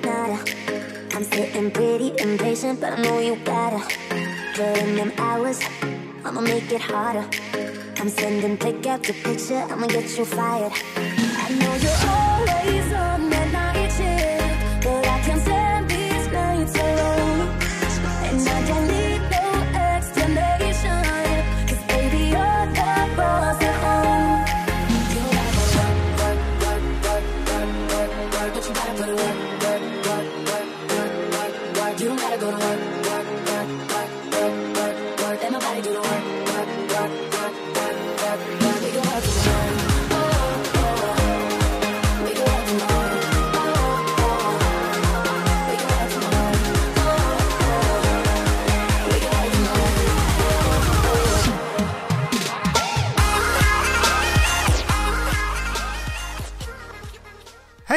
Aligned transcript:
na 0.00 0.26
nada. 0.26 0.38
I'm 1.14 1.24
sitting 1.24 1.70
pretty 1.70 2.12
impatient, 2.18 2.80
but 2.80 2.92
I 2.98 3.02
know 3.02 3.18
you 3.20 3.36
gotta 3.44 3.80
put 4.54 4.78
in 4.78 4.96
them 4.96 5.12
hours. 5.18 5.60
I'ma 6.24 6.40
make 6.40 6.70
it 6.72 6.80
harder. 6.80 7.26
I'm 7.98 8.08
sending 8.08 8.56
pick 8.56 8.86
after 8.86 9.12
picture, 9.12 9.62
I'ma 9.70 9.86
get 9.86 10.16
you 10.16 10.24
fired. 10.24 10.72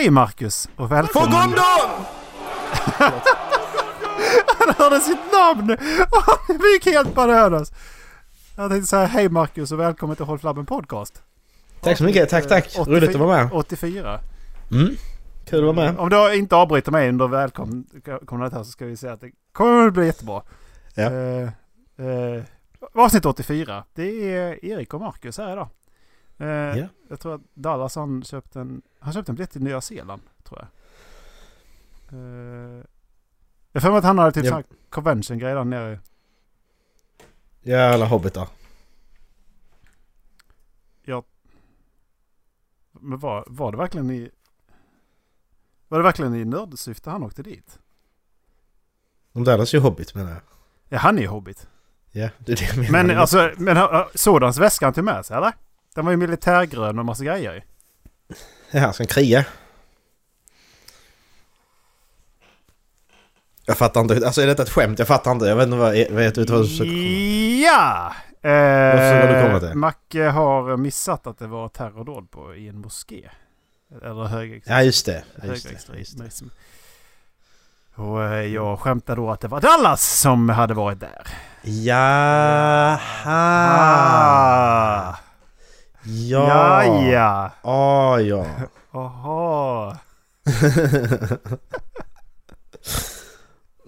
Hej 0.05 0.11
Marcus 0.11 0.65
och 0.65 0.75
På 0.77 0.85
välkommen! 0.87 1.31
gondom! 1.31 2.05
Han 4.59 4.75
hörde 4.77 4.99
sitt 4.99 5.19
namn! 5.33 5.71
Och 6.11 6.21
han 6.21 6.59
gick 6.73 6.85
helt 6.85 7.15
bananas! 7.15 7.71
Jag 8.57 8.71
tänkte 8.71 8.87
säga 8.87 9.05
hej 9.05 9.29
Marcus 9.29 9.71
och 9.71 9.79
välkommen 9.79 10.15
till 10.15 10.25
Håll 10.25 10.39
Flabben 10.39 10.65
Podcast. 10.65 11.23
Tack 11.81 11.97
så 11.97 12.03
mycket, 12.03 12.29
tack 12.29 12.47
tack. 12.47 12.77
Roligt 12.77 13.09
att 13.09 13.15
vara 13.15 13.43
med. 13.43 13.53
84. 13.53 14.19
Mm. 14.71 14.95
Kul 15.45 15.69
att 15.69 15.75
vara 15.75 15.85
med. 15.91 15.99
Om 15.99 16.09
du 16.09 16.35
inte 16.35 16.55
avbryter 16.55 16.91
mig 16.91 17.09
under 17.09 17.27
välkomnandet 17.27 18.53
här 18.53 18.63
så 18.63 18.71
ska 18.71 18.85
vi 18.85 18.97
säga 18.97 19.13
att 19.13 19.21
det 19.21 19.31
kommer 19.51 19.87
att 19.87 19.93
bli 19.93 20.05
jättebra. 20.05 20.41
Ja. 20.95 21.03
Eh, 21.03 21.49
eh, 22.05 22.43
avsnitt 22.93 23.25
84. 23.25 23.83
Det 23.93 24.33
är 24.35 24.65
Erik 24.65 24.93
och 24.93 25.01
Marcus 25.01 25.37
här 25.37 25.53
idag. 25.53 25.67
Eh, 26.37 26.47
Ja. 26.47 26.87
Jag 27.09 27.19
tror 27.19 27.35
att 27.35 27.41
Dallas 27.53 27.95
han 27.95 28.23
köpte 28.23 28.59
en, 28.61 28.81
han 28.99 29.13
köpte 29.13 29.31
en 29.31 29.35
biljett 29.35 29.51
till 29.51 29.63
Nya 29.63 29.81
Zeeland. 29.81 30.21
Tror 30.43 30.59
jag. 30.59 30.67
Eh, 32.19 32.83
jag 33.71 33.81
för 33.81 33.89
mig 33.89 33.97
att 33.97 34.03
han 34.03 34.17
hade 34.19 34.31
typ 34.31 34.45
Ja. 34.45 34.49
sån 34.51 34.55
här 34.55 34.65
convention-grej 34.89 35.53
där 35.53 35.63
nere. 35.63 35.99
Ja, 37.61 37.93
alla 37.93 38.05
hobbitar. 38.05 38.47
Men 42.99 43.19
var, 43.19 43.43
var 43.47 43.71
det 43.71 43.77
verkligen 43.77 44.11
i... 44.11 44.29
Var 45.87 45.97
det 45.97 46.03
verkligen 46.03 46.35
i 46.35 46.45
nördsyfte 46.45 47.09
han 47.09 47.23
åkte 47.23 47.43
dit? 47.43 47.79
De 49.31 49.43
Dallas 49.43 49.73
är 49.73 49.77
ju 49.77 49.81
hobbit 49.83 50.15
menar 50.15 50.31
jag. 50.31 50.41
Ja, 50.89 50.97
han 50.97 51.17
är 51.17 51.21
ju 51.21 51.27
hobbit. 51.27 51.67
Ja, 52.11 52.29
det 52.39 52.51
är 52.51 52.55
det 52.55 52.63
jag 52.65 52.77
menar. 52.77 52.91
Men 53.03 53.17
alltså, 53.17 53.51
men 53.57 53.77
han- 53.77 54.05
sådans 54.15 54.57
väska 54.57 54.85
han 54.85 54.93
tog 54.93 55.03
med 55.03 55.25
sig 55.25 55.37
eller? 55.37 55.53
Den 55.95 56.05
var 56.05 56.11
ju 56.11 56.17
militärgrön 56.17 56.95
med 56.95 57.05
massa 57.05 57.23
grejer 57.23 57.55
i. 57.55 57.63
Ja, 58.71 58.93
han 58.97 59.07
kriga? 59.07 59.45
Jag 63.65 63.77
fattar 63.77 64.01
inte. 64.01 64.25
Alltså 64.25 64.41
är 64.41 64.47
detta 64.47 64.63
ett 64.63 64.69
skämt? 64.69 64.99
Jag 64.99 65.07
fattar 65.07 65.31
inte. 65.31 65.45
Jag 65.45 65.55
vet 65.55 65.65
inte 65.65 65.77
vad, 65.77 65.97
jag 65.97 66.11
vet 66.11 66.37
inte 66.37 66.53
vad 66.53 66.61
du 66.61 66.67
försöker 66.67 66.91
komma. 66.91 67.03
Ja! 67.63 68.15
Till? 69.59 69.77
Macke 69.77 70.23
har 70.23 70.77
missat 70.77 71.27
att 71.27 71.37
det 71.39 71.47
var 71.47 71.69
terrordåd 71.69 72.31
på, 72.31 72.55
i 72.55 72.67
en 72.67 72.77
moské. 72.81 73.29
Eller 74.03 74.23
högerextremism. 74.23 74.71
Ja, 74.71 74.83
just 74.83 75.05
det. 75.05 75.23
Ja, 75.41 75.45
just 75.47 75.63
det. 75.63 75.71
Just 75.71 75.87
det. 75.87 75.91
högerextremism. 75.93 76.45
Och 77.95 78.23
eh, 78.23 78.45
jag 78.45 78.79
skämtade 78.79 79.21
då 79.21 79.31
att 79.31 79.41
det 79.41 79.47
var 79.47 79.61
Dallas 79.61 80.19
som 80.19 80.49
hade 80.49 80.73
varit 80.73 80.99
där. 80.99 81.27
Jaha! 81.61 82.99
Ja! 86.05 86.83
Ja, 86.85 87.01
ja. 87.11 87.51
Ah, 87.61 88.19
ja. 88.19 88.45
Jaha. 88.93 89.97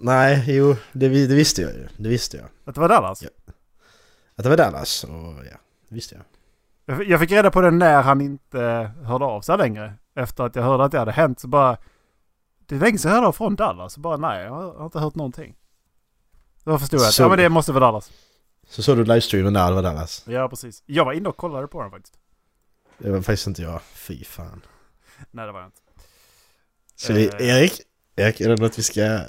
Nej, 0.00 0.44
jo, 0.46 0.76
det, 0.92 1.08
det 1.08 1.34
visste 1.34 1.62
jag 1.62 1.70
ju. 1.72 1.88
Det 1.96 2.08
visste 2.08 2.36
jag. 2.36 2.46
Att 2.64 2.74
det 2.74 2.80
var 2.80 2.88
Dallas? 2.88 3.22
Ja. 3.22 3.28
Att 4.36 4.42
det 4.44 4.48
var 4.50 4.56
Dallas, 4.56 5.04
och 5.04 5.44
ja, 5.50 5.56
det 5.88 5.94
visste 5.94 6.14
jag. 6.14 6.24
Jag 7.06 7.20
fick 7.20 7.32
reda 7.32 7.50
på 7.50 7.60
det 7.60 7.70
när 7.70 8.02
han 8.02 8.20
inte 8.20 8.90
hörde 9.04 9.24
av 9.24 9.40
sig 9.40 9.58
längre. 9.58 9.94
Efter 10.16 10.44
att 10.44 10.56
jag 10.56 10.62
hörde 10.62 10.84
att 10.84 10.92
det 10.92 10.98
hade 10.98 11.12
hänt 11.12 11.40
så 11.40 11.48
bara... 11.48 11.76
Det 12.66 12.74
är 12.74 12.78
länge 12.80 12.98
sedan 12.98 13.10
jag 13.12 13.20
hörde 13.20 13.32
från 13.36 13.56
Dallas. 13.56 13.92
Så 13.92 14.00
bara 14.00 14.16
nej, 14.16 14.44
jag 14.44 14.50
har 14.52 14.84
inte 14.84 14.98
hört 15.00 15.14
någonting. 15.14 15.54
Då 16.64 16.78
förstod 16.78 17.00
jag 17.00 17.06
att 17.06 17.14
Så- 17.14 17.22
ja, 17.22 17.28
men 17.28 17.38
det 17.38 17.48
måste 17.48 17.72
vara 17.72 17.84
Dallas. 17.86 18.10
Så 18.68 18.82
såg 18.82 18.96
du 18.96 19.04
livestreamen 19.04 19.52
där, 19.52 19.68
det 19.68 19.74
var 19.74 19.82
Dallas. 19.82 20.24
Ja, 20.26 20.48
precis. 20.48 20.82
Jag 20.86 21.04
var 21.04 21.12
inne 21.12 21.28
och 21.28 21.36
kollade 21.36 21.68
på 21.68 21.82
den 21.82 21.90
faktiskt. 21.90 22.18
Det 22.98 23.10
var 23.10 23.22
faktiskt 23.22 23.46
inte 23.46 23.62
jag. 23.62 23.82
Fy 23.82 24.24
fan. 24.24 24.60
Nej, 25.30 25.46
det 25.46 25.52
var 25.52 25.60
jag 25.60 25.68
inte. 25.68 25.80
Så 26.96 27.12
vi, 27.12 27.26
Eh. 27.28 27.48
Erik? 27.48 27.80
Erik, 28.16 28.40
är 28.40 28.48
det 28.48 28.56
något 28.56 28.78
vi 28.78 28.82
ska... 28.82 29.20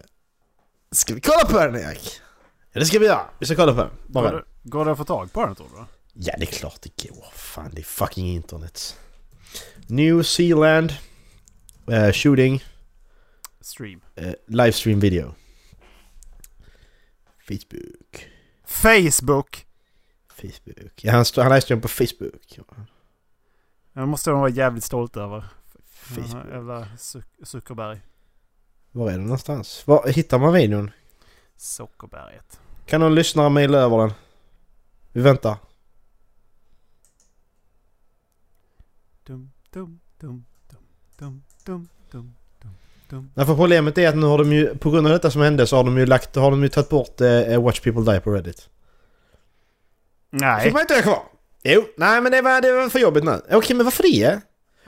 Ska 0.92 1.14
vi 1.14 1.22
kolla 1.22 1.46
på 1.46 1.58
den 1.60 1.76
Erik? 1.76 2.22
Ja 2.72 2.80
det 2.80 2.86
ska 2.86 3.00
vi 3.00 3.06
göra. 3.06 3.30
Vi 3.40 3.46
ska 3.46 3.56
kolla 3.56 3.74
på 3.74 3.80
den. 3.82 3.90
Går 4.08 4.22
Bara. 4.22 4.32
det, 4.32 4.44
går 4.64 4.86
det 4.86 4.92
att 4.92 4.98
få 4.98 5.04
tag 5.06 5.34
på 5.34 5.46
den 5.46 5.56
tror 5.56 5.68
du? 5.76 5.86
Ja 6.14 6.34
det 6.38 6.44
är 6.44 6.52
klart 6.52 6.82
det 6.82 7.10
går. 7.10 7.26
Fan 7.34 7.70
det 7.74 7.82
är 7.82 7.84
fucking 7.84 8.28
internet. 8.28 8.98
New 9.88 10.24
Zealand. 10.24 10.94
eh, 11.92 12.12
shooting. 12.12 12.64
Stream. 13.62 14.02
Uh, 14.22 14.32
livestream 14.48 15.00
video. 15.00 15.36
Facebook. 17.48 17.96
Facebook. 18.70 19.66
Facebook. 20.30 21.04
Ja, 21.04 21.12
han, 21.12 21.26
han 21.36 21.50
läste 21.50 21.74
den 21.74 21.82
på 21.82 21.88
Facebook. 21.88 22.60
Det 23.94 24.06
måste 24.06 24.30
de 24.30 24.40
vara 24.40 24.50
jävligt 24.50 24.84
stolt 24.84 25.18
över. 25.18 25.46
Facebook. 25.84 26.46
Eller 26.54 26.88
Zuckerberg. 27.46 28.02
Var 28.92 29.08
är 29.08 29.12
den 29.12 29.24
någonstans? 29.24 29.88
Var 29.88 30.08
hittar 30.08 30.40
man 30.40 30.54
videon? 30.54 30.92
Sockerberget. 31.56 32.60
Kan 32.86 33.02
någon 33.02 33.16
lyssnare 33.16 33.50
mejla 33.50 33.78
över 33.78 33.98
den? 33.98 34.12
Vi 35.12 35.22
väntar. 35.22 35.58
Dum, 39.24 39.52
dum, 39.70 40.00
dum, 40.20 40.46
dum, 40.70 40.86
dum, 41.18 41.44
dum, 41.66 41.90
dum. 42.12 42.36
Nej, 43.12 43.46
för 43.46 43.56
problemet 43.56 43.98
är 43.98 44.10
att 44.10 44.18
nu 44.18 44.26
har 44.26 44.38
de 44.38 44.54
ju, 44.54 44.76
på 44.76 44.92
grund 44.92 45.08
av 45.08 45.14
detta 45.14 45.32
som 45.32 45.42
hände 45.42 45.68
så 45.68 45.76
har 45.76 45.84
de 45.84 45.98
ju 45.98 46.06
lagt, 46.06 46.36
har 46.36 46.52
de 46.52 46.64
ju 46.64 46.70
tagit 46.70 46.90
bort 46.90 47.22
eh, 47.22 47.64
Watch 47.64 47.80
People 47.80 48.14
Die 48.14 48.20
på 48.20 48.32
Reddit. 48.32 48.70
Nej. 50.32 50.64
Fick 50.64 50.74
man 50.74 50.82
inte 50.82 50.94
ha 50.94 51.02
kvar? 51.02 51.24
Jo, 51.64 51.86
nej 51.98 52.22
men 52.22 52.32
det 52.32 52.42
var, 52.42 52.62
det 52.62 52.74
var 52.74 52.90
för 52.90 53.00
jobbigt 53.00 53.24
nu. 53.24 53.42
Okej, 53.52 53.76
men 53.76 53.86
varför 53.86 54.04
det? 54.04 54.40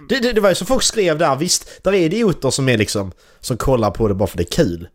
Det, 0.09 0.19
det? 0.19 0.33
det 0.33 0.41
var 0.41 0.49
ju 0.49 0.55
som 0.55 0.67
folk 0.67 0.83
skrev 0.83 1.17
där, 1.17 1.35
visst, 1.35 1.83
där 1.83 1.93
är 1.93 1.97
idioter 1.97 2.49
som 2.49 2.69
är 2.69 2.77
liksom, 2.77 3.11
som 3.39 3.57
kollar 3.57 3.91
på 3.91 4.07
det 4.07 4.13
bara 4.13 4.27
för 4.27 4.37
det 4.37 4.43
är 4.43 4.65
kul. 4.65 4.87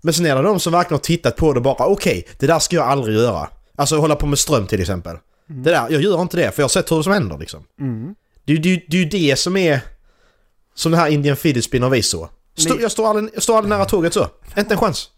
Men 0.00 0.14
sen 0.14 0.26
är 0.26 0.36
det 0.36 0.42
de 0.42 0.60
som 0.60 0.72
verkligen 0.72 0.98
har 0.98 1.04
tittat 1.04 1.36
på 1.36 1.52
det 1.52 1.58
och 1.58 1.62
bara, 1.62 1.86
okej, 1.86 2.28
det 2.38 2.46
där 2.46 2.58
ska 2.58 2.76
jag 2.76 2.86
aldrig 2.86 3.16
göra. 3.16 3.48
Alltså 3.76 3.96
hålla 3.96 4.16
på 4.16 4.26
med 4.26 4.38
ström 4.38 4.66
till 4.66 4.80
exempel. 4.80 5.16
Det 5.46 5.70
där, 5.70 5.86
jag 5.90 6.02
gör 6.02 6.22
inte 6.22 6.36
det 6.36 6.50
för 6.50 6.62
jag 6.62 6.64
har 6.64 6.68
sett 6.68 6.92
hur 6.92 6.96
det 6.96 7.02
som 7.02 7.12
händer 7.12 7.38
liksom. 7.38 7.64
Mm. 7.80 8.14
Det, 8.44 8.56
det, 8.56 8.82
det 8.88 8.96
är 8.96 9.02
ju 9.02 9.08
det 9.08 9.36
som 9.38 9.56
är... 9.56 9.80
Som 10.74 10.92
det 10.92 10.98
här 10.98 11.08
Indian 11.08 11.36
Fidget 11.36 11.64
Spinner 11.64 11.90
vis 11.90 12.08
så. 12.08 12.28
Stå, 12.56 12.80
jag, 12.80 12.90
står 12.92 13.06
aldrig, 13.08 13.30
jag 13.34 13.42
står 13.42 13.56
aldrig 13.56 13.68
nära 13.70 13.84
tåget 13.84 14.14
så. 14.14 14.26
Inte 14.58 14.74
en 14.74 14.80
chans. 14.80 15.10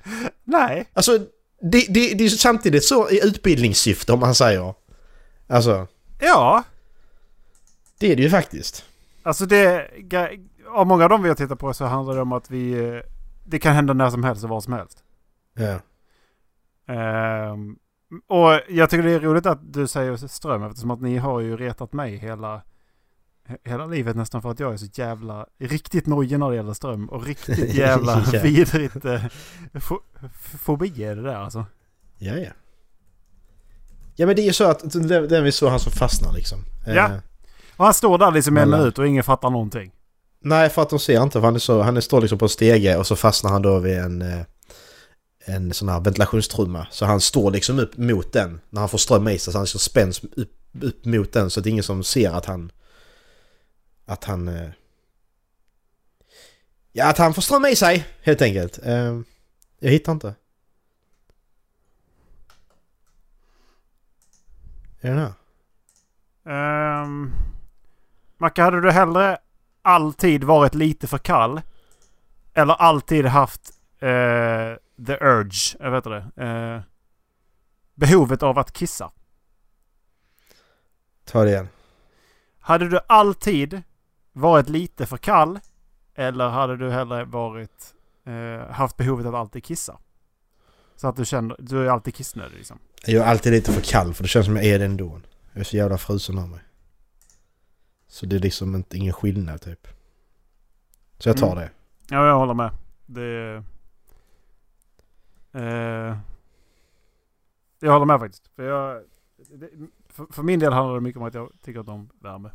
Nej. 0.45 0.91
Alltså, 0.93 1.19
det, 1.61 1.87
det, 1.89 2.15
det 2.15 2.25
är 2.25 2.29
samtidigt 2.29 2.85
så 2.85 3.11
i 3.11 3.27
utbildningssyfte 3.27 4.13
om 4.13 4.21
man 4.21 4.35
säger. 4.35 4.75
Alltså, 5.49 5.87
Ja. 6.21 6.65
det 7.99 8.13
är 8.13 8.17
det 8.17 8.23
ju 8.23 8.31
faktiskt. 8.31 8.85
Alltså 9.23 9.47
det... 9.47 9.87
Av 10.71 10.87
många 10.87 11.05
av 11.05 11.11
dem 11.11 11.23
vi 11.23 11.29
har 11.29 11.37
tittat 11.37 11.59
på 11.59 11.75
så 11.75 11.85
handlar 11.85 12.15
det 12.15 12.23
om 12.23 12.33
att 12.33 12.51
vi... 12.51 12.73
eh, 12.73 13.01
Det 13.47 13.59
kan 13.59 13.75
hända 13.75 13.93
när 13.95 14.11
som 14.11 14.25
helst 14.25 14.45
och 14.45 14.51
var 14.51 14.61
som 14.61 14.73
helst. 14.73 14.99
Ja. 15.55 15.81
Ehm, 16.95 17.77
och 18.29 18.61
jag 18.69 18.91
tycker 18.91 19.03
det 19.03 19.11
är 19.13 19.21
roligt 19.21 19.47
att 19.47 19.73
du 19.73 19.87
säger 19.89 20.17
ström 20.17 20.63
eftersom 20.63 20.91
att 20.91 21.01
ni 21.01 21.17
har 21.17 21.41
ju 21.41 21.57
retat 21.57 21.93
mig 21.93 22.17
hela, 22.17 22.57
he- 22.57 22.63
hela 23.65 23.87
livet 23.87 24.17
nästan 24.17 24.43
för 24.43 24.51
att 24.51 24.61
jag 24.61 24.73
är 24.73 24.77
så 24.77 24.87
jävla 24.95 25.47
riktigt 25.61 26.07
nojig 26.07 26.39
när 26.39 26.51
det 26.51 26.57
gäller 26.57 26.73
ström 26.75 27.09
och 27.09 27.27
riktigt 27.27 27.75
jävla 27.75 28.25
Ja. 28.33 28.43
vidrigt 28.43 29.05
eh, 29.05 29.23
fo, 29.81 29.99
fobi 30.59 31.05
är 31.05 31.17
det 31.17 31.23
där 31.23 31.35
alltså. 31.35 31.67
Ja, 32.19 32.35
ja. 32.35 32.51
Ja 34.17 34.27
men 34.27 34.37
det 34.37 34.43
är 34.43 34.47
ju 34.47 34.53
så 34.53 34.65
att 34.65 34.93
den, 35.29 35.45
vi 35.45 35.53
såg 35.53 35.71
han 35.71 35.81
som 35.81 35.93
fastnar 35.93 36.33
liksom. 36.33 36.59
Ja. 36.87 36.93
Eh, 36.93 37.11
Och 37.77 37.85
han 37.85 37.95
står 37.95 38.19
där 38.19 38.31
liksom 38.31 38.57
en 38.57 38.71
minut 38.71 38.99
och 38.99 39.07
ingen 39.07 39.25
fattar 39.25 39.51
någonting. 39.51 39.93
Nej, 40.41 40.69
för 40.71 40.83
att 40.83 40.91
de 40.91 40.99
ser 40.99 41.23
inte. 41.23 41.33
För 41.41 41.47
han, 41.47 41.55
är 41.55 41.59
så, 41.59 41.83
han 41.83 41.97
är 41.97 42.01
står 42.01 42.21
liksom 42.21 42.39
på 42.39 42.45
en 42.45 42.49
stege 42.49 42.97
och 42.97 43.07
så 43.07 43.17
fastnar 43.17 43.51
han 43.51 43.63
då 43.63 43.79
vid 43.79 43.99
en, 43.99 44.23
eh, 44.23 44.41
en 45.45 45.73
sån 45.73 45.89
här 45.89 46.01
ventilationstrumma. 46.01 46.87
Så 46.91 47.05
han 47.07 47.21
står 47.21 47.51
liksom 47.51 47.79
upp 47.79 47.97
mot 47.97 48.33
den 48.33 48.61
när 48.71 48.81
han 48.81 48.89
får 48.89 48.99
ström 48.99 49.29
i 49.29 49.39
sig. 49.39 49.53
Så 49.53 49.59
han 49.59 49.67
så 49.67 49.79
spänns 49.79 50.21
upp, 50.37 50.53
upp 50.83 51.05
mot 51.05 51.33
den 51.33 51.51
så 51.51 51.61
att 51.61 51.65
det 51.65 51.69
är 51.69 51.73
ingen 51.73 51.85
som 51.85 52.05
ser 52.05 52.31
att 52.31 52.47
han... 52.47 52.73
Att 54.09 54.25
han... 54.25 54.49
eh, 54.49 54.71
Ja, 56.93 57.11
att 57.11 57.19
han 57.19 57.35
får 57.35 57.43
ström 57.43 57.67
i 57.67 57.77
sig 57.77 58.07
helt 58.23 58.43
enkelt. 58.43 58.79
Eh, 58.83 59.21
Jag 59.79 59.91
hittar 59.91 60.13
inte. 60.13 60.35
Är 65.01 65.11
den 65.15 65.19
här? 65.19 65.33
Um, 67.03 67.35
Macke, 68.39 68.63
hade 68.63 68.81
du 68.81 68.91
hellre 68.91 69.39
alltid 69.83 70.45
varit 70.45 70.75
lite 70.75 71.07
för 71.07 71.19
kall? 71.19 71.61
Eller 72.55 72.75
alltid 72.75 73.27
haft 73.27 73.71
eh, 73.99 74.75
the 75.07 75.19
urge, 75.21 75.77
jag 75.81 75.91
vet 75.91 76.05
det, 76.05 76.45
eh, 76.45 76.81
behovet 77.95 78.43
av 78.43 78.59
att 78.59 78.73
kissa? 78.73 79.11
Ta 81.25 81.45
det 81.45 81.51
igen. 81.51 81.69
Hade 82.61 82.89
du 82.89 83.01
alltid 83.07 83.83
varit 84.33 84.69
lite 84.69 85.07
för 85.07 85.17
kall? 85.17 85.61
Eller 86.15 86.49
hade 86.49 86.77
du 86.77 86.91
hellre 86.91 87.25
varit, 87.25 87.95
eh, 88.25 88.71
haft 88.71 88.97
behovet 88.97 89.27
av 89.27 89.35
att 89.35 89.41
alltid 89.41 89.65
kissa? 89.65 89.99
Så 90.97 91.09
att 91.09 91.17
du 91.17 91.25
känner, 91.25 91.57
du 91.59 91.87
är 91.87 91.91
alltid 91.91 92.15
kissnödig 92.15 92.57
liksom. 92.57 92.79
Jag 93.07 93.25
är 93.27 93.31
alltid 93.31 93.53
lite 93.53 93.73
för 93.73 93.81
kall 93.81 94.15
för 94.15 94.23
det 94.23 94.29
känns 94.29 94.47
som 94.47 94.57
jag 94.57 94.65
är 94.65 94.79
det 94.79 94.85
ändå. 94.85 95.21
Jag 95.53 95.61
är 95.61 95.65
så 95.65 95.77
jävla 95.77 95.99
frusen 95.99 96.39
av 96.39 96.49
mig. 96.49 96.61
Så 98.09 98.27
det 98.27 98.37
är 98.37 98.41
liksom 98.41 98.75
inte, 98.75 98.97
ingen 98.97 99.13
skillnad 99.13 99.61
typ. 99.61 99.89
Så 101.19 101.29
jag 101.29 101.37
tar 101.37 101.53
Mm. 101.53 101.59
det. 101.59 101.71
Ja, 102.15 102.27
jag 102.27 102.39
håller 102.39 102.55
med. 102.55 102.71
Det... 103.07 103.63
Eh, 105.53 106.17
jag 107.81 107.93
håller 107.93 108.07
med 108.07 108.21
faktiskt. 108.21 108.49
För, 108.57 108.63
jag, 108.63 109.03
det, 109.55 109.71
för, 110.09 110.27
för 110.31 110.43
min 110.43 110.61
del 110.61 110.73
handlar 110.73 110.95
det 110.95 111.01
mycket 111.01 111.21
om 111.21 111.27
att 111.27 111.35
jag 111.35 111.53
tycker 111.63 111.89
om 111.89 112.11
värme. 112.21 112.51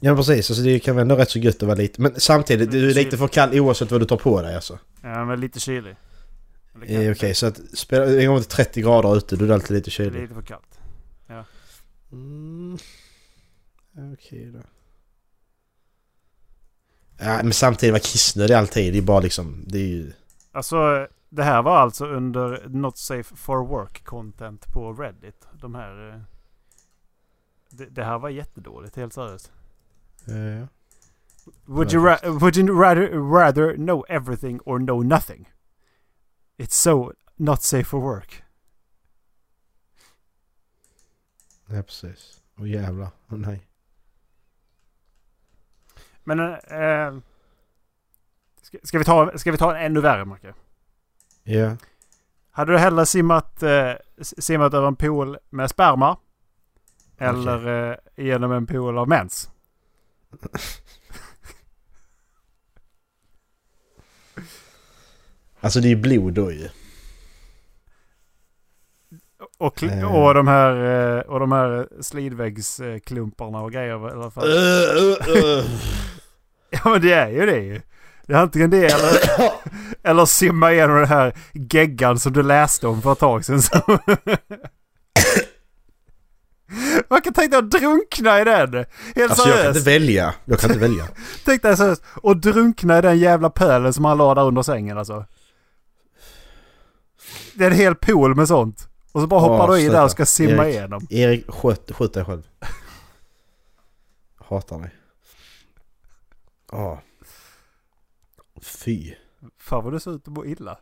Ja 0.00 0.16
precis, 0.16 0.50
alltså 0.50 0.64
det 0.64 0.78
kan 0.80 0.94
vara 0.94 1.02
ändå 1.02 1.16
rätt 1.16 1.30
så 1.30 1.38
gött 1.38 1.56
att 1.56 1.62
vara 1.62 1.74
lite... 1.74 2.00
Men 2.02 2.20
samtidigt, 2.20 2.70
du 2.70 2.90
är 2.90 2.94
lite 2.94 3.16
för 3.18 3.28
kall 3.28 3.60
oavsett 3.60 3.90
vad 3.90 4.00
du 4.00 4.04
tar 4.06 4.16
på 4.16 4.42
dig 4.42 4.54
alltså. 4.54 4.78
Ja, 5.02 5.24
men 5.24 5.40
lite 5.40 5.60
kylig. 5.60 5.90
Eh, 5.90 5.96
Okej, 6.82 7.04
kanske- 7.06 7.34
så 7.34 7.46
att 7.46 7.60
spela, 7.78 8.20
en 8.20 8.26
gång 8.28 8.40
till 8.40 8.50
30 8.50 8.80
grader 8.82 9.16
ute, 9.16 9.36
då 9.36 9.44
är 9.44 9.48
det 9.48 9.54
alltid 9.54 9.70
lite 9.76 9.90
kyligt. 9.90 10.14
lite 10.22 10.34
för 10.34 10.42
kallt. 10.42 10.78
Mm. 12.12 12.78
Okej 14.12 14.50
då. 14.52 14.58
Ja, 17.18 17.40
men 17.42 17.52
samtidigt 17.52 17.92
var 17.92 17.98
kissnödig 17.98 18.54
alltid. 18.54 18.92
Det 18.92 18.98
är 18.98 19.02
bara 19.02 19.20
liksom, 19.20 19.64
det 19.66 19.78
är 19.78 19.86
ju... 19.86 20.12
Alltså, 20.52 21.08
det 21.28 21.42
här 21.42 21.62
var 21.62 21.78
alltså 21.78 22.06
under 22.06 22.68
Not 22.68 22.98
Safe 22.98 23.36
for 23.36 23.66
Work 23.66 24.04
content 24.04 24.66
på 24.72 24.92
Reddit. 24.92 25.46
De 25.60 25.74
här... 25.74 26.08
eh, 26.08 26.20
Det, 27.70 27.86
det 27.86 28.04
här 28.04 28.18
var 28.18 28.28
jättedåligt, 28.28 28.96
helt 28.96 29.12
seriöst. 29.12 29.52
Would 31.66 31.92
you, 31.92 32.04
ra- 32.06 32.18
would 32.40 32.56
you 32.56 32.80
rather, 32.80 33.10
rather 33.20 33.76
know 33.76 34.04
everything 34.08 34.60
or 34.66 34.78
know 34.78 35.02
nothing? 35.02 35.48
It's 36.58 36.74
so 36.76 37.12
not 37.36 37.62
safe 37.62 37.84
for 37.88 38.00
work. 38.00 38.42
ja, 41.72 41.82
precis. 41.82 42.42
Åh 42.58 42.68
jävlar. 42.68 43.10
Åh 43.30 43.38
nej. 43.38 43.66
Men... 46.24 46.40
eh, 46.40 47.20
ska, 48.62 48.78
ska, 48.82 48.98
vi 48.98 49.04
ta, 49.04 49.38
ska 49.38 49.52
vi 49.52 49.58
ta 49.58 49.76
en 49.76 49.84
ännu 49.86 50.00
värre, 50.00 50.24
Macke? 50.24 50.54
Ja. 51.42 51.76
Hade 52.50 52.72
du 52.72 52.78
hellre 52.78 53.06
simmat, 53.06 53.62
s- 53.62 54.44
simmat 54.44 54.74
över 54.74 54.88
en 54.88 54.96
pool 54.96 55.38
med 55.50 55.70
sperma? 55.70 56.18
Eller 57.18 57.90
eh, 57.90 57.96
genom 58.16 58.52
en 58.52 58.66
pool 58.66 58.98
av 58.98 59.08
mens? 59.08 59.50
Alltså 65.60 65.80
det 65.80 65.86
är 65.86 65.90
ju 65.90 65.96
blod 65.96 66.32
då 66.34 66.52
ju. 66.52 66.68
Och, 69.58 69.82
Eh. 69.82 70.14
och 70.14 70.34
de 70.34 70.48
här, 70.48 70.74
eh, 71.16 71.20
och 71.20 71.40
de 71.40 71.52
här 71.52 71.88
slidväggsklumparna 72.00 73.60
och 73.60 73.72
grejer. 73.72 74.08
i 74.08 74.12
alla 74.12 74.30
fall. 74.30 74.48
Ja 76.72 76.90
men 76.90 77.00
det 77.00 77.12
är 77.12 77.28
ju 77.28 77.46
det 77.46 77.58
ju. 77.58 77.80
Det 78.26 78.32
är 78.34 78.38
antingen 78.38 78.70
det 78.70 78.84
eller, 78.92 79.18
eller 80.10 80.24
simma 80.26 80.72
igenom 80.72 80.96
den 80.96 81.06
här 81.06 81.34
geggan 81.52 82.18
som 82.18 82.32
du 82.32 82.42
läste 82.42 82.86
om 82.86 83.02
för 83.02 83.12
ett 83.12 83.18
tag 83.18 83.44
sedan. 83.44 83.60
Man 87.10 87.20
kan 87.22 87.32
tänka 87.32 87.48
dig 87.50 87.58
att 87.58 87.70
drunkna 87.80 88.40
i 88.40 88.44
den. 88.44 88.74
Helt 89.14 89.30
Alltså 89.30 89.48
jag 89.48 89.56
kan 89.56 89.62
seriöst. 89.62 89.76
inte 89.78 89.90
välja. 89.90 90.34
Jag 90.44 90.58
kan 90.58 90.70
inte 90.70 90.80
välja. 90.80 91.08
Tänk 91.44 91.62
dig 91.62 91.76
seriöst. 91.76 92.02
Och 92.22 92.36
drunkna 92.36 92.98
i 92.98 93.02
den 93.02 93.18
jävla 93.18 93.50
pölen 93.50 93.92
som 93.92 94.04
han 94.04 94.18
la 94.18 94.34
där 94.34 94.42
under 94.42 94.62
sängen 94.62 94.98
alltså. 94.98 95.24
Det 97.54 97.64
är 97.64 97.70
en 97.70 97.76
hel 97.76 97.94
pool 97.94 98.34
med 98.34 98.48
sånt. 98.48 98.88
Och 99.12 99.20
så 99.20 99.26
bara 99.26 99.40
hoppar 99.40 99.68
du 99.68 99.80
i 99.80 99.88
där 99.88 100.04
och 100.04 100.10
ska 100.10 100.26
simma 100.26 100.64
Erik. 100.64 100.74
igenom. 100.74 101.06
Erik, 101.10 101.50
skjut, 101.50 101.90
skjut 101.92 102.12
dig 102.12 102.24
själv. 102.24 102.42
Hatar 104.38 104.78
dig. 104.78 104.90
Ja. 106.72 107.02
Fy. 108.62 109.14
Fan 109.58 109.84
vad 109.84 109.92
du 109.92 110.00
ser 110.00 110.10
ut 110.10 110.28
att 110.28 110.34
må 110.34 110.44
illa. 110.46 110.78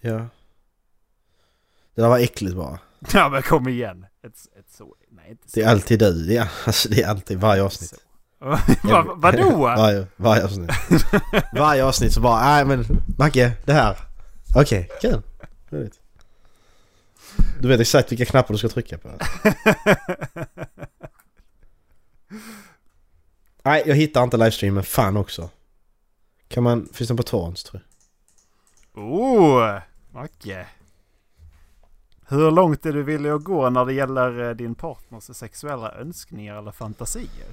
Ja. 0.00 0.26
Det 1.96 2.02
där 2.02 2.08
var 2.08 2.18
äckligt 2.18 2.56
bara. 2.56 2.78
Ja 3.12 3.28
men 3.28 3.42
kom 3.42 3.68
igen. 3.68 4.06
Ett, 4.26 4.32
ett 4.58 4.70
så, 4.76 4.94
nej 5.10 5.30
inte 5.30 5.50
så. 5.50 5.60
Det 5.60 5.62
är 5.62 5.70
alltid 5.70 5.98
du. 5.98 6.12
Det 6.12 6.36
är, 6.36 6.48
alltså, 6.64 6.88
det 6.88 7.02
är 7.02 7.08
alltid 7.08 7.40
varje 7.40 7.62
avsnitt. 7.62 7.94
Va, 8.82 9.14
vadå? 9.16 9.50
Varje, 9.58 10.06
varje 10.16 10.44
avsnitt. 10.44 10.70
varje 11.52 11.84
avsnitt 11.84 12.12
så 12.12 12.20
bara, 12.20 12.44
nej 12.44 12.64
men 12.64 12.86
Macke, 13.18 13.52
det 13.64 13.72
här. 13.72 13.96
Okej, 14.56 14.90
kul. 15.00 15.22
Roligt. 15.70 16.00
Du 17.60 17.68
vet 17.68 17.80
exakt 17.80 18.12
vilka 18.12 18.24
knappar 18.24 18.54
du 18.54 18.58
ska 18.58 18.68
trycka 18.68 18.98
på. 18.98 19.10
Nej, 23.64 23.82
jag 23.86 23.94
hittar 23.94 24.22
inte 24.22 24.36
livestreamen. 24.36 24.82
Fan 24.84 25.16
också. 25.16 25.50
Kan 26.48 26.62
man... 26.62 26.88
Finns 26.92 27.08
den 27.08 27.16
på 27.16 27.22
Torrents 27.22 27.64
tror 27.64 27.82
jag? 28.94 29.04
Oh, 29.04 29.78
Macke. 30.12 30.66
Hur 32.28 32.50
långt 32.50 32.86
är 32.86 32.92
du 32.92 33.02
villig 33.02 33.30
att 33.30 33.44
gå 33.44 33.70
när 33.70 33.84
det 33.84 33.92
gäller 33.92 34.48
eh, 34.48 34.56
din 34.56 34.74
partners 34.74 35.24
sexuella 35.36 35.92
önskningar 35.92 36.58
eller 36.58 36.70
fantasier? 36.70 37.46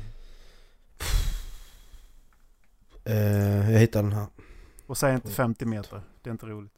Eh, 3.03 3.71
jag 3.71 3.79
hittar 3.79 4.03
den 4.03 4.11
här. 4.11 4.27
Och 4.87 4.97
säg 4.97 5.13
inte 5.13 5.31
50 5.31 5.65
meter. 5.65 6.01
Det 6.21 6.29
är 6.29 6.31
inte 6.31 6.45
roligt. 6.45 6.73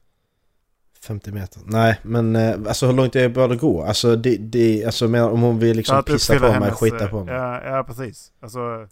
50 1.02 1.32
meter. 1.32 1.62
Nej, 1.66 2.00
men 2.04 2.36
eh, 2.36 2.56
alltså 2.68 2.86
hur 2.86 2.94
långt 2.94 3.16
är 3.16 3.22
jag 3.22 3.34
bör 3.34 3.48
det 3.48 3.56
gå? 3.56 3.84
Alltså, 3.84 4.16
det, 4.16 4.38
det, 4.38 4.86
alltså 4.86 5.06
om 5.06 5.42
hon 5.42 5.60
vill 5.60 5.78
liksom 5.78 6.04
pissa 6.04 6.34
på 6.34 6.42
mig, 6.42 6.52
hennes, 6.52 6.74
skita 6.74 7.08
på 7.08 7.24
mig. 7.24 7.36
Ja, 7.36 7.64
ja, 7.64 7.84
precis. 7.84 8.32
Alltså... 8.40 8.88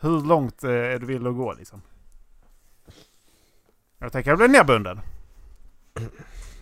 Hur 0.00 0.20
långt 0.20 0.64
är 0.64 0.98
du 0.98 1.06
villig 1.06 1.30
att 1.30 1.36
gå 1.36 1.52
liksom? 1.52 1.82
Jag 3.98 4.12
tänker 4.12 4.32
att 4.32 4.38
du 4.38 4.48
blir 4.48 4.58
nedbunden. 4.58 5.00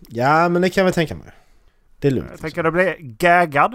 Ja, 0.09 0.49
men 0.49 0.63
det 0.63 0.71
kan 0.71 0.81
jag 0.81 0.85
väl 0.85 0.95
tänka 0.95 1.15
mig. 1.15 1.33
Det 1.99 2.09
är 2.09 2.13
lugnt. 2.13 2.31
Jag 2.31 2.41
tänker 2.41 2.63
du 2.63 2.71
blir 2.71 2.97
gaggad. 3.01 3.75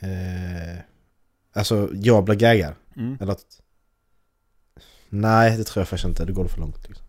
Eh, 0.00 0.78
alltså, 1.52 1.88
jag 1.92 2.24
blir 2.24 2.34
gaggad. 2.36 2.74
Mm. 2.96 3.18
Eller 3.20 3.32
att... 3.32 3.44
Nej, 5.08 5.56
det 5.56 5.64
tror 5.64 5.80
jag 5.80 5.88
faktiskt 5.88 6.08
inte. 6.08 6.24
Det 6.24 6.32
går 6.32 6.48
för 6.48 6.60
långt. 6.60 6.88
Liksom. 6.88 7.06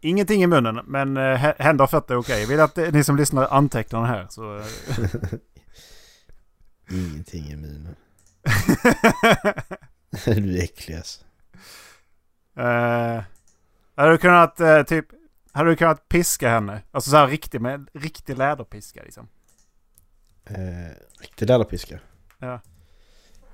Ingenting 0.00 0.42
i 0.42 0.46
munnen, 0.46 0.80
men 0.86 1.16
eh, 1.16 1.22
hä- 1.22 1.54
händer 1.58 1.84
och 1.84 1.90
fötter 1.90 2.14
är 2.14 2.18
okej. 2.18 2.40
Jag 2.40 2.48
vill 2.48 2.60
att 2.60 2.78
eh, 2.78 2.92
ni 2.92 3.04
som 3.04 3.16
lyssnar 3.16 3.48
antecknar 3.48 4.00
det 4.00 4.06
här. 4.06 4.26
Så, 4.30 4.58
eh, 4.58 4.64
Ingenting 6.90 7.44
i 7.52 7.56
munnen. 7.56 7.96
du 10.24 10.58
är 10.58 10.62
äcklig 10.64 10.96
alltså. 10.96 11.20
Eh, 12.56 13.22
hade 13.96 14.10
du 14.10 14.18
kunnat 14.18 14.60
eh, 14.60 14.82
typ... 14.82 15.06
Hade 15.56 15.70
du 15.70 15.76
kunnat 15.76 16.08
piska 16.08 16.48
henne? 16.48 16.82
Alltså 16.90 17.10
så 17.10 17.16
här 17.16 17.26
riktig, 17.26 17.60
med 17.60 17.88
riktig 17.94 18.38
läderpiska 18.38 19.02
liksom. 19.04 19.28
Eh, 20.50 20.56
riktig 21.20 21.48
läderpiska. 21.48 21.98
Ja. 22.38 22.60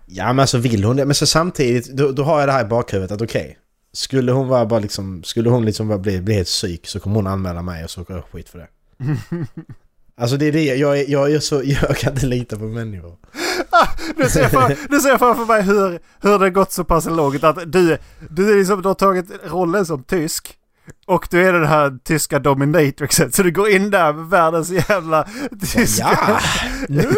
Ja 0.07 0.27
men 0.27 0.39
alltså 0.39 0.59
vill 0.59 0.85
hon 0.85 0.97
det? 0.97 1.05
Men 1.05 1.15
så 1.15 1.27
samtidigt, 1.27 1.97
då, 1.97 2.13
då 2.13 2.23
har 2.23 2.39
jag 2.39 2.49
det 2.49 2.53
här 2.53 2.65
i 2.65 2.69
bakhuvudet 2.69 3.13
att 3.13 3.23
okej. 3.23 3.59
skulle 3.93 4.33
hon 4.33 4.49
vara 4.49 4.67
bara 4.67 4.81
liksom, 4.81 5.23
skulle 5.23 5.51
hon 5.51 5.65
liksom 5.65 5.89
bara 5.89 5.99
bli, 5.99 6.21
bli 6.21 6.35
helt 6.35 6.49
psyk 6.49 6.87
så 6.87 7.01
kommer 7.01 7.17
hon 7.17 7.27
anmäla 7.27 7.63
mig 7.63 7.85
och 7.85 7.91
så 7.91 8.03
går 8.03 8.17
jag 8.17 8.25
skit 8.25 8.49
för 8.49 8.59
det. 8.59 8.69
Alltså 10.15 10.37
det 10.37 10.47
är 10.47 10.53
det, 10.53 10.65
jag 10.65 11.01
är, 11.01 11.11
jag 11.11 11.33
är 11.33 11.41
så, 11.41 11.63
jag 11.65 11.97
kan 11.97 12.13
inte 12.13 12.27
lita 12.27 12.57
på 12.57 12.65
människor. 12.65 13.17
Nu 14.17 14.29
ser 14.29 14.41
jag, 14.41 14.51
för, 14.51 14.77
nu 14.91 15.01
ser 15.01 15.09
jag 15.09 15.19
framför 15.19 15.45
mig 15.45 15.63
hur, 15.63 16.01
hur 16.21 16.39
det 16.39 16.51
gått 16.51 16.73
så 16.73 16.85
pass 16.85 17.07
långt 17.07 17.45
att 17.45 17.73
du, 17.73 17.99
du, 18.31 18.53
är 18.53 18.59
liksom, 18.59 18.83
du 18.83 18.89
har 18.89 18.95
tagit 18.95 19.27
rollen 19.45 19.87
som 19.87 20.03
tysk. 20.03 20.59
Och 21.07 21.29
du 21.31 21.49
är 21.49 21.53
den 21.53 21.67
här 21.67 21.99
tyska 22.05 22.39
dominatrixet. 22.39 23.35
Så 23.35 23.43
du 23.43 23.51
går 23.51 23.69
in 23.69 23.91
där 23.91 24.13
med 24.13 24.25
världens 24.27 24.71
jävla 24.71 25.29
tyska... 25.61 26.19
Ja, 26.29 26.41
nu, 26.89 27.09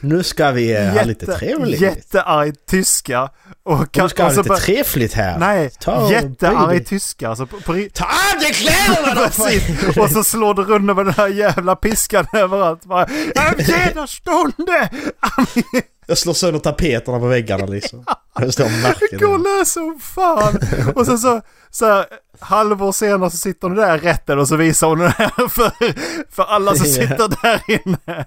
nu 0.00 0.22
ska 0.22 0.50
vi 0.50 0.76
eh, 0.76 0.88
ha 0.92 1.02
lite 1.02 1.26
trevligt. 1.26 1.80
Jättearg 1.80 2.54
tyska. 2.66 3.30
Och 3.62 3.88
Nu 3.96 4.08
ska 4.08 4.28
vi 4.28 4.34
ha 4.34 4.42
lite 4.42 4.56
trevligt 4.56 5.14
här. 5.14 5.38
Nej, 5.38 5.70
Ta 5.80 6.10
jättearg 6.10 6.86
tyska. 6.86 7.28
Alltså 7.28 7.46
på, 7.46 7.60
på, 7.60 7.86
Ta 7.92 8.04
av 8.04 8.40
dig 8.40 8.52
kläderna 8.52 9.14
då! 9.14 9.22
Precis. 9.28 9.96
Och 9.96 10.10
så 10.10 10.24
slår 10.24 10.54
du 10.54 10.62
runt 10.62 10.84
med 10.84 10.96
den 10.96 11.14
här 11.14 11.28
jävla 11.28 11.76
piskan 11.76 12.26
överallt. 12.32 12.84
Bara, 12.84 13.04
"Am 13.34 14.06
Stunde! 14.06 14.90
Jag 16.06 16.18
slår 16.18 16.32
sönder 16.32 16.60
tapeterna 16.60 17.18
på 17.18 17.26
väggarna 17.26 17.66
liksom. 17.66 18.04
Det 18.38 18.52
står 18.52 18.64
Det 18.64 18.82
märken. 18.82 19.18
går 19.18 19.38
lös 19.38 19.72
som 19.72 20.00
fan! 20.00 20.58
Och 20.94 21.06
sen 21.06 21.18
så, 21.18 21.40
så 21.70 21.86
här, 21.86 22.06
halvår 22.40 22.92
senare 22.92 23.30
så 23.30 23.36
sitter 23.36 23.68
hon 23.68 23.76
där 23.76 23.98
rätten 23.98 24.38
och 24.38 24.48
så 24.48 24.56
visar 24.56 24.86
hon 24.86 24.98
den 24.98 25.10
här 25.10 25.48
för, 25.48 25.72
för 26.32 26.42
alla 26.42 26.74
som 26.74 26.86
sitter 27.00 27.42
där 27.42 27.62
inne. 27.68 28.26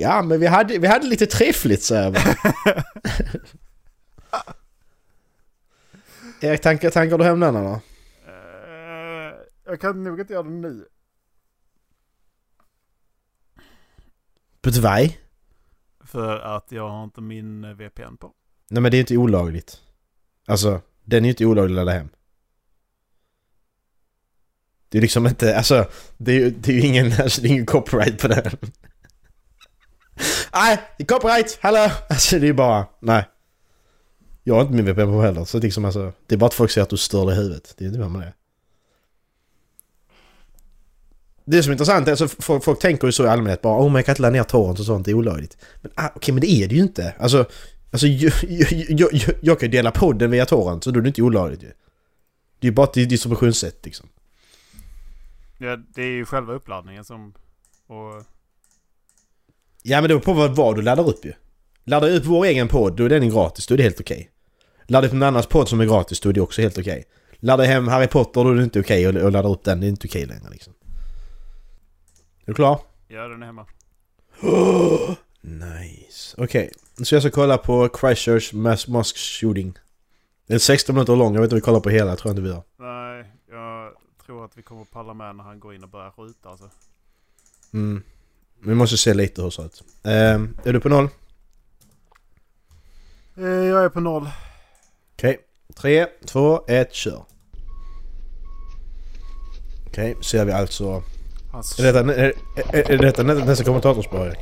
Ja 0.00 0.22
men 0.22 0.40
vi 0.40 0.46
hade, 0.46 0.78
vi 0.78 0.86
hade 0.86 1.06
lite 1.06 1.26
trevligt 1.26 1.82
så 1.82 1.94
här. 1.94 2.36
Erik, 6.40 6.60
tankar, 6.60 6.90
tankar 6.90 7.18
du 7.18 7.24
hem 7.24 7.40
den 7.40 7.56
eller? 7.56 7.70
Eh, 7.72 7.80
Jag 9.66 9.80
kan 9.80 10.04
nog 10.04 10.20
inte 10.20 10.32
göra 10.32 10.42
det 10.42 10.50
nu. 10.50 10.84
På? 14.60 14.70
För 16.08 16.38
att 16.38 16.72
jag 16.72 16.88
har 16.88 17.04
inte 17.04 17.20
min 17.20 17.64
eh, 17.64 17.70
VPN 17.70 18.16
på. 18.20 18.32
Nej 18.70 18.82
men 18.82 18.90
det 18.90 18.96
är 18.96 19.00
inte 19.00 19.16
olagligt. 19.16 19.80
Alltså, 20.46 20.80
den 21.04 21.24
är 21.24 21.28
ju 21.28 21.30
inte 21.30 21.46
olaglig 21.46 21.72
att 21.72 21.76
ladda 21.76 21.98
hem. 21.98 22.08
Det 24.88 24.98
är 24.98 25.02
liksom 25.02 25.26
inte, 25.26 25.56
alltså, 25.56 25.86
det 26.16 26.32
är 26.32 26.36
ju, 26.36 26.50
det 26.50 26.72
är 26.72 26.74
ju 26.76 26.80
ingen, 26.80 27.12
alltså, 27.22 27.40
det 27.42 27.48
är 27.48 27.50
ingen 27.50 27.66
copyright 27.66 28.18
på 28.20 28.28
den. 28.28 28.56
Nej, 30.54 30.80
det 30.98 31.04
är 31.04 31.06
copyright, 31.06 31.58
hallå! 31.62 31.90
Alltså 32.08 32.38
det 32.38 32.44
är 32.44 32.48
ju 32.48 32.52
bara, 32.52 32.86
nej. 33.00 33.24
Jag 34.42 34.54
har 34.54 34.62
inte 34.62 34.74
min 34.74 34.84
VPN 34.84 35.12
på 35.12 35.22
heller, 35.22 35.44
så 35.44 35.58
liksom 35.58 35.84
alltså, 35.84 36.12
det 36.26 36.34
är 36.34 36.38
bara 36.38 36.46
att 36.46 36.54
folk 36.54 36.70
säger 36.70 36.82
att 36.82 36.90
du 36.90 36.96
stör 36.96 37.26
dig 37.26 37.34
i 37.34 37.38
huvudet. 37.38 37.74
Det 37.78 37.84
är 37.84 37.88
inte 37.88 38.00
vad 38.00 38.10
med 38.10 38.20
det. 38.20 38.32
Det 41.50 41.62
som 41.62 41.70
är 41.70 41.74
intressant 41.74 42.06
är 42.06 42.12
alltså 42.12 42.28
folk, 42.28 42.64
folk 42.64 42.78
tänker 42.78 43.06
ju 43.08 43.12
så 43.12 43.24
i 43.24 43.28
allmänhet 43.28 43.62
bara 43.62 43.82
oh 43.82 43.88
man 43.88 44.04
kan 44.04 44.12
inte 44.12 44.22
ladda 44.22 44.32
ner 44.32 44.42
torrent 44.42 44.78
och 44.78 44.86
sånt, 44.86 45.04
det 45.04 45.10
är 45.10 45.14
olagligt. 45.14 45.56
Men 45.82 45.92
ah, 45.94 46.08
okej 46.14 46.34
men 46.34 46.40
det 46.40 46.50
är 46.50 46.68
det 46.68 46.74
ju 46.74 46.80
inte. 46.80 47.14
Alltså, 47.18 47.46
alltså 47.90 48.06
jag, 48.06 48.32
jag, 48.48 48.72
jag, 48.88 49.10
jag, 49.40 49.60
kan 49.60 49.66
ju 49.66 49.70
dela 49.70 49.90
podden 49.90 50.30
via 50.30 50.46
torrent 50.46 50.84
så 50.84 50.90
då 50.90 50.98
är 50.98 51.02
det 51.02 51.08
inte 51.08 51.22
olagligt 51.22 51.62
ju. 51.62 51.72
Det 52.58 52.66
är 52.66 52.70
ju 52.70 52.72
bara 52.72 52.86
ett 52.86 52.92
distributionssätt 52.92 53.84
liksom. 53.84 54.08
Ja, 55.58 55.76
det 55.94 56.02
är 56.02 56.10
ju 56.10 56.24
själva 56.24 56.52
uppladdningen 56.52 57.04
som... 57.04 57.34
Och, 57.86 58.24
Ja 59.82 60.00
men 60.00 60.02
det 60.02 60.08
beror 60.08 60.20
på 60.20 60.32
vad, 60.32 60.56
vad 60.56 60.76
du 60.76 60.82
laddar 60.82 61.08
upp 61.08 61.24
ju. 61.24 61.32
Laddar 61.84 62.08
du 62.08 62.16
upp 62.16 62.24
vår 62.24 62.44
egen 62.44 62.68
podd, 62.68 62.96
då 62.96 63.04
är 63.04 63.08
den 63.08 63.30
gratis, 63.30 63.66
då 63.66 63.74
är 63.74 63.76
det 63.76 63.82
helt 63.82 64.00
okej. 64.00 64.30
Laddar 64.86 65.08
upp 65.08 65.14
en 65.14 65.22
annans 65.22 65.46
podd 65.46 65.68
som 65.68 65.80
är 65.80 65.84
gratis, 65.84 66.20
då 66.20 66.28
är 66.28 66.32
det 66.32 66.40
också 66.40 66.62
helt 66.62 66.78
okej. 66.78 67.04
Laddar 67.36 67.64
hem 67.64 67.88
Harry 67.88 68.06
Potter, 68.06 68.44
då 68.44 68.50
är 68.50 68.54
det 68.54 68.64
inte 68.64 68.80
okej 68.80 69.08
och, 69.08 69.14
och 69.14 69.32
laddar 69.32 69.50
upp 69.50 69.64
den, 69.64 69.80
det 69.80 69.86
är 69.86 69.88
inte 69.88 70.06
okej 70.06 70.26
längre 70.26 70.50
liksom. 70.50 70.72
Är 72.48 72.50
du 72.50 72.54
klar? 72.54 72.80
ja, 73.08 73.28
den 73.28 73.42
är 73.42 73.46
hemma. 73.46 73.66
Nice. 75.40 76.34
Okej, 76.42 76.72
så 77.04 77.14
jag 77.14 77.22
ska 77.22 77.30
kolla 77.30 77.58
på 77.58 77.88
Christchurch 78.00 78.54
Mass 78.54 78.88
Mosque 78.88 79.18
Shooting. 79.18 79.78
Den 80.46 80.54
är 80.54 80.58
16 80.58 80.94
minuter 80.94 81.16
lång, 81.16 81.34
jag 81.34 81.40
vet 81.40 81.46
inte 81.46 81.54
om 81.54 81.56
vi 81.56 81.64
kollar 81.64 81.80
på 81.80 81.90
hela, 81.90 82.10
jag 82.10 82.18
tror 82.18 82.30
inte 82.30 82.42
vi 82.42 82.48
gör. 82.48 82.62
Nej, 82.78 83.32
jag 83.50 83.92
tror 84.26 84.44
att 84.44 84.58
vi 84.58 84.62
kommer 84.62 84.84
palla 84.84 85.14
med 85.14 85.36
när 85.36 85.44
han 85.44 85.60
går 85.60 85.74
in 85.74 85.82
och 85.82 85.88
börjar 85.88 86.10
skjuta 86.10 86.48
alltså. 86.48 86.70
Mm. 87.72 88.02
Vi 88.64 88.74
måste 88.74 88.96
se 88.96 89.14
lite 89.14 89.42
hur 89.42 89.50
ser 89.50 89.66
ut. 89.66 89.82
Ehm, 90.04 90.58
är 90.64 90.72
du 90.72 90.80
på 90.80 90.88
noll? 90.88 91.08
Eh, 93.36 93.44
Jag 93.44 93.84
är 93.84 93.88
på 93.88 94.00
noll. 94.00 94.28
Okej. 95.14 95.38
Tre, 95.74 96.06
två, 96.26 96.64
ett, 96.68 96.94
kör. 96.94 97.24
Okej, 99.86 100.16
ser 100.22 100.44
vi 100.44 100.52
alltså... 100.52 101.02
Hans, 101.58 101.78
Är 101.78 101.82
detta, 101.92 101.98
är, 102.14 102.32
är, 102.72 102.90
är 102.90 102.98
detta 102.98 103.22
nästa 103.22 103.64
kommentatorspår 103.64 104.26
Erik? 104.26 104.38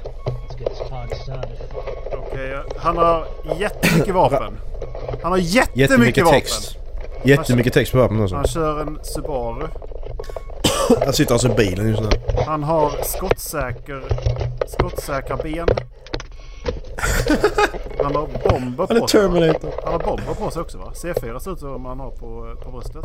Okej, 2.13 2.61
han 2.77 2.97
har 2.97 3.25
jättemycket 3.59 4.15
vapen. 4.15 4.59
Han 5.23 5.33
har 5.33 5.39
jättemycket, 5.39 5.77
Jättemycket 5.91 6.25
vapen. 6.25 6.41
text. 6.41 6.77
Jättemycket 7.25 7.73
text 7.73 7.93
på 7.93 7.99
vapen 7.99 8.23
också. 8.23 8.37
Han 8.37 8.45
kör 8.47 8.81
en 8.81 8.99
Subaru. 9.03 9.67
Han 11.05 11.13
sitter 11.13 11.33
alltså 11.33 11.49
i 11.49 11.55
bilen 11.55 11.89
just 11.89 12.01
nu. 12.03 12.09
Han 12.47 12.63
har 12.63 12.93
skottsäker, 13.03 14.03
skottsäkra 14.67 15.37
ben. 15.37 15.69
Han 18.03 18.15
har 18.17 18.27
bomber 18.51 18.87
Han 18.89 18.97
är 18.97 19.01
på 19.01 19.09
sig. 19.09 19.21
va? 19.21 19.29
Terminator. 19.29 19.71
Han 19.85 19.93
har 19.93 20.01
bomber 20.01 20.35
på 20.35 20.51
sig 20.51 20.63
också 20.63 20.79
va? 20.79 20.93
C4 20.95 21.39
ser 21.39 21.53
ut 21.53 21.59
som 21.61 21.85
han 21.85 22.01
har 22.01 22.11
på, 22.11 22.55
på 22.65 22.71
bröstet. 22.71 23.05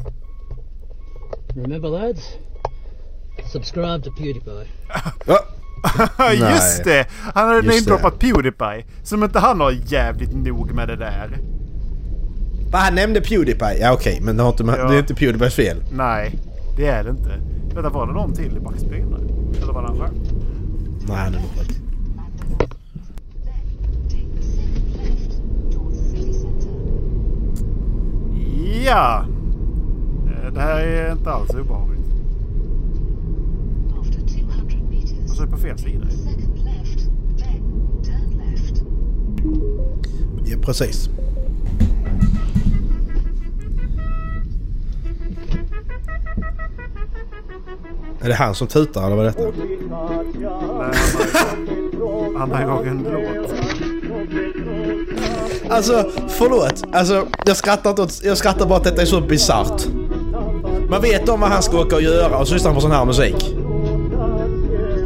Remember, 1.55 1.89
lads? 1.89 2.37
Subscribe 3.51 4.03
to 4.03 4.11
PewDiePie. 4.11 4.67
Just 6.51 6.83
det! 6.83 7.07
Han 7.33 7.47
hade 7.47 7.61
namedroppat 7.61 8.19
Pewdiepie. 8.19 8.85
Som 9.03 9.23
inte 9.23 9.39
han 9.39 9.59
har 9.59 9.71
jävligt 9.71 10.33
nog 10.35 10.71
med 10.73 10.87
det 10.87 10.95
där. 10.95 11.37
Va, 12.71 12.77
Han 12.79 12.95
nämnde 12.95 13.21
Pewdiepie. 13.21 13.77
Ja 13.79 13.93
okej, 13.93 14.19
men 14.21 14.37
det, 14.37 14.43
har 14.43 14.49
inte, 14.49 14.63
Ja. 14.63 14.87
det 14.89 14.95
är 14.95 14.99
inte 14.99 15.15
Pewdiepies 15.15 15.55
fel. 15.55 15.77
Nej, 15.91 16.35
det 16.77 16.87
är 16.87 17.03
det 17.03 17.09
inte. 17.09 17.31
Vänta, 17.75 17.89
var 17.89 18.07
det 18.07 18.13
någon 18.13 18.33
till 18.33 18.57
i 18.57 18.59
backspegeln? 18.59 19.13
Eller 19.61 19.73
var 19.73 19.81
det 19.81 19.87
han 19.87 19.99
själv? 19.99 20.13
Nej, 21.07 21.17
han 21.17 21.33
är 21.33 21.39
nog. 21.39 21.49
Ja! 28.85 29.25
Eh, 30.27 30.53
Det 30.53 30.61
här 30.61 30.79
är 30.79 31.11
inte 31.11 31.31
alls 31.31 31.49
obehagligt. 31.49 31.90
Alltså, 35.31 35.45
det 35.45 35.49
är 35.49 35.51
på 35.51 35.57
fel 35.57 35.77
sida. 35.77 36.07
Ja, 40.45 40.57
precis. 40.61 41.09
Är 48.21 48.29
det 48.29 48.33
han 48.35 48.55
som 48.55 48.67
tutar 48.67 49.05
eller 49.05 49.15
vad 49.15 49.25
är 49.25 49.29
detta? 49.29 49.43
Nej, 52.37 52.37
han 52.37 52.51
har 52.51 52.61
har 52.63 52.85
en 52.85 53.03
låt. 53.03 53.53
Alltså, 55.69 56.05
förlåt. 56.27 56.83
Alltså, 56.91 57.27
jag 57.45 57.57
skrattar, 57.57 57.89
inte 57.89 58.01
åt, 58.01 58.23
jag 58.23 58.37
skrattar 58.37 58.65
bara 58.65 58.77
att 58.77 58.83
detta 58.83 59.01
är 59.01 59.05
så 59.05 59.21
bisarrt. 59.21 59.87
Man 60.89 61.01
vet 61.01 61.29
om 61.29 61.39
vad 61.39 61.49
han 61.49 61.63
ska 61.63 61.81
åka 61.81 61.95
och 61.95 62.01
göra 62.01 62.37
och 62.37 62.47
så 62.47 62.53
lyssnar 62.53 62.71
han 62.71 62.75
på 62.75 62.81
sån 62.81 62.91
här 62.91 63.05
musik. 63.05 63.55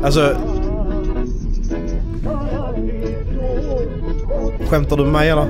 Alltså... 0.06 0.36
Skämtar 4.70 4.98
du 4.98 5.04
med 5.04 5.12
mig 5.12 5.30
eller? 5.30 5.42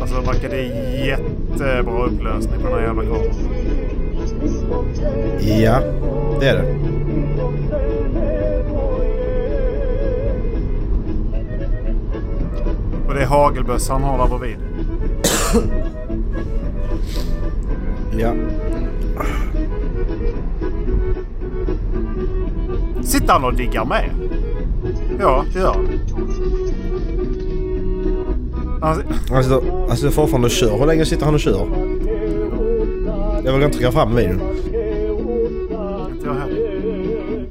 Alltså, 0.00 0.20
verkar 0.20 0.48
det 0.48 0.62
jättebra 1.06 2.06
upplösning 2.06 2.60
på 2.60 2.68
den 2.68 2.78
här 2.78 2.86
jävla 2.86 3.02
kameran. 3.02 3.34
Ja, 5.40 5.80
det 6.40 6.48
är 6.48 6.54
det. 6.54 6.74
Och 13.08 13.14
det 13.14 13.22
är 13.22 13.26
hagelbössa 13.26 13.92
han 13.92 14.02
har 14.02 14.18
där 14.18 14.38
bredvid. 14.38 14.58
Ja. 18.18 18.32
Sitter 23.14 23.32
han 23.32 23.44
och 23.44 23.54
diggar 23.54 23.84
med? 23.84 24.10
Ja, 25.20 25.44
det 25.52 25.58
gör 25.58 25.74
han. 25.74 25.86
Han, 28.82 29.02
Han 29.30 29.44
sitter, 29.44 29.86
han 29.88 29.96
sitter 29.96 30.10
fortfarande 30.10 30.46
och 30.46 30.50
kör. 30.50 30.78
Hur 30.78 30.86
länge 30.86 31.04
sitter 31.04 31.24
han 31.24 31.34
och 31.34 31.40
kör? 31.40 31.66
Jag 33.44 33.52
vill 33.52 33.62
inte 33.62 33.76
trycka 33.76 33.92
fram 33.92 34.16
videon. 34.16 34.40
inte 36.12 36.26
jag 36.26 36.34
heller. 36.34 37.46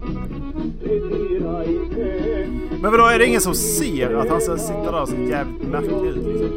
Men 2.82 2.92
vadå, 2.92 3.06
är 3.06 3.20
det 3.20 3.26
ingen 3.26 3.42
som 3.42 3.54
ser 3.56 4.16
att 4.16 4.30
han 4.30 4.42
sitter 4.42 4.92
där 4.92 5.02
och 5.02 5.10
ser 5.10 5.18
jävligt 5.18 5.68
märklig 5.68 6.10
ut 6.10 6.16
liksom? 6.28 6.50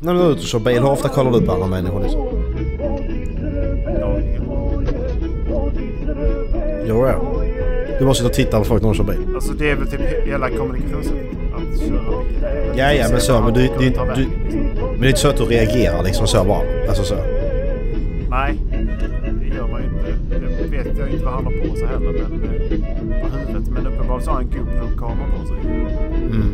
När 0.00 0.14
du 0.14 0.20
är 0.20 0.30
ute 0.30 0.40
och 0.40 0.46
kör 0.46 0.58
bil, 0.58 0.82
hur 0.82 0.90
ofta 0.90 1.08
kollar 1.08 1.32
du 1.32 1.46
på 1.46 1.52
andra 1.52 1.66
människor 1.66 2.02
liksom? 2.02 2.37
Ja. 7.06 7.42
Du 7.98 8.04
måste 8.04 8.22
sitta 8.22 8.28
och 8.30 8.34
titta 8.34 8.58
på 8.58 8.64
folk 8.64 8.82
när 8.82 8.88
de 8.88 8.94
kör 8.94 9.04
bil. 9.04 9.34
Alltså 9.34 9.52
det 9.52 9.70
är 9.70 9.76
väl 9.76 9.86
typ 9.90 10.00
hela 10.24 10.50
kommunikationssättet. 10.50 11.20
Att 11.54 11.78
köra 11.80 11.90
bil. 12.22 12.78
Ja, 12.78 12.92
ja, 12.92 13.06
men 13.10 13.20
så, 13.20 13.40
men 13.40 13.54
du- 13.54 13.68
du- 13.78 13.90
ta 13.90 14.04
du-. 14.14 14.26
Men 14.92 15.00
det 15.00 15.06
är 15.06 15.08
inte 15.08 15.20
så 15.20 15.28
att 15.28 15.36
du 15.36 15.44
reagerar 15.44 16.02
liksom 16.04 16.26
så 16.26 16.44
bara. 16.44 16.60
Alltså 16.88 17.02
så. 17.04 17.14
Nej, 18.30 18.54
det 19.40 19.56
gör 19.56 19.68
man 19.68 19.80
ju 19.82 19.86
inte. 19.88 20.06
Det 20.62 20.76
vet 20.76 20.98
jag 20.98 21.08
inte 21.08 21.24
vad 21.24 21.34
han 21.34 21.44
har 21.44 21.52
på 21.52 21.76
sig 21.76 21.86
heller. 21.86 22.12
Men, 22.12 22.14
eh, 22.22 22.28
på 23.22 23.38
huvudet. 23.38 23.68
Men 23.70 23.86
uppenbarligen 23.86 24.24
så 24.24 24.30
har 24.30 24.34
han 24.36 24.44
en 24.44 24.50
GoPro-kamera 24.58 25.26
på 25.40 25.46
sig. 25.46 25.56
Mm. 26.30 26.52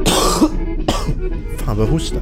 Fan 1.58 1.76
vad 1.76 1.86
jag 1.86 1.92
hostar. 1.92 2.20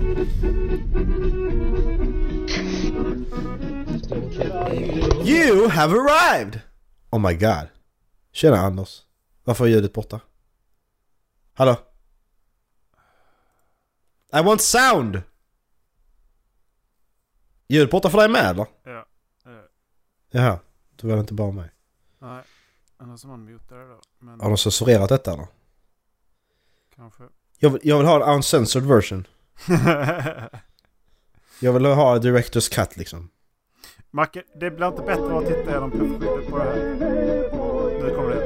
You 5.48 5.68
have 5.68 5.92
arrived! 5.98 6.60
Oh 7.10 7.18
my 7.20 7.34
god. 7.34 7.68
Tjena 8.32 8.56
Anders. 8.58 9.02
Varför 9.44 9.64
är 9.64 9.68
ljudet 9.68 9.92
borta? 9.92 10.20
Hallå? 11.54 11.76
I 14.32 14.42
want 14.42 14.60
sound! 14.62 15.22
Ljudet 17.68 17.90
borta 17.90 18.10
för 18.10 18.18
dig 18.18 18.28
med 18.28 18.44
eller? 18.50 18.66
Ja. 18.84 19.06
eh, 19.46 19.52
Jaha. 20.30 20.58
Då 20.96 21.08
var 21.08 21.20
inte 21.20 21.34
bara 21.34 21.50
mig. 21.52 21.70
Nej, 22.18 22.42
annars 22.96 23.22
har 23.24 23.30
man 23.30 23.44
mutat 23.44 23.68
det 23.68 23.88
då. 23.88 24.00
Men 24.18 24.40
Har 24.40 24.48
de 24.48 24.58
censurerat 24.58 25.08
detta 25.08 25.32
eller? 25.32 25.46
kanske. 26.96 27.22
Jag 27.58 27.70
vill, 27.70 27.80
jag 27.84 27.98
vill 27.98 28.06
ha 28.06 28.16
en 28.30 28.34
uncensored 28.34 28.86
version. 28.88 29.26
Jag 31.60 31.72
vill 31.72 31.84
ha 31.84 32.14
a 32.14 32.18
director's 32.18 32.74
cut 32.74 32.96
liksom. 32.96 33.30
Macke, 34.10 34.42
det 34.60 34.70
blir 34.70 34.86
inte 34.88 35.02
bättre 35.02 35.38
att 35.38 35.46
titta 35.46 35.70
genom 35.72 35.90
puffskyddet 35.90 36.48
på 36.50 36.58
det 36.58 36.64
här. 36.64 36.76
Nu 38.02 38.14
kommer 38.14 38.30
det. 38.30 38.42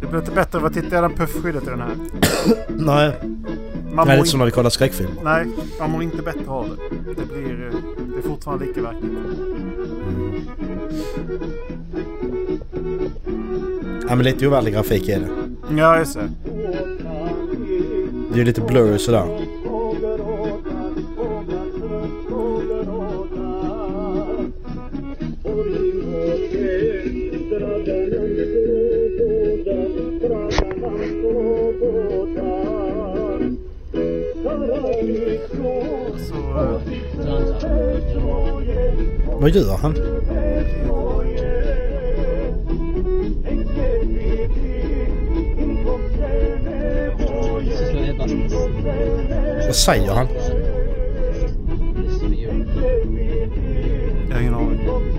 Det 0.00 0.06
blir 0.06 0.18
inte 0.20 0.30
bättre 0.32 0.66
att 0.66 0.72
titta 0.74 0.94
genom 0.94 1.12
puffskyddet 1.14 1.62
i 1.62 1.66
den 1.66 1.80
här. 1.80 1.96
Nej. 2.68 3.12
Man 3.92 4.06
det 4.06 4.12
är 4.12 4.16
lite 4.16 4.28
som 4.28 4.38
när 4.38 4.46
vi 4.46 4.50
kollar 4.52 4.70
skräckfilmer. 4.70 5.14
Nej, 5.24 5.46
man 5.80 5.90
mår 5.90 6.02
inte 6.02 6.22
bättre 6.22 6.48
av 6.50 6.68
det. 6.68 7.14
Det 7.14 7.26
blir... 7.26 7.66
eh, 7.66 7.74
Det 8.12 8.18
är 8.18 8.22
fortfarande 8.28 8.64
lika 8.64 8.82
verkligt. 8.82 9.10
Ja 14.08 14.14
men 14.16 14.24
lite 14.24 14.46
overklig 14.48 14.74
grafik 14.74 15.08
är 15.08 15.20
det. 15.20 15.28
Ja, 15.76 15.98
just 15.98 16.14
det. 16.14 16.30
Det 18.34 18.40
är 18.40 18.44
lite 18.44 18.60
blurry 18.60 18.98
sådär. 18.98 19.40
Vad 39.40 39.50
gör 39.50 39.76
han? 39.76 39.94
Vad 49.66 49.76
säger 49.76 50.12
han? 50.12 50.26
Jag 54.28 54.34
har 54.34 54.40
ingen 54.40 54.54
aning. 54.54 55.13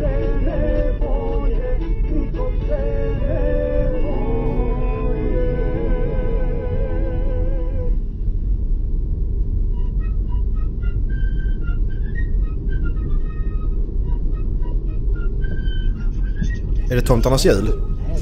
Är 16.91 16.95
det 16.95 17.01
Tomtarnas 17.01 17.45
jul? 17.45 17.65
The 17.65 17.71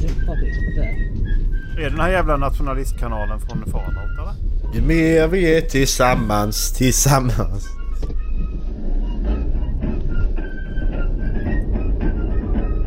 fuck 0.08 0.44
is 0.44 0.58
that? 0.78 1.78
Är 1.78 1.84
det 1.84 1.90
den 1.90 2.00
här 2.00 2.10
jävla 2.10 2.38
nationalistkanalen 2.38 3.40
från 3.40 3.64
Fallout 3.72 4.20
eller? 4.20 4.34
Ju 4.76 4.82
mer 4.82 5.28
vi 5.28 5.58
är 5.58 5.62
tillsammans, 5.62 6.72
tillsammans. 6.74 7.68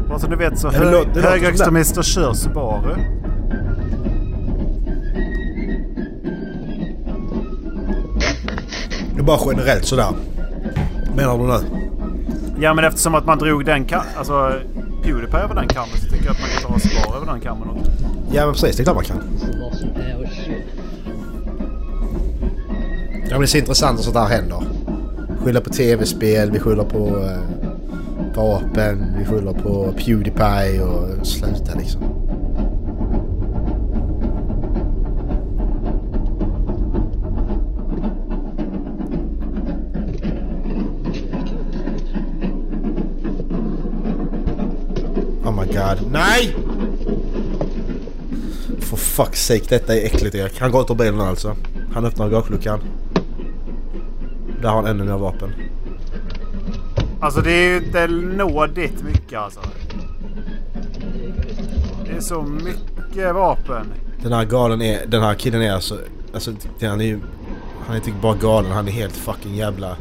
Bara 0.09 0.19
så 0.19 0.27
du 0.27 0.37
vet 0.37 0.59
så 0.59 0.71
det 0.71 0.77
hö- 0.77 1.05
det 1.15 1.21
högerextremister 1.21 2.03
kör 2.03 2.33
Subaru. 2.33 2.95
Det 9.15 9.21
är 9.21 9.25
bara 9.25 9.39
generellt 9.53 9.85
sådär. 9.85 10.09
Menar 11.17 11.39
du 11.39 11.45
nu? 11.47 11.87
Ja 12.61 12.75
men 12.75 12.85
eftersom 12.85 13.15
att 13.15 13.27
man 13.27 13.39
drog 13.39 13.65
den 13.65 13.87
ka- 13.87 14.03
alltså 14.17 14.53
Pewdiepie 15.07 15.41
över 15.41 15.55
den 15.55 15.69
kammen 15.69 15.97
så 15.97 16.07
tycker 16.11 16.25
jag 16.25 16.33
att 16.33 16.41
man 16.41 16.49
kan 16.49 16.73
ta 16.73 16.79
Spar 16.79 17.17
över 17.17 17.27
den 17.27 17.41
kammen 17.41 17.69
också. 17.71 17.91
Ja 18.33 18.45
men 18.45 18.55
precis, 18.55 18.77
det 18.77 18.83
är 18.83 18.85
klart 18.85 18.97
man 18.97 19.05
kan. 19.05 19.23
Ja 23.25 23.31
men 23.31 23.41
det 23.41 23.45
är 23.45 23.47
så 23.47 23.59
intressant 23.59 23.99
att 23.99 24.05
sånt 24.05 24.17
här 24.17 24.29
händer. 24.29 24.63
Skylla 25.45 25.61
på 25.61 25.71
tv-spel, 25.71 26.51
vi 26.51 26.59
skyller 26.59 26.85
på 26.85 27.07
eh, 27.09 28.37
vapen, 28.37 29.15
vi 29.19 29.25
skyller 29.25 29.53
på 29.53 29.93
Pewdiepie 29.93 30.83
och 30.83 31.27
sluta 31.27 31.75
liksom. 31.79 32.03
God. 45.89 46.13
Nej! 46.13 46.57
For 48.81 48.97
fuck's 48.97 49.35
sake, 49.35 49.65
detta 49.69 49.95
är 49.95 50.07
äckligt 50.07 50.35
Erik. 50.35 50.61
Han 50.61 50.71
går 50.71 50.83
ut 50.83 50.91
ur 50.91 50.95
bilen 50.95 51.21
alltså. 51.21 51.57
Han 51.95 52.05
öppnar 52.05 52.29
gagluckan. 52.29 52.81
Där 54.63 54.69
har 54.69 54.77
han 54.77 54.87
ännu 54.87 55.05
mer 55.05 55.19
vapen. 55.19 55.53
Alltså 57.21 57.41
det 57.41 57.53
är 57.53 57.69
ju 57.69 57.77
inte 57.77 58.07
nådigt 58.07 59.03
mycket 59.03 59.39
alltså. 59.39 59.61
Det 62.07 62.13
är 62.17 62.21
så 62.21 62.43
mycket 62.43 63.35
vapen. 63.35 63.87
Den 64.23 64.33
här 64.33 64.45
galen 64.45 64.83
är... 64.83 65.07
Den 65.07 65.23
här 65.23 65.35
killen 65.35 65.63
är 65.63 65.73
alltså... 65.73 65.99
Alltså 66.35 66.53
han 66.81 67.01
är 67.01 67.05
ju... 67.05 67.21
Han 67.87 67.97
är 67.97 67.97
inte 67.97 68.13
bara 68.23 68.35
galen, 68.35 68.73
han 68.73 68.89
är 68.89 68.93
helt 68.93 69.17
fucking 69.17 69.55
jävla... 69.55 69.97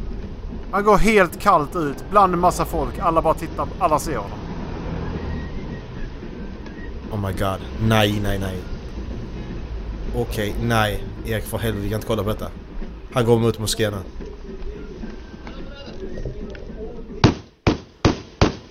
Han 0.71 0.83
går 0.83 0.97
helt 0.97 1.39
kallt 1.39 1.75
ut 1.75 2.05
bland 2.11 2.37
massa 2.37 2.65
folk. 2.65 2.99
Alla 2.99 3.21
bara 3.21 3.33
tittar. 3.33 3.67
Alla 3.79 3.99
ser 3.99 4.17
honom. 4.17 4.44
Oh 7.11 7.19
my 7.19 7.33
god. 7.33 7.59
Nej, 7.81 8.19
nej, 8.23 8.39
nej. 8.39 8.55
Okej, 10.15 10.55
nej. 10.61 11.03
Erik 11.25 11.43
för 11.43 11.57
helvete, 11.57 11.83
vi 11.83 11.89
kan 11.89 11.97
inte 11.97 12.07
kolla 12.07 12.23
på 12.23 12.29
detta. 12.29 12.51
Han 13.13 13.25
går 13.25 13.39
mot 13.39 13.59
moskén 13.59 13.93
nu. 13.93 13.99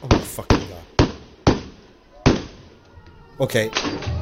Oh 0.03 0.09
my 0.11 0.18
fucking 0.18 0.59
god. 0.59 1.09
Okej. 3.38 3.68
Okay. 3.68 4.13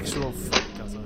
Actual 0.00 0.32
fuck 0.32 0.80
alltså. 0.82 0.98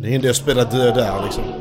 Det 0.00 0.08
är 0.08 0.12
inte 0.12 0.30
att 0.30 0.36
spela 0.36 0.64
död 0.64 0.94
där 0.94 1.22
liksom. 1.24 1.59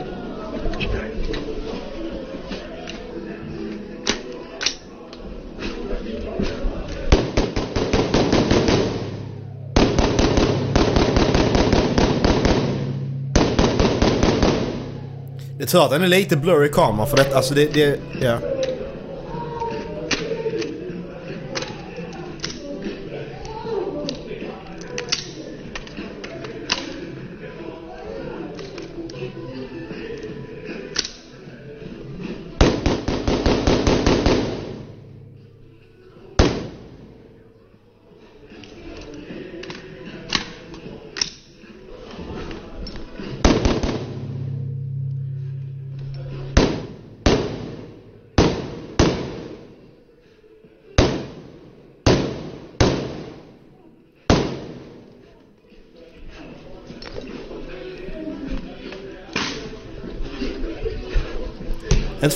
Tur 15.69 15.85
att 15.85 15.91
den 15.91 16.03
är 16.03 16.07
lite 16.07 16.37
blurry 16.37 16.69
kamera 16.69 17.05
för 17.05 17.17
det, 17.17 17.35
alltså 17.35 17.53
det, 17.53 17.73
det, 17.73 17.99
ja. 18.21 18.37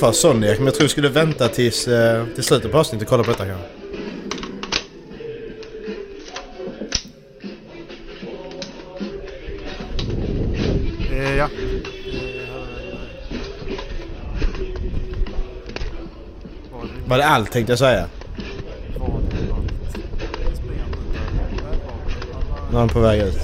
För 0.04 0.12
Sonic, 0.12 0.58
men 0.58 0.66
jag 0.66 0.76
tror 0.76 0.84
vi 0.84 0.90
skulle 0.90 1.10
vänta 1.10 1.48
tills, 1.48 1.88
eh, 1.88 2.26
till 2.36 2.44
slutet 2.44 2.72
på 2.72 2.78
avsnittet 2.78 3.08
och 3.08 3.10
kolla 3.10 3.24
på 3.24 3.32
detta 3.32 3.46
kanske. 3.46 3.68
Eh, 11.16 11.36
ja. 11.36 11.50
Var 17.06 17.18
det 17.18 17.26
allt 17.26 17.52
tänkte 17.52 17.72
jag 17.72 17.80
säga? 17.80 18.08
Nu 22.72 22.76
är 22.76 22.80
han 22.80 22.90
på 22.90 23.00
väg 23.00 23.22
ut. 23.22 23.38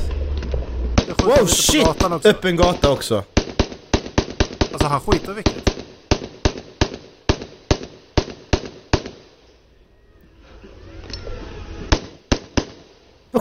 Wow 1.23 1.45
shit! 1.45 1.87
Öppen 2.25 2.55
gata 2.55 2.91
också. 2.91 3.23
Alltså 4.71 4.87
han 4.87 4.99
skiter 4.99 5.33
vilket. 5.33 5.78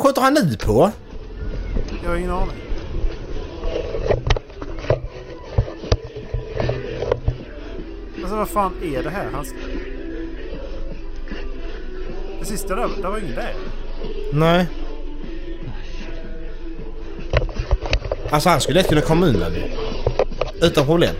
Skjuter 0.09 0.23
han 0.23 0.35
nu 0.35 0.57
på? 0.57 0.93
Jag 2.03 2.11
har 2.11 2.17
ingen 2.17 2.31
aning. 2.31 2.57
Alltså 8.17 8.37
vad 8.37 8.49
fan 8.49 8.73
är 8.83 9.03
det 9.03 9.11
här? 9.11 9.29
Han... 9.33 9.47
Det 12.41 12.47
sista 12.47 12.75
där, 12.75 12.89
där 13.03 13.09
var 13.09 13.19
ingen 13.19 13.35
där. 13.35 13.55
Nej. 14.33 14.67
Alltså 18.31 18.49
han 18.49 18.61
skulle 18.61 18.79
lätt 18.79 18.89
kunna 18.89 19.01
komma 19.01 19.27
undan 19.27 19.53
ju. 19.55 19.63
Utan 20.67 20.87
problem. 20.87 21.15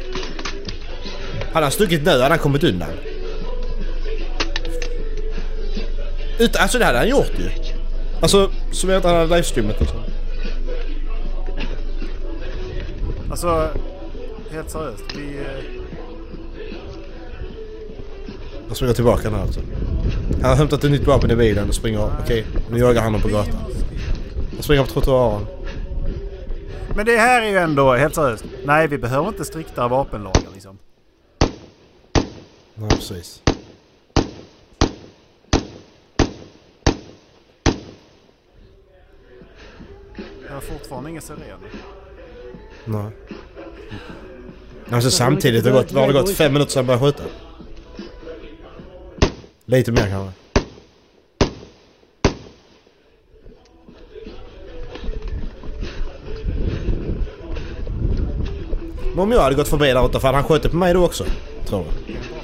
Hade 1.53 1.65
han 1.67 1.73
stuckit 1.73 2.05
nu 2.05 2.11
hade 2.11 2.25
han 2.25 2.39
kommit 2.39 2.65
undan. 2.65 2.89
Utan, 6.39 6.63
alltså 6.63 6.79
det 6.79 6.85
hade 6.85 6.99
han 6.99 7.09
gjort 7.09 7.33
ju. 7.39 7.51
Alltså 8.21 8.51
som 8.73 8.91
jag 8.91 8.99
inte 8.99 9.09
hade 9.09 9.27
livestreamat 9.27 9.77
så. 9.79 9.95
Alltså, 13.31 13.69
helt 14.53 14.71
seriöst. 14.71 15.05
Vi... 15.17 15.39
eh, 15.39 15.65
Jag 18.69 18.77
springer 18.77 18.95
tillbaka 18.95 19.31
nu 19.31 19.37
alltså. 19.37 19.61
Han 20.43 20.51
har 20.51 20.57
hämtat 20.57 20.85
ett 20.85 20.91
nytt 20.91 21.07
vapen 21.07 21.31
i 21.31 21.37
bilen 21.37 21.69
och 21.69 21.75
springer... 21.75 22.11
Okej, 22.25 22.47
nu 22.71 22.79
jagar 22.79 23.03
han 23.03 23.15
honom 23.15 23.21
på 23.21 23.29
gatan. 23.37 23.61
Han 24.55 24.63
springer 24.63 24.83
på 24.85 24.89
trottoaren. 24.91 25.47
Men 26.97 27.07
det 27.07 27.17
här 27.17 27.43
är 27.43 27.51
ju 27.51 27.57
ändå, 27.59 27.95
helt 27.95 28.15
seriöst. 28.15 28.45
Nej, 28.65 28.89
vi 28.89 28.99
behöver 28.99 29.29
inte 29.29 29.45
striktare 29.45 29.89
vapenlagar 29.89 30.43
liksom. 30.55 30.79
Nej 32.75 32.89
precis. 32.91 33.43
Jag 40.47 40.55
har 40.55 40.61
fortfarande 40.89 41.11
ingen 41.11 41.23
siren. 41.23 41.41
Nej. 42.85 43.11
Alltså 44.91 45.11
samtidigt 45.11 45.65
har 45.65 45.73
det 45.73 45.79
gått, 45.79 45.93
har 45.93 46.07
det 46.07 46.13
gått? 46.13 46.31
Fem 46.31 46.53
minuter 46.53 46.73
sedan 46.73 46.87
jag 46.89 47.01
började 47.01 47.17
skjuta? 47.19 47.31
Lite 49.65 49.93
mer 49.93 50.09
kanske. 50.09 50.33
Men 59.15 59.19
om 59.19 59.33
jag 59.33 59.41
hade 59.41 59.55
gått 59.55 59.69
förbi 59.69 59.87
där 59.87 60.07
ute, 60.07 60.21
för 60.21 60.33
han 60.33 60.45
skjutit 60.45 60.71
på 60.71 60.77
mig 60.77 60.95
då 60.95 61.05
också? 61.05 61.25
Tror 61.67 61.85
jag. 61.85 62.38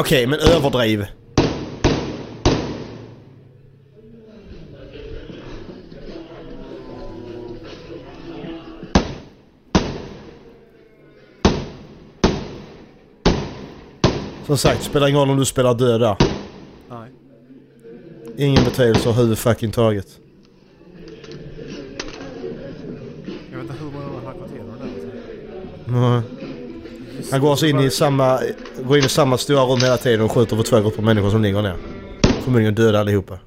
Okej, 0.00 0.26
men 0.26 0.38
överdriv. 0.38 1.06
Som 14.46 14.58
sagt, 14.58 14.82
spelar 14.82 15.08
ingen 15.08 15.20
roll 15.20 15.30
om 15.30 15.36
du 15.36 15.44
spelar 15.44 15.74
död 15.74 16.00
där. 16.00 16.16
Nej. 16.90 17.10
Ingen 18.36 18.64
betydelse 18.64 19.08
överhuvudfucking 19.08 19.70
taget. 19.70 20.18
Jag 23.50 23.58
vet 23.58 23.70
inte 23.70 23.84
hur 23.84 23.90
många 23.90 24.32
gått 24.32 24.52
igenom 24.52 24.74
det 24.78 25.92
där. 25.92 26.00
Nej. 26.00 26.41
Han 27.30 27.40
går 27.40 27.50
alltså 27.50 27.66
in 27.66 27.80
i 27.80 27.90
samma, 27.90 28.40
går 28.82 28.98
in 28.98 29.04
i 29.04 29.08
samma 29.08 29.38
stora 29.38 29.62
rum 29.62 29.80
hela 29.82 29.96
tiden 29.96 30.20
och 30.20 30.32
skjuter 30.32 30.56
på 30.56 30.62
två 30.62 30.80
grupper 30.80 31.02
människor 31.02 31.30
som 31.30 31.42
ligger 31.42 31.62
ner. 31.62 31.76
Förmodligen 32.22 32.74
döda 32.74 33.00
allihopa. 33.00 33.38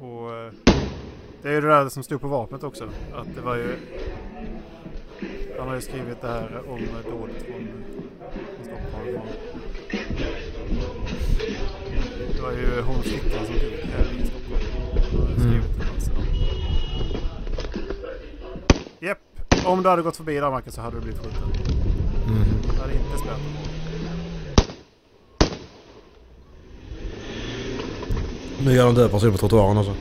Och 0.00 0.34
eh, 0.34 0.52
det 1.42 1.48
är 1.48 1.52
ju 1.52 1.60
det 1.60 1.68
där 1.68 1.88
som 1.88 2.02
stod 2.02 2.20
på 2.20 2.28
vapnet 2.28 2.64
också. 2.64 2.84
Att 3.14 3.34
det 3.36 3.40
var 3.40 3.56
ju... 3.56 3.76
Han 5.58 5.68
har 5.68 5.74
ju 5.74 5.80
skrivit 5.80 6.20
det 6.20 6.28
här 6.28 6.62
om 6.68 6.80
dådet 7.10 7.36
från, 7.46 7.68
från 8.18 8.64
Stockholm. 8.64 9.28
Det 12.36 12.42
var 12.42 12.52
ju 12.52 12.80
hon 12.82 13.02
flickan 13.02 13.46
som 13.46 13.54
dog 13.54 13.62
här 13.96 14.04
i 14.22 14.26
Stockholm. 14.26 14.62
Han 15.12 15.20
har 15.20 15.28
ju 15.28 15.34
skrivit 15.40 15.78
det 15.78 15.84
massor 15.94 16.12
om. 16.18 16.24
Japp. 19.00 19.18
Om 19.68 19.82
du 19.82 19.88
hade 19.88 20.02
gått 20.02 20.16
förbi 20.16 20.34
där 20.34 20.50
Marcus 20.50 20.74
så 20.74 20.80
hade 20.80 20.96
du 20.96 21.00
blivit 21.02 21.20
skjuten. 21.20 21.52
Det 22.62 22.80
hade 22.80 22.92
inte 22.92 23.18
spelat 23.18 23.40
någon 23.40 23.54
roll. 23.54 23.68
Nu 28.64 28.72
gör 28.74 28.84
de 28.86 28.94
död 28.94 29.10
person 29.10 29.32
på 29.32 29.38
trottoaren 29.38 29.76
också. 29.76 29.94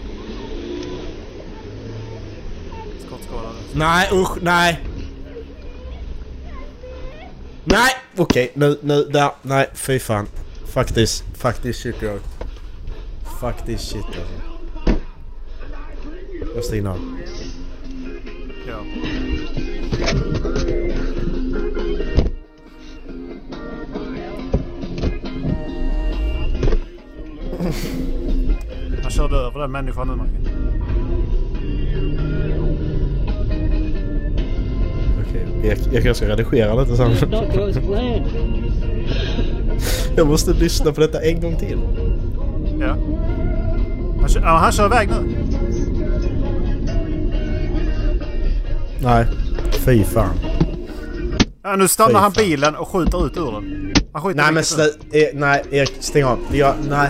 Skottskadade. 3.05 3.55
Nej 3.73 4.09
usch, 4.11 4.37
nej! 4.41 4.79
Nej! 7.63 7.91
Okej, 8.17 8.51
nu, 8.53 8.79
nu, 8.81 9.03
där, 9.03 9.31
nej 9.41 9.69
fy 9.73 9.99
fan. 9.99 10.27
Faktiskt, 10.65 11.23
faktiskt 11.37 11.79
shit 11.79 12.01
jag. 12.01 12.19
Faktiskt 13.41 13.87
shit 13.87 14.05
alltså. 16.55 16.87
Av. 16.87 16.97
Ja. 18.67 19.26
Han 29.03 29.11
körde 29.11 29.35
över 29.35 29.59
den 29.59 29.71
människan 29.71 30.07
nu 30.07 30.15
Marcus. 30.15 30.47
Okej, 35.21 35.47
jag, 35.63 35.77
jag 35.93 36.03
kanske 36.03 36.13
ska 36.13 36.27
redigera 36.27 36.81
lite 36.81 36.97
sen. 36.97 37.11
Jag 40.15 40.27
måste 40.27 40.53
lyssna 40.53 40.91
på 40.91 41.01
detta 41.01 41.21
en 41.21 41.41
gång 41.41 41.55
till. 41.55 41.79
Ja. 42.79 42.95
Han 44.19 44.29
kör, 44.29 44.41
han 44.41 44.71
kör 44.71 44.85
iväg 44.85 45.09
nu. 45.09 45.35
Nej. 48.99 49.25
Fy 49.87 50.03
fan. 50.03 50.35
Ja, 51.63 51.75
nu 51.75 51.87
stannar 51.87 52.09
Fy 52.09 52.15
han 52.17 52.31
fan. 52.31 52.43
bilen 52.43 52.75
och 52.75 52.87
skjuter 52.87 53.25
ut 53.25 53.37
ur 53.37 53.51
den. 53.51 53.93
Han 54.13 54.21
skjuter 54.21 54.37
Nej 54.37 54.45
men 54.45 54.55
vilket 54.55 54.79
ut. 54.79 55.11
slu... 55.11 55.19
Eh, 55.21 55.27
nej 55.33 55.63
Erik, 55.71 55.93
stäng 55.99 56.23
av. 56.23 56.39
Ja, 56.51 56.75
nej. 56.89 57.09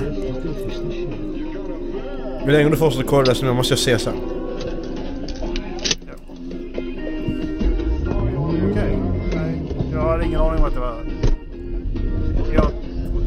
Hur 2.45 2.51
länge 2.51 2.69
du 2.69 2.77
fortsätter 2.77 3.07
kolla 3.07 3.35
så 3.35 3.45
nu 3.45 3.53
måste 3.53 3.71
jag 3.71 3.79
se 3.79 3.99
sen. 3.99 4.13
Okej. 8.71 8.97
Nej, 9.35 9.61
jag 9.93 10.01
hade 10.01 10.25
ingen 10.25 10.41
aning 10.41 10.59
om 10.59 10.65
att 10.67 10.73
det 10.73 10.79
var... 10.79 10.95
Jag, 12.53 12.71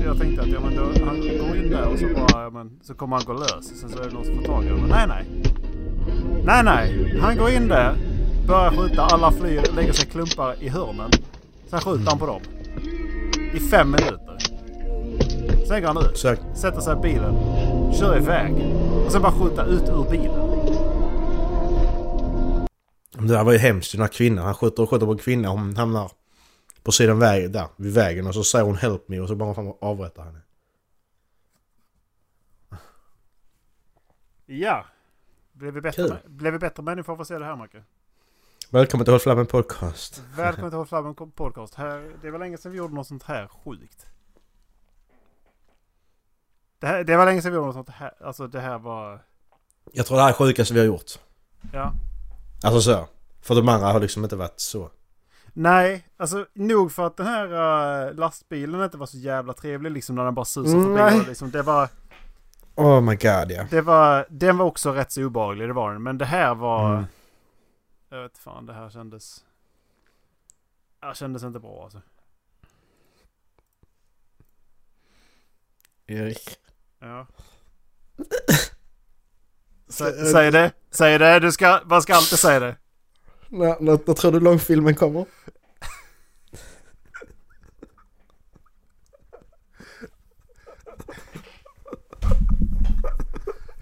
jag 0.05 0.19
tänkte 0.19 0.43
att 0.43 0.49
ja, 0.49 0.61
men 0.61 0.77
då, 0.77 1.05
han 1.05 1.21
går 1.21 1.57
in 1.57 1.71
där 1.71 1.87
och 1.89 1.99
så 1.99 2.07
bara... 2.07 2.43
Ja, 2.43 2.51
men, 2.51 2.71
så 2.83 2.95
kommer 2.95 3.17
han 3.17 3.25
gå 3.27 3.33
lös. 3.33 3.81
Sen 3.81 3.89
så 3.89 4.03
är 4.03 4.09
det 4.09 4.15
någon 4.15 4.25
som 4.25 4.37
får 4.37 4.43
tag 4.45 4.65
i 4.65 4.69
honom. 4.69 4.89
Nej, 4.89 5.07
nej. 5.09 5.25
Nej, 6.45 6.65
nej. 6.65 7.19
Han 7.21 7.37
går 7.37 7.51
in 7.51 7.69
där. 7.69 7.97
Börjar 8.51 8.71
skjuta. 8.71 9.03
Alla 9.03 9.33
flyr. 9.33 9.63
Lägger 9.75 9.93
sig 9.93 10.07
klumpar 10.07 10.63
i 10.63 10.69
hörnen. 10.69 11.11
Sen 11.67 11.81
skjuter 11.81 12.11
han 12.11 12.19
på 12.19 12.27
dem. 12.27 12.43
I 13.55 13.61
fem 13.61 13.91
minuter. 13.91 14.39
Sen 15.69 15.81
går 15.81 15.87
han 15.87 15.99
ut. 15.99 16.19
Sök. 16.19 16.39
Sätter 16.55 16.81
sig 16.81 16.97
i 16.99 17.01
bilen. 17.01 17.35
Kör 17.93 18.17
iväg. 18.17 18.55
Och 19.07 19.13
sen 19.13 19.23
bara 19.23 19.33
skjuta 19.33 19.65
ut 19.65 19.83
ur 19.89 20.11
bilen. 20.11 20.49
Det 23.13 23.35
där 23.35 23.45
var 23.45 23.53
ju 23.53 23.59
hemskt, 23.59 23.93
den 23.93 24.01
här 24.01 24.09
kvinnan. 24.09 24.45
Han 24.45 24.55
skjuter 24.55 24.83
och 24.83 24.91
skjuter 24.91 25.07
på 25.07 25.13
en 25.13 25.19
kvinna. 25.19 25.49
Hon 25.49 25.77
hamnar 25.77 26.11
på 26.83 26.93
sidan 26.93 27.19
vägen, 27.19 27.53
där, 27.53 27.67
vid 27.77 27.95
vägen. 27.95 28.27
Och 28.27 28.35
så 28.35 28.45
säger 28.45 28.65
hon 28.65 28.77
'Help 28.77 29.09
me' 29.09 29.21
och 29.21 29.29
så 29.29 29.37
bara 29.37 29.55
fan 29.55 29.75
avrättar 29.81 30.23
henne. 30.23 30.41
Ja. 34.47 34.85
Blev 35.53 35.75
vi 35.75 35.81
bättre, 35.81 36.03
Kul. 36.03 36.17
blev 36.27 36.53
vi 36.53 36.59
bättre 36.59 36.83
människor 36.83 37.17
för 37.17 37.23
att 37.23 37.29
se 37.29 37.39
det 37.39 37.45
här 37.45 37.57
Macke? 37.57 37.83
Välkommen 38.71 39.05
till 39.05 39.13
Håll 39.13 39.21
Flabben 39.21 39.47
Podcast. 39.47 40.23
Välkommen 40.37 40.71
till 40.71 40.77
Håll 40.79 40.87
Flabben 40.87 41.15
Podcast. 41.15 41.75
Här, 41.75 42.11
det 42.23 42.31
var 42.31 42.39
länge 42.39 42.59
sedan 42.59 42.73
vi 42.73 42.79
gjorde 42.79 42.95
något 42.95 43.07
sånt 43.07 43.23
här 43.23 43.49
sjukt. 43.65 44.07
Det, 46.79 46.87
här, 46.87 47.05
det 47.05 47.17
var 47.17 47.25
länge 47.27 47.43
sedan 47.43 47.51
vi 47.53 47.57
gjorde 47.57 47.67
något 47.67 47.75
sånt 47.87 47.89
här. 47.89 48.13
Alltså 48.25 48.47
det 48.47 48.61
här 48.61 48.79
var... 48.79 49.21
Jag 49.93 50.07
tror 50.07 50.17
det 50.17 50.23
här 50.23 50.29
är 50.31 50.35
sjukaste 50.35 50.75
vi 50.75 50.81
har 50.81 50.87
gjort. 50.87 51.11
Ja. 51.73 51.93
Alltså 52.65 52.81
så. 52.81 53.09
För 53.43 53.55
de 53.55 53.69
andra 53.69 53.89
har 53.93 54.01
liksom 54.01 54.25
inte 54.25 54.37
varit 54.37 54.61
så. 54.61 54.91
Nej, 55.53 56.07
alltså 56.17 56.47
nog 56.53 56.93
för 56.93 57.07
att 57.07 57.17
den 57.17 57.27
här 57.27 57.47
uh, 58.09 58.15
lastbilen 58.15 58.83
inte 58.85 58.97
var 58.97 59.07
så 59.07 59.17
jävla 59.19 59.53
trevlig 59.53 59.91
liksom 59.93 60.17
när 60.17 60.25
den 60.25 60.35
bara 60.35 60.45
susade 60.45 60.77
Mm, 60.77 60.97
förbi. 60.97 61.17
nej. 61.17 61.27
Liksom, 61.29 61.51
det 61.51 61.63
var... 61.63 61.89
Oh 62.75 63.01
my 63.01 63.15
god 63.15 63.51
ja. 63.51 63.65
Det 63.71 63.81
var... 63.81 64.27
Den 64.31 64.59
var 64.59 64.67
också 64.67 64.93
rätt 64.93 65.13
så 65.13 65.23
obehaglig, 65.25 65.69
det 65.69 65.73
var 65.73 65.93
den. 65.93 66.03
Men 66.03 66.19
det 66.19 66.25
här 66.25 66.55
var... 66.55 66.93
Mm. 66.93 67.05
Jag 68.13 68.23
vet 68.23 68.39
fan, 68.39 68.67
det 68.67 68.73
här 68.73 68.91
kändes... 68.91 69.45
Det 71.01 71.15
kändes 71.15 71.43
inte 71.43 71.59
bra 71.59 71.85
alltså. 71.85 72.01
Erik. 76.07 76.59
Ja. 76.99 77.27
Sä, 79.89 80.27
säg 80.27 80.51
det, 80.51 80.73
säg 80.91 81.19
det, 81.19 81.41
du 81.41 81.53
ska, 81.53 81.81
man 81.85 82.03
ska 82.03 82.15
alltid 82.15 82.39
säga 82.39 82.61
det. 82.61 82.77
När, 83.49 83.81
när, 83.81 83.99
när 84.07 84.15
tror 84.15 84.33
du 84.33 84.41
långfilmen 84.41 84.95
kommer? 84.95 85.27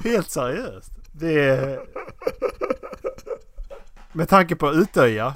Helt 0.04 0.30
seriöst. 0.30 0.92
Det 1.12 1.40
är... 1.40 1.86
Med 4.18 4.28
tanke 4.28 4.56
på 4.56 4.72
Utöja. 4.72 5.34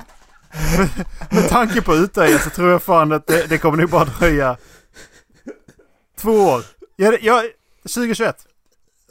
Med, 0.79 1.07
med 1.31 1.49
tanke 1.49 1.83
på 1.83 1.95
Utöja 1.95 2.39
så 2.39 2.51
tror 2.51 2.71
jag 2.71 2.83
fan 2.83 3.13
att 3.13 3.27
det, 3.27 3.47
det 3.47 3.59
kommer 3.59 3.79
nog 3.79 3.91
bara 3.91 4.05
dröja 4.05 4.57
två 6.17 6.31
år. 6.33 6.65
Ja, 6.97 7.11
det- 7.11 7.19
ja, 7.23 7.43
2021. 7.83 8.47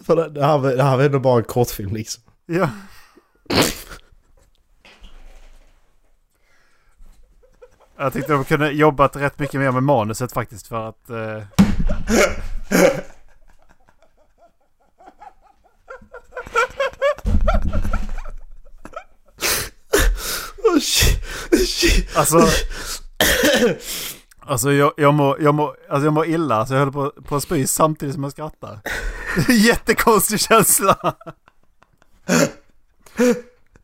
För 0.06 0.16
det, 0.16 0.30
det, 0.30 0.46
här, 0.46 0.60
det 0.76 0.84
här 0.84 0.98
var 0.98 1.04
ändå 1.04 1.20
bara 1.20 1.38
en 1.38 1.44
kortfilm 1.44 1.94
liksom. 1.94 2.24
Ja. 2.46 2.70
Jag 7.98 8.14
tyckte 8.14 8.34
de 8.34 8.46
kunde 8.46 8.72
jobbat 8.72 9.16
rätt 9.16 9.40
mycket 9.40 9.60
mer 9.60 9.72
med 9.72 9.84
manuset 9.84 10.32
faktiskt 10.32 10.68
för 10.68 10.90
att... 10.90 11.10
Eh... 11.10 11.44
Oh, 20.64 20.80
shit, 20.80 21.20
shit. 21.68 22.01
Alltså... 22.16 22.48
Alltså 24.40 24.72
jag, 24.72 24.94
jag, 24.98 25.14
mår, 25.14 25.42
jag, 25.42 25.56
mår, 25.56 25.78
alltså 25.90 26.06
jag 26.06 26.14
mår 26.14 26.26
illa 26.26 26.66
så 26.66 26.74
jag 26.74 26.80
höll 26.80 26.92
på, 26.92 27.10
på 27.10 27.36
att 27.36 27.44
spy 27.44 27.68
samtidigt 27.68 28.16
som 28.16 28.24
jag 28.24 28.32
skrattar. 28.32 28.80
Jättekonstig 29.50 30.40
känsla. 30.40 31.16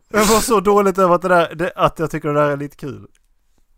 Jag 0.09 0.25
var 0.25 0.39
så 0.39 0.59
dåligt 0.59 0.97
över 0.97 1.15
att, 1.15 1.21
det 1.21 1.27
där, 1.27 1.55
det, 1.55 1.71
att 1.75 1.99
jag 1.99 2.11
tycker 2.11 2.27
det 2.27 2.39
där 2.39 2.49
är 2.51 2.57
lite 2.57 2.75
kul. 2.75 3.07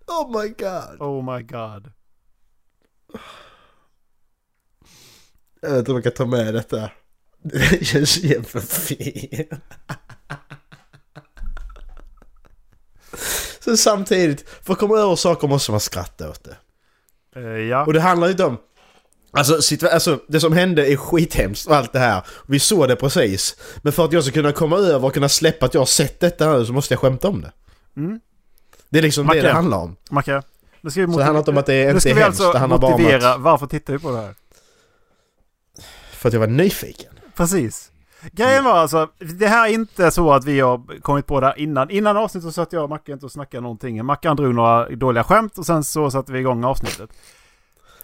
Oh 0.07 0.41
my 0.41 0.47
god. 0.49 1.01
Oh 1.01 1.35
my 1.35 1.43
god. 1.43 1.91
Jag 5.61 5.69
vet 5.69 5.79
inte 5.79 5.91
om 5.91 5.97
jag 5.97 6.03
kan 6.03 6.13
ta 6.13 6.25
med 6.25 6.53
detta. 6.53 6.91
Det 7.43 7.85
känns 7.85 8.17
jävla 8.17 8.61
fel. 8.61 9.45
Så 13.59 13.77
samtidigt, 13.77 14.49
för 14.63 14.73
att 14.73 14.79
komma 14.79 14.97
över 14.97 15.15
saker 15.15 15.47
måste 15.47 15.71
man 15.71 15.79
skratta 15.79 16.29
åt 16.29 16.43
det. 16.43 16.57
Eh, 17.35 17.43
ja. 17.43 17.85
Och 17.85 17.93
det 17.93 18.01
handlar 18.01 18.27
ju 18.27 18.31
inte 18.31 18.45
om... 18.45 18.57
Alltså, 19.31 19.87
alltså 19.87 20.19
det 20.27 20.39
som 20.39 20.53
hände 20.53 20.91
är 20.91 20.95
skithemskt 20.95 21.67
och 21.67 21.75
allt 21.75 21.93
det 21.93 21.99
här. 21.99 22.25
Vi 22.47 22.59
såg 22.59 22.87
det 22.87 22.95
precis. 22.95 23.55
Men 23.81 23.93
för 23.93 24.05
att 24.05 24.13
jag 24.13 24.23
ska 24.23 24.33
kunna 24.33 24.51
komma 24.51 24.77
över 24.77 25.07
och 25.07 25.13
kunna 25.13 25.29
släppa 25.29 25.65
att 25.65 25.73
jag 25.73 25.81
har 25.81 25.85
sett 25.85 26.19
detta 26.19 26.57
nu 26.57 26.65
så 26.65 26.73
måste 26.73 26.93
jag 26.93 27.01
skämta 27.01 27.27
om 27.27 27.41
det. 27.41 27.51
Mm. 27.97 28.19
Det 28.89 28.97
är 28.97 29.01
liksom 29.01 29.25
Macke. 29.25 29.41
det 29.41 29.47
det 29.47 29.53
handlar 29.53 29.77
om. 29.77 29.95
Macke, 30.09 30.41
nu 30.81 30.91
ska 30.91 31.05
vi, 31.05 31.13
Så 31.13 31.19
det 31.19 31.23
handlar 31.23 31.39
inte 31.39 31.51
om 31.51 31.57
att 31.57 31.65
det 31.65 31.73
är 31.73 31.93
inte 31.93 32.09
är 32.09 32.13
hemskt, 32.13 32.25
alltså 32.27 32.51
det 32.51 32.59
handlar 32.59 32.77
bara 32.77 32.93
om 32.93 33.01
motivera 33.01 33.33
att... 33.33 33.41
varför 33.41 33.67
tittar 33.67 33.93
vi 33.93 33.99
på 33.99 34.11
det 34.11 34.17
här. 34.17 34.35
För 36.11 36.29
att 36.29 36.33
jag 36.33 36.39
var 36.39 36.47
nyfiken. 36.47 37.13
Precis. 37.35 37.91
Grejen 38.31 38.63
var 38.63 38.73
alltså, 38.73 39.09
det 39.17 39.47
här 39.47 39.67
är 39.67 39.73
inte 39.73 40.11
så 40.11 40.31
att 40.31 40.45
vi 40.45 40.59
har 40.59 41.01
kommit 41.01 41.27
på 41.27 41.39
det 41.39 41.47
här 41.47 41.59
innan. 41.59 41.89
Innan 41.89 42.17
avsnittet 42.17 42.47
så 42.47 42.51
satt 42.51 42.73
jag 42.73 42.83
och 42.83 42.89
Macke 42.89 43.11
inte 43.11 43.25
och 43.25 43.31
snackade 43.31 43.61
någonting. 43.61 44.05
Mackan 44.05 44.35
drog 44.35 44.55
några 44.55 44.89
dåliga 44.89 45.23
skämt 45.23 45.57
och 45.57 45.65
sen 45.65 45.83
så 45.83 46.11
satte 46.11 46.31
vi 46.31 46.39
igång 46.39 46.63
avsnittet. 46.63 47.09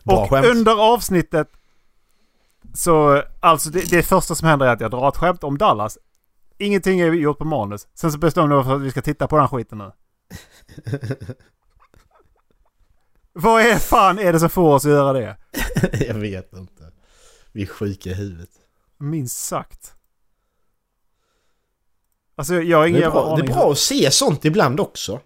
Bra 0.03 0.17
och 0.17 0.29
skämt. 0.29 0.45
under 0.45 0.93
avsnittet 0.93 1.47
så, 2.73 3.23
alltså 3.39 3.69
det, 3.69 3.89
det 3.89 4.03
första 4.03 4.35
som 4.35 4.47
händer 4.47 4.65
är 4.65 4.73
att 4.73 4.81
jag 4.81 4.91
drar 4.91 5.09
ett 5.09 5.17
skämt 5.17 5.43
om 5.43 5.57
Dallas. 5.57 5.97
Ingenting 6.57 6.99
är 6.99 7.11
gjort 7.11 7.37
på 7.37 7.45
manus. 7.45 7.87
Sen 7.93 8.11
så 8.11 8.17
bestämmer 8.17 8.47
vi 8.47 8.61
oss 8.61 8.65
för 8.65 8.75
att 8.75 8.81
vi 8.81 8.91
ska 8.91 9.01
titta 9.01 9.27
på 9.27 9.35
den 9.35 9.43
här 9.43 9.57
skiten 9.57 9.77
nu. 9.77 9.91
Vad 13.33 13.61
är 13.61 13.75
fan 13.75 14.19
är 14.19 14.33
det 14.33 14.39
som 14.39 14.49
får 14.49 14.73
oss 14.73 14.85
att 14.85 14.91
göra 14.91 15.13
det? 15.13 15.37
jag 16.07 16.15
vet 16.15 16.53
inte. 16.53 16.91
Vi 17.51 17.61
är 17.61 17.67
sjuka 17.67 18.09
i 18.09 18.13
huvudet. 18.13 18.49
Minst 18.97 19.37
sagt. 19.37 19.95
Alltså 22.35 22.53
jag 22.61 22.77
har 22.77 22.87
ingen 22.87 23.01
Det 23.01 23.07
är, 23.07 23.11
bra, 23.11 23.35
det 23.35 23.41
är 23.41 23.53
bra 23.53 23.71
att 23.71 23.77
se 23.77 24.11
sånt 24.11 24.45
ibland 24.45 24.79
också. 24.79 25.19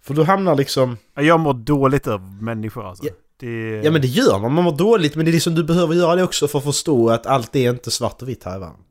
För 0.00 0.14
då 0.14 0.24
hamnar 0.24 0.54
liksom... 0.54 0.96
Jag 1.14 1.40
mår 1.40 1.54
dåligt 1.54 2.06
över 2.06 2.42
människor 2.42 2.86
alltså. 2.86 3.06
Ja. 3.06 3.12
Det... 3.36 3.80
Ja 3.84 3.90
men 3.90 4.00
det 4.00 4.08
gör 4.08 4.38
man, 4.38 4.52
man 4.52 4.64
mår 4.64 4.76
dåligt 4.76 5.16
men 5.16 5.24
det 5.24 5.30
är 5.30 5.32
liksom 5.32 5.54
du 5.54 5.64
behöver 5.64 5.94
göra 5.94 6.16
det 6.16 6.22
också 6.22 6.48
för 6.48 6.58
att 6.58 6.64
förstå 6.64 7.10
att 7.10 7.26
allt 7.26 7.56
är 7.56 7.70
inte 7.70 7.90
svart 7.90 8.22
och 8.22 8.28
vitt 8.28 8.44
här 8.44 8.56
i 8.56 8.60
världen. 8.60 8.84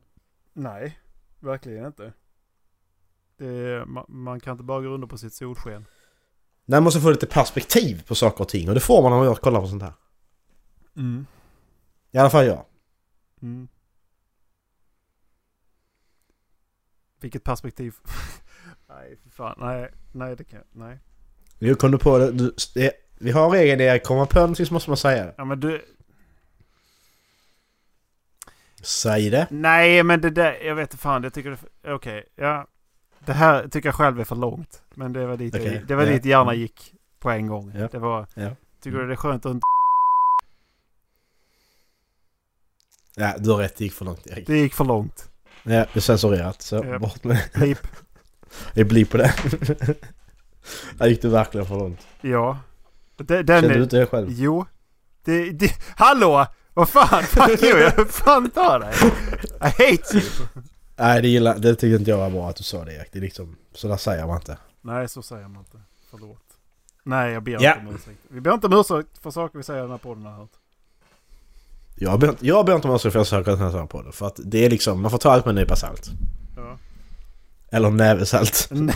Nej, 0.52 0.98
verkligen 1.40 1.86
inte. 1.86 2.12
Det, 3.38 3.84
man, 3.86 4.04
man 4.08 4.40
kan 4.40 4.52
inte 4.52 4.64
bara 4.64 4.80
gå 4.80 4.88
under 4.88 5.06
på 5.06 5.18
sitt 5.18 5.34
solsken. 5.34 5.86
Nej, 6.64 6.76
man 6.76 6.82
måste 6.82 7.00
få 7.00 7.10
lite 7.10 7.26
perspektiv 7.26 8.02
på 8.06 8.14
saker 8.14 8.40
och 8.40 8.48
ting 8.48 8.68
och 8.68 8.74
det 8.74 8.80
får 8.80 9.02
man 9.02 9.10
när 9.10 9.24
man 9.28 9.36
kollar 9.36 9.60
på 9.60 9.66
sånt 9.66 9.82
här. 9.82 9.92
Mm. 10.96 11.26
I 12.10 12.18
alla 12.18 12.30
fall 12.30 12.46
jag. 12.46 12.64
Mm. 13.42 13.68
Vilket 17.24 17.44
perspektiv. 17.44 17.94
nej, 18.88 19.16
för 19.22 19.30
fan. 19.30 19.54
Nej, 19.58 19.90
nej 20.12 20.36
det 20.36 20.44
kan 20.44 20.60
Nej. 20.72 20.98
Nu 21.58 21.74
kom 21.74 21.90
du 21.90 21.98
på 21.98 22.18
det. 22.18 22.32
Du, 22.32 22.54
det 22.74 22.92
vi 23.18 23.30
har 23.30 23.50
regeln 23.50 23.78
det, 23.78 24.04
kommer 24.04 24.20
man 24.20 24.26
på 24.26 24.38
någonting 24.38 24.66
så 24.66 24.74
måste 24.74 24.90
man 24.90 24.96
säga 24.96 25.24
det. 25.24 25.34
Ja 25.36 25.44
men 25.44 25.60
du. 25.60 25.84
Säg 28.82 29.30
det. 29.30 29.46
Nej 29.50 30.02
men 30.02 30.20
det 30.20 30.30
där. 30.30 30.52
Jag 30.64 30.74
vet 30.74 30.92
inte 30.92 31.02
fan. 31.02 31.22
Jag 31.22 31.34
tycker 31.34 31.50
det. 31.50 31.92
Okej. 31.92 32.24
ja. 32.36 32.66
Det 33.18 33.32
här 33.32 33.68
tycker 33.68 33.88
jag 33.88 33.94
själv 33.94 34.20
är 34.20 34.24
för 34.24 34.36
långt. 34.36 34.82
Men 34.94 35.12
det 35.12 35.26
var 35.26 35.36
dit, 35.36 35.54
Okej, 35.54 35.74
jag, 35.74 35.86
det 35.86 35.94
var 35.94 36.02
ja. 36.02 36.12
dit 36.12 36.24
hjärnan 36.24 36.58
gick 36.58 36.94
på 37.18 37.30
en 37.30 37.46
gång. 37.46 37.72
Ja. 37.76 37.88
Det 37.92 37.98
var. 37.98 38.26
Ja. 38.34 38.50
Tycker 38.80 38.98
du 38.98 39.06
det 39.06 39.14
är 39.14 39.16
skönt 39.16 39.46
att 39.46 39.52
inte... 39.52 39.64
Ja, 43.16 43.34
du 43.38 43.50
har 43.50 43.58
rätt. 43.58 43.76
Det 43.76 43.84
gick 43.84 43.92
för 43.92 44.04
långt 44.04 44.26
Erik. 44.26 44.46
Det 44.46 44.58
gick 44.58 44.74
för 44.74 44.84
långt. 44.84 45.33
Ja, 45.64 45.70
det 45.92 45.96
är 45.96 46.00
censurerat. 46.00 46.62
Så 46.62 46.76
Ja. 46.76 46.98
bort 46.98 47.24
med 47.24 47.52
Pip. 47.52 47.78
Det 48.74 48.84
blir 48.84 49.04
på 49.10 49.16
det. 49.16 49.34
Här 51.00 51.06
gick 51.06 51.22
det 51.22 51.28
verkligen 51.28 51.66
för 51.66 51.76
långt. 51.78 52.06
Ja. 52.20 52.58
Det, 53.16 53.42
den 53.42 53.60
Kände 53.62 53.74
är, 53.74 53.78
du 53.78 53.82
inte 53.82 53.96
det 53.98 54.06
själv? 54.06 54.28
Jo. 54.30 54.66
Det, 55.24 55.50
det, 55.50 55.72
hallå! 55.96 56.46
Vad 56.74 56.88
fan? 56.88 57.22
Fuck 57.22 57.62
you! 57.62 57.78
Jag 57.78 58.10
fan 58.10 58.50
tar 58.50 58.80
dig! 58.80 58.94
I 59.60 59.64
hate 59.64 60.16
you! 60.16 60.24
Nej, 60.96 61.22
det, 61.22 61.28
gillar, 61.28 61.58
det 61.58 61.74
tycker 61.74 61.98
inte 61.98 62.10
jag 62.10 62.18
var 62.18 62.30
bra 62.30 62.48
att 62.48 62.56
du 62.56 62.64
sa 62.64 62.84
det 62.84 62.92
Erik. 62.94 63.08
Det 63.12 63.18
är 63.18 63.20
liksom, 63.22 63.56
så 63.72 63.88
där 63.88 63.96
säger 63.96 64.26
man 64.26 64.36
inte. 64.36 64.58
Nej, 64.80 65.08
så 65.08 65.22
säger 65.22 65.48
man 65.48 65.58
inte. 65.58 65.80
Förlåt. 66.10 66.38
Nej, 67.02 67.32
jag 67.32 67.42
ber 67.42 67.52
Ja. 67.52 67.74
inte 67.74 67.86
om 67.88 67.94
ursäkt. 67.94 68.18
Vi 68.28 68.40
ber 68.40 68.54
inte 68.54 68.66
om 68.66 68.72
ursäkt 68.72 69.18
för 69.18 69.30
saker 69.30 69.58
vi 69.58 69.64
säger 69.64 69.80
i 69.80 69.82
den 69.82 69.90
här 69.90 69.98
podden. 69.98 70.24
Har 70.24 70.32
hört. 70.32 70.50
Jag 71.94 72.20
ber, 72.20 72.34
jag 72.40 72.66
ber 72.66 72.74
inte 72.74 72.88
om 72.88 72.94
ursäkt 72.94 73.12
för 73.12 73.20
jag 73.20 73.26
söker 73.26 73.50
den 73.56 73.60
här 73.72 73.86
på 73.86 74.02
det. 74.02 74.12
För 74.12 74.26
att 74.26 74.40
det 74.44 74.64
är 74.64 74.70
liksom, 74.70 75.00
man 75.02 75.10
får 75.10 75.18
ta 75.18 75.32
allt 75.32 75.44
med 75.44 75.50
en 75.52 75.56
nypa 75.62 75.76
salt. 75.76 76.10
Ja. 76.56 76.78
Eller 77.72 77.88
en 77.88 77.96
näve 77.96 78.26
salt. 78.26 78.68
En- 78.70 78.90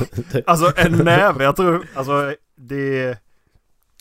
Alltså 0.46 0.72
en 0.76 0.92
näve, 0.92 1.44
jag 1.44 1.56
tror... 1.56 1.86
Alltså 1.94 2.34
det 2.56 2.98
är... 3.04 3.18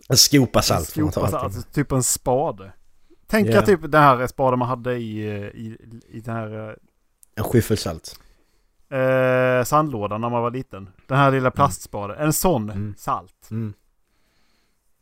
En 0.09 0.17
skopa 0.17 0.61
salt 0.61 0.85
ta 0.87 0.91
Skopa, 0.91 1.21
allting 1.21 1.39
alltså, 1.39 1.61
typ 1.73 1.91
en 1.91 2.03
spade. 2.03 2.71
Tänk 3.27 3.47
er 3.47 3.61
typ 3.61 3.81
den 3.91 4.01
här 4.03 4.27
spaden 4.27 4.59
man 4.59 4.67
hade 4.67 4.93
i, 4.95 5.27
i, 5.53 5.77
i 6.09 6.19
den 6.19 6.35
här 6.35 6.77
En 7.35 7.43
skyffelsalt. 7.43 8.19
eh, 8.89 9.63
sandlådan 9.63 10.21
när 10.21 10.29
man 10.29 10.41
var 10.41 10.51
liten. 10.51 10.89
Den 11.07 11.17
här 11.17 11.31
lilla 11.31 11.51
plastspaden. 11.51 12.17
En 12.17 12.33
sån 12.33 12.69
Mm. 12.69 12.93
salt. 12.97 13.47
Mm. 13.51 13.73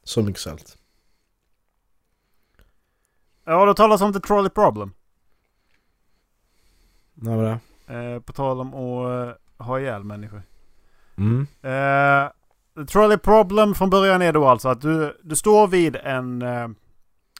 Så 0.04 0.22
mycket 0.22 0.42
salt. 0.42 0.78
Ja, 3.46 3.66
det 3.66 3.74
talas 3.74 4.02
om 4.02 4.14
The 4.14 4.20
Trolley 4.20 4.50
Problem. 4.50 4.94
Nej, 7.14 7.36
vad 7.38 7.46
det? 7.46 7.60
Eh, 7.88 8.20
på 8.20 8.34
tal 8.34 8.60
om 8.60 8.74
att 8.74 9.28
eh, 9.28 9.66
ha 9.66 9.80
ihjäl 9.80 10.04
människor. 10.04 10.44
Mm. 11.18 11.48
Eh, 11.62 12.32
the 12.76 12.86
trolley 12.86 13.18
problem 13.18 13.76
från 13.76 13.90
början 13.90 14.22
är 14.22 14.34
då 14.34 14.48
alltså 14.48 14.70
att 14.70 14.82
du, 14.82 15.18
du 15.24 15.36
står 15.36 15.68
vid 15.68 15.96
en... 15.96 16.42
Eh, 16.42 16.68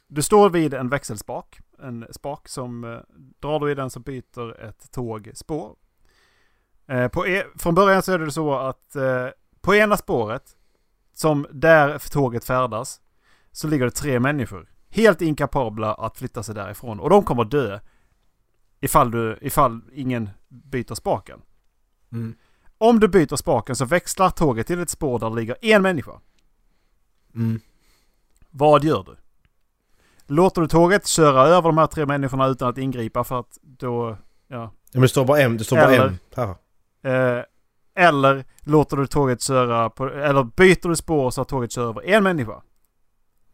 du 0.08 0.22
står 0.22 0.50
vid 0.50 0.74
en 0.74 0.88
växelspak. 0.88 1.60
En 1.82 2.06
spak 2.10 2.48
som... 2.48 3.00
Drar 3.40 3.60
du 3.60 3.70
i 3.70 3.74
den 3.74 3.90
så 3.90 4.00
byter 4.00 4.60
ett 4.60 4.92
tåg 4.92 5.30
spår. 5.34 5.76
På 7.12 7.26
e- 7.26 7.46
från 7.58 7.74
början 7.74 8.02
så 8.02 8.12
är 8.12 8.18
det 8.18 8.30
så 8.30 8.54
att 8.54 8.96
på 9.60 9.74
ena 9.74 9.96
spåret, 9.96 10.56
som 11.12 11.46
där 11.50 11.98
tåget 12.12 12.44
färdas, 12.44 13.00
så 13.52 13.68
ligger 13.68 13.84
det 13.84 13.90
tre 13.90 14.20
människor. 14.20 14.68
Helt 14.96 15.22
inkapabla 15.22 15.94
att 15.94 16.18
flytta 16.18 16.42
sig 16.42 16.54
därifrån. 16.54 17.00
Och 17.00 17.10
de 17.10 17.22
kommer 17.24 17.44
dö 17.44 17.80
ifall, 18.80 19.10
du, 19.10 19.38
ifall 19.40 19.80
ingen 19.92 20.30
byter 20.48 20.94
spaken. 20.94 21.40
Mm. 22.12 22.34
Om 22.78 23.00
du 23.00 23.08
byter 23.08 23.36
spaken 23.36 23.76
så 23.76 23.84
växlar 23.84 24.30
tåget 24.30 24.66
till 24.66 24.80
ett 24.80 24.90
spår 24.90 25.18
där 25.18 25.30
det 25.30 25.36
ligger 25.36 25.56
en 25.62 25.82
människa. 25.82 26.12
Mm. 27.34 27.60
Vad 28.50 28.84
gör 28.84 29.02
du? 29.02 29.16
Låter 30.26 30.60
du 30.62 30.68
tåget 30.68 31.06
köra 31.06 31.42
över 31.46 31.68
de 31.68 31.78
här 31.78 31.86
tre 31.86 32.06
människorna 32.06 32.46
utan 32.46 32.68
att 32.68 32.78
ingripa 32.78 33.24
för 33.24 33.40
att 33.40 33.58
då... 33.62 34.16
Ja. 34.48 34.56
Ja, 34.56 34.70
men 34.92 35.02
det 35.02 35.08
står 35.08 35.24
bara 35.24 35.40
en. 35.40 35.56
Det 35.56 35.64
står 35.64 35.76
bara 35.76 35.94
Eller- 35.94 36.06
en. 36.06 36.18
Här. 36.36 37.36
Eh, 37.38 37.44
eller 37.94 38.44
låter 38.60 38.96
du 38.96 39.06
tåget 39.06 39.42
köra 39.42 39.90
på... 39.90 40.08
Eller 40.10 40.42
byter 40.42 40.88
du 40.88 40.96
spår 40.96 41.30
så 41.30 41.42
att 41.42 41.48
tåget 41.48 41.72
kör 41.72 41.88
över 41.88 42.08
en 42.08 42.22
människa? 42.22 42.62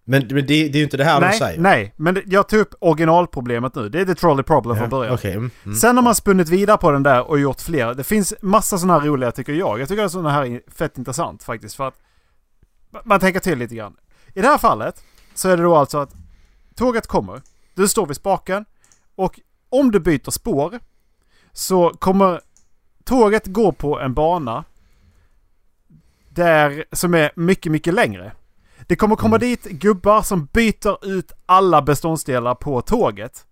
Men, 0.04 0.26
men 0.28 0.36
det, 0.36 0.44
det 0.46 0.54
är 0.54 0.76
ju 0.76 0.82
inte 0.82 0.96
det 0.96 1.04
här 1.04 1.20
de 1.20 1.26
nej, 1.26 1.38
säger. 1.38 1.60
nej. 1.60 1.94
Men 1.96 2.14
det, 2.14 2.22
jag 2.26 2.48
tog 2.48 2.60
upp 2.60 2.74
originalproblemet 2.80 3.74
nu. 3.74 3.88
Det 3.88 4.00
är 4.00 4.04
the 4.04 4.14
trolley 4.14 4.42
problem 4.42 4.76
från 4.76 4.90
början. 4.90 5.14
Okej. 5.14 5.32
Mm. 5.32 5.50
Mm. 5.64 5.76
Sen 5.76 5.96
har 5.96 6.04
man 6.04 6.14
spunnit 6.14 6.48
vidare 6.48 6.76
på 6.76 6.90
den 6.90 7.02
där 7.02 7.30
och 7.30 7.40
gjort 7.40 7.60
fler. 7.60 7.94
Det 7.94 8.04
finns 8.04 8.34
massa 8.42 8.78
sådana 8.78 9.00
här 9.00 9.06
roliga 9.06 9.32
tycker 9.32 9.52
jag. 9.52 9.80
Jag 9.80 9.88
tycker 9.88 10.04
att 10.04 10.12
sådana 10.12 10.30
här 10.30 10.44
är 10.44 10.60
fett 10.74 10.98
intressant 10.98 11.42
faktiskt. 11.42 11.76
För 11.76 11.88
att 11.88 11.94
man 13.04 13.20
tänker 13.20 13.40
till 13.40 13.58
lite 13.58 13.74
grann. 13.74 13.96
I 14.34 14.40
det 14.40 14.46
här 14.46 14.58
fallet 14.58 15.04
så 15.34 15.48
är 15.48 15.56
det 15.56 15.62
då 15.62 15.76
alltså 15.76 15.98
att 15.98 16.14
tåget 16.74 17.06
kommer. 17.06 17.42
Du 17.74 17.88
står 17.88 18.06
vid 18.06 18.16
spaken. 18.16 18.64
Och 19.14 19.40
om 19.68 19.90
du 19.90 20.00
byter 20.00 20.30
spår 20.30 20.78
så 21.52 21.90
kommer 21.90 22.40
tåget 23.04 23.46
gå 23.46 23.72
på 23.72 24.00
en 24.00 24.14
bana 24.14 24.64
där 26.28 26.84
som 26.92 27.14
är 27.14 27.32
mycket, 27.36 27.72
mycket 27.72 27.94
längre. 27.94 28.32
Det 28.86 28.96
kommer 28.96 29.16
komma 29.16 29.38
dit 29.38 29.64
gubbar 29.64 30.22
som 30.22 30.44
byter 30.52 31.06
ut 31.06 31.32
alla 31.46 31.82
beståndsdelar 31.82 32.54
på 32.54 32.80
tåget 32.80 33.46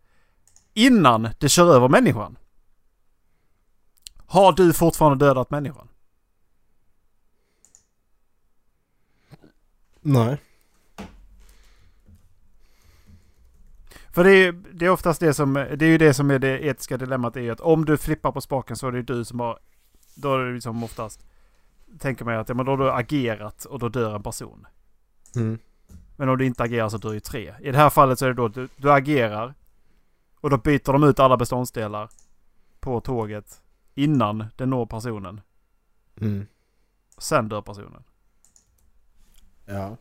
innan 0.75 1.29
det 1.39 1.49
kör 1.49 1.75
över 1.75 1.89
människan. 1.89 2.39
Har 4.27 4.53
du 4.53 4.73
fortfarande 4.73 5.27
dödat 5.27 5.51
människan? 5.51 5.89
Nej. 10.01 10.39
För 14.13 14.25
det 14.25 14.33
är, 14.33 14.53
det 14.53 14.87
är 14.87 14.91
oftast 14.91 15.21
det 15.21 15.35
som, 15.35 15.55
det 15.55 15.85
är 15.85 15.89
ju 15.89 15.99
det 15.99 16.15
som 16.15 16.31
är 16.31 16.39
det 16.39 16.67
etiska 16.67 16.97
dilemmat 16.97 17.37
är 17.37 17.41
ju 17.41 17.51
att 17.51 17.61
om 17.61 17.85
du 17.85 17.97
flippar 17.97 18.33
på 18.33 18.41
spaken 18.41 18.77
så 18.77 18.89
är 18.89 18.93
det 18.93 19.03
du 19.03 19.25
som 19.25 19.41
har, 19.41 19.59
då 20.15 20.35
är 20.35 20.39
det 20.39 20.53
liksom 20.53 20.85
oftast, 20.85 21.27
tänker 21.99 22.25
man 22.25 22.35
ju 22.35 22.41
att 22.41 22.49
ja, 22.49 22.55
men 22.55 22.67
då 22.67 22.73
har 22.73 22.79
du 22.79 22.93
agerat 22.93 23.65
och 23.65 23.79
då 23.79 23.89
dör 23.89 24.15
en 24.15 24.23
person. 24.23 24.67
Mm. 25.37 25.59
Men 26.17 26.29
om 26.29 26.39
du 26.39 26.47
inte 26.47 26.63
agerar 26.63 26.89
så 26.89 26.99
dör 26.99 27.13
ju 27.13 27.21
tre. 27.21 27.55
I 27.61 27.71
det 27.71 27.79
här 27.79 27.91
fallet 27.91 28.19
så 28.19 28.25
är 28.25 28.29
det 28.29 28.35
då 28.35 28.45
att 28.45 28.55
du, 28.55 28.69
du 28.77 28.93
agerar 28.93 29.55
och 30.41 30.51
då 30.51 30.59
byter 30.59 30.93
de 30.93 31.05
ut 31.05 31.21
alla 31.21 31.37
beståndsdelar 31.37 32.11
på 32.81 33.01
tåget 33.01 33.63
innan 33.95 34.45
det 34.57 34.67
når 34.67 34.87
personen. 34.87 35.41
Mm. 36.21 36.47
Sen 37.19 37.49
dör 37.49 37.63
personen. 37.63 38.05
Ja. 39.67 39.97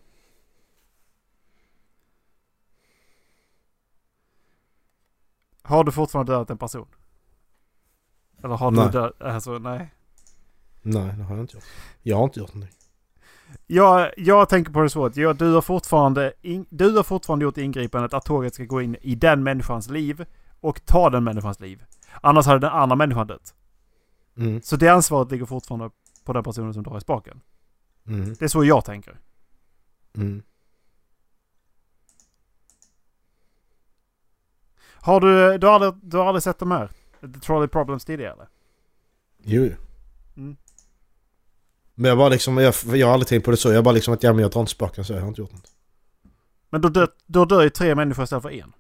Har 5.62 5.84
du 5.84 5.92
fortfarande 5.92 6.32
dödat 6.32 6.50
en 6.50 6.58
person? 6.58 6.88
Eller 8.44 8.56
har 8.56 8.72
Nej. 8.72 8.86
du 8.86 8.92
dödat... 8.92 9.22
Alltså 9.22 9.60
nej. 9.60 9.94
Nej, 10.82 11.14
det 11.18 11.24
har 11.24 11.36
jag 11.36 11.44
inte 11.44 11.58
gjort. 11.58 11.66
Jag 12.02 12.18
har 12.18 12.24
inte 12.24 12.40
gjort 12.40 12.54
någonting. 12.54 12.79
Jag, 13.68 14.12
jag 14.18 14.50
tänker 14.50 14.72
på 14.72 14.82
det 14.82 14.90
så 14.90 15.06
att 15.06 15.18
jag, 15.18 15.38
du, 15.38 15.54
har 15.54 15.62
fortfarande 15.62 16.34
in, 16.42 16.66
du 16.70 16.96
har 16.96 17.04
fortfarande 17.04 17.44
gjort 17.44 17.58
ingripandet 17.58 18.14
att 18.14 18.26
tåget 18.26 18.54
ska 18.54 18.64
gå 18.64 18.82
in 18.82 18.96
i 19.02 19.16
den 19.16 19.44
människans 19.44 19.90
liv 19.90 20.26
och 20.60 20.86
ta 20.86 21.10
den 21.10 21.24
människans 21.24 21.60
liv. 21.60 21.84
Annars 22.22 22.46
hade 22.46 22.60
den 22.60 22.70
andra 22.70 22.96
människan 22.96 23.28
dött. 23.28 23.54
Mm. 24.38 24.62
Så 24.62 24.76
det 24.76 24.90
ansvaret 24.90 25.32
ligger 25.32 25.46
fortfarande 25.46 25.90
på 26.26 26.34
den 26.34 26.44
personen 26.44 26.74
som 26.74 26.84
drar 26.84 26.98
i 26.98 27.02
spaken. 27.02 27.42
Mm. 28.08 28.34
Det 28.34 28.46
är 28.46 28.48
så 28.48 28.64
jag 28.64 28.86
tänker. 28.86 29.20
Mm. 30.16 30.44
Har 35.02 35.22
du, 35.22 35.58
du, 35.58 35.68
har 35.68 35.74
aldrig, 35.74 35.94
du 36.02 36.18
har 36.18 36.26
aldrig 36.26 36.44
sett 36.44 36.60
de 36.60 36.72
här? 36.72 36.92
The 37.22 37.40
Trolley 37.40 37.68
Problems 37.68 38.06
tidigare 38.06 38.48
jo. 39.44 39.70
Mm. 40.38 40.58
Men 42.00 42.10
jag 42.10 42.18
bara 42.18 42.30
liksom, 42.30 42.58
jag, 42.58 42.74
jag 42.86 43.08
har 43.08 43.14
aldrig 43.14 43.28
tänkt 43.28 43.46
på 43.46 43.52
det 43.52 43.58
så. 43.58 43.74
Jag 43.74 43.84
bara 43.84 43.92
liksom 43.92 44.14
att 44.14 44.24
ja 44.24 44.34
men 44.34 44.42
jag 44.42 44.52
drar 44.52 44.62
inte 44.62 44.72
spaken 44.72 45.06
så 45.06 45.14
jag 45.14 45.22
har 45.22 45.28
inte 45.28 45.42
gjort 45.42 45.52
något. 45.52 45.72
Men 46.70 46.82
då 46.82 46.90
dör, 46.90 47.10
då 47.26 47.46
dör 47.46 47.62
ju 47.62 47.70
tre 47.70 47.96
människor 47.96 48.24
istället 48.24 48.42
för 48.42 48.52
en. 48.52 48.74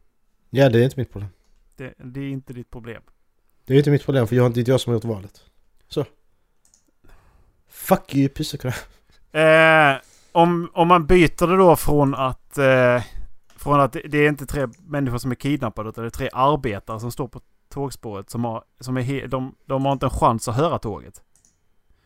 Ja, 0.50 0.70
det 0.70 0.80
är 0.80 0.84
inte 0.84 1.00
mitt 1.00 1.12
problem. 1.12 1.30
Det, 1.76 1.94
det 1.98 2.20
är 2.20 2.30
inte 2.30 2.54
ditt 2.54 2.70
problem. 2.70 3.02
Det 3.66 3.74
är 3.74 3.78
inte 3.78 3.92
mitt 3.92 4.06
problem 4.06 4.28
för 4.28 4.36
jag, 4.36 4.54
det 4.54 4.58
är 4.58 4.60
inte 4.60 4.72
jag 4.72 4.82
som 4.82 4.92
har 4.92 4.96
gjort 4.96 5.04
valet. 5.04 5.42
Så. 5.88 6.06
Fuck 7.70 8.16
you 8.16 8.30
pissekräm. 8.30 8.74
Eh, 9.32 10.02
om, 10.32 10.72
om 10.74 10.88
man 10.88 11.06
byter 11.06 11.48
det 11.48 11.58
då 11.58 11.76
från 11.76 12.16
att... 12.16 12.58
Eh, 12.58 13.04
från 13.56 13.80
att 13.80 13.94
det, 13.94 14.02
det 14.02 14.18
är 14.18 14.30
inte 14.30 14.46
tre 14.46 14.68
människor 14.80 15.18
som 15.18 15.32
är 15.32 15.36
kidnappade 15.36 15.90
utan 15.90 16.04
det 16.04 16.08
är 16.08 16.10
tre 16.10 16.30
arbetare 16.34 17.00
som 17.00 17.12
står 17.12 17.28
på 17.28 17.42
tågspåret 17.70 18.30
som 18.30 18.46
har... 18.46 18.64
Som 18.80 18.98
är 18.98 19.02
he, 19.02 19.28
de, 19.28 19.56
de 19.66 19.86
har 19.86 19.92
inte 19.92 20.06
en 20.06 20.10
chans 20.10 20.48
att 20.48 20.56
höra 20.56 20.80
tåget. 20.80 21.22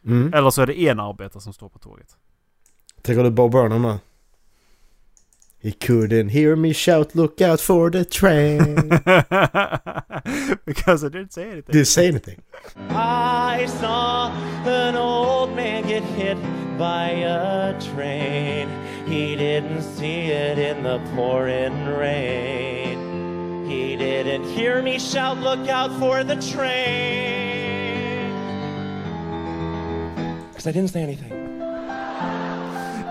Mm. 0.06 0.34
Eller 0.34 0.50
så 0.50 0.62
är 0.62 0.66
det 0.66 0.80
en 0.82 1.00
arbetare 1.00 1.42
som 1.42 1.54
står 1.54 1.70
på 1.70 1.80
tåget. 1.80 2.18
Tänker 3.02 3.24
du 3.24 3.32
Bob 3.32 3.52
Burnham 3.52 3.82
med? 3.82 4.00
He 5.64 5.72
couldn't 5.72 6.30
hear 6.30 6.56
me 6.58 6.74
shout 6.74 7.16
look 7.16 7.40
out 7.42 7.62
for 7.62 7.90
the 7.90 8.04
train. 8.04 8.76
Because 10.66 11.06
I 11.06 11.10
didn't 11.10 11.32
say 11.32 11.44
anything. 11.44 11.72
Did 11.72 11.76
you 11.76 11.86
say 11.86 12.08
anything? 12.10 12.42
I 12.90 13.66
saw 13.80 14.30
an 14.66 14.98
old 14.98 15.56
man 15.56 15.88
get 15.88 16.04
hit 16.04 16.38
by 16.78 17.12
a 17.12 17.80
train. 17.80 18.68
He 19.08 19.38
didn't 19.38 19.84
see 19.84 20.32
it 20.32 20.58
in 20.58 20.84
the 20.84 21.00
pouring 21.16 21.86
rain. 21.86 23.66
He 23.70 23.96
didn't 23.96 24.44
hear 24.44 24.82
me 24.82 25.00
shout, 25.00 25.38
Look 25.38 25.70
out 25.70 25.98
for 25.98 26.26
the 26.26 26.36
train. 26.36 27.43
Because 30.64 30.70
I 30.70 30.82
didn't 30.82 30.88
say 30.92 31.04
anything. 31.04 31.30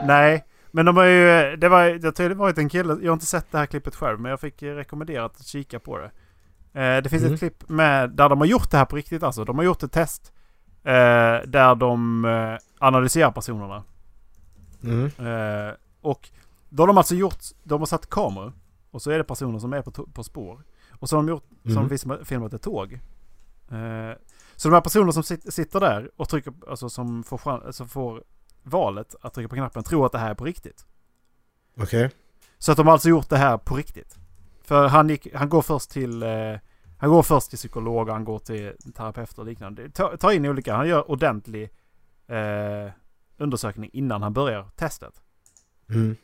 Nej, 0.06 0.44
men 0.70 0.86
de 0.86 0.96
har 0.96 1.04
ju... 1.04 1.56
Det 1.56 1.68
var, 1.68 1.82
jag 2.04 2.14
tror 2.14 2.28
det 2.28 2.34
varit 2.34 2.58
en 2.58 2.68
kille... 2.68 2.96
Jag 3.02 3.10
har 3.10 3.12
inte 3.12 3.26
sett 3.26 3.46
det 3.52 3.58
här 3.58 3.66
klippet 3.66 3.94
själv, 3.94 4.20
men 4.20 4.30
jag 4.30 4.40
fick 4.40 4.62
rekommenderat 4.62 5.36
att 5.40 5.46
kika 5.46 5.78
på 5.78 5.98
det. 5.98 6.10
Eh, 6.80 7.02
det 7.02 7.08
finns 7.08 7.22
Mm. 7.22 7.34
ett 7.34 7.38
klipp 7.40 7.68
med, 7.68 8.10
där 8.10 8.28
de 8.28 8.38
har 8.38 8.46
gjort 8.46 8.70
det 8.70 8.76
här 8.78 8.84
på 8.84 8.96
riktigt 8.96 9.22
alltså. 9.22 9.44
De 9.44 9.58
har 9.58 9.64
gjort 9.64 9.82
ett 9.82 9.92
test. 9.92 10.32
Eh, 10.84 10.92
där 11.46 11.74
de 11.74 12.24
eh, 12.24 12.56
analyserar 12.78 13.30
personerna. 13.30 13.82
Mm. 14.84 15.04
Eh, 15.04 15.74
och 16.00 16.28
då 16.68 16.82
har 16.82 16.86
de 16.86 16.98
alltså 16.98 17.14
gjort, 17.14 17.38
de 17.62 17.80
har 17.80 17.86
satt 17.86 18.10
kameror. 18.10 18.52
Och 18.90 19.02
så 19.02 19.10
är 19.10 19.18
det 19.18 19.24
personer 19.24 19.58
som 19.58 19.72
är 19.72 19.82
på, 19.82 19.90
på 19.90 20.24
spår. 20.24 20.60
Och 20.98 21.08
så 21.08 21.16
har 21.16 21.22
de 21.22 21.28
gjort, 21.28 21.44
Mm. 21.66 21.88
filmat- 21.88 22.24
filmat 22.24 22.52
ett 22.54 22.62
tåg. 22.62 22.92
Eh, 23.70 24.16
så 24.62 24.68
de 24.68 24.74
här 24.74 24.80
personerna 24.80 25.12
som 25.12 25.22
sit, 25.22 25.54
sitter 25.54 25.80
där 25.80 26.10
och 26.16 26.28
trycker, 26.28 26.52
alltså 26.68 26.88
som 26.88 27.24
får, 27.24 27.72
som 27.72 27.88
får 27.88 28.24
valet 28.62 29.14
att 29.20 29.34
trycka 29.34 29.48
på 29.48 29.54
knappen 29.54 29.82
tror 29.82 30.06
att 30.06 30.12
det 30.12 30.18
här 30.18 30.30
är 30.30 30.34
på 30.34 30.44
riktigt. 30.44 30.86
Okej. 31.76 32.10
Så 32.58 32.72
att 32.72 32.76
de 32.76 32.86
har 32.86 32.92
alltså 32.92 33.08
gjort 33.08 33.28
det 33.28 33.36
här 33.36 33.58
på 33.58 33.76
riktigt. 33.76 34.16
För 34.62 34.88
han, 34.88 35.08
gick, 35.08 35.34
han 35.34 35.48
går 35.48 35.62
först 35.62 35.90
till 35.90 36.22
eh, 36.22 36.56
han 36.98 37.10
går 37.10 37.22
först 37.22 37.50
till 37.50 37.56
psykolog 37.56 38.08
och 38.08 38.14
han 38.14 38.24
går 38.24 38.38
till 38.38 38.72
terapeut 38.94 39.38
och 39.38 39.46
liknande. 39.46 39.90
Ta, 39.90 40.16
ta 40.16 40.32
in 40.32 40.46
olika, 40.46 40.74
han 40.74 40.88
gör 40.88 41.10
ordentlig 41.10 41.70
eh, 42.26 42.92
undersökning 43.36 43.90
innan 43.92 44.22
han 44.22 44.32
börjar 44.32 44.68
testet. 44.76 45.22
Mm. 45.88 46.16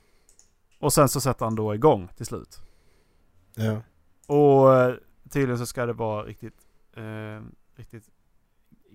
Och 0.80 0.92
sen 0.92 1.08
så 1.08 1.20
sätter 1.20 1.44
han 1.44 1.54
då 1.54 1.74
igång 1.74 2.08
till 2.16 2.26
slut. 2.26 2.60
Ja. 3.54 3.82
Och 4.26 4.76
eh, 4.76 4.94
tydligen 5.30 5.58
så 5.58 5.66
ska 5.66 5.86
det 5.86 5.92
vara 5.92 6.24
riktigt, 6.24 6.66
eh, 6.96 7.42
riktigt 7.76 8.10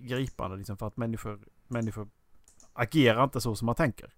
gripande 0.06 0.56
liksom 0.56 0.76
för 0.76 0.86
att 0.86 0.96
människor, 0.96 1.38
människor 1.68 2.08
agerar 2.72 3.24
inte 3.24 3.40
så 3.40 3.56
som 3.56 3.66
man 3.66 3.74
tänker. 3.74 4.14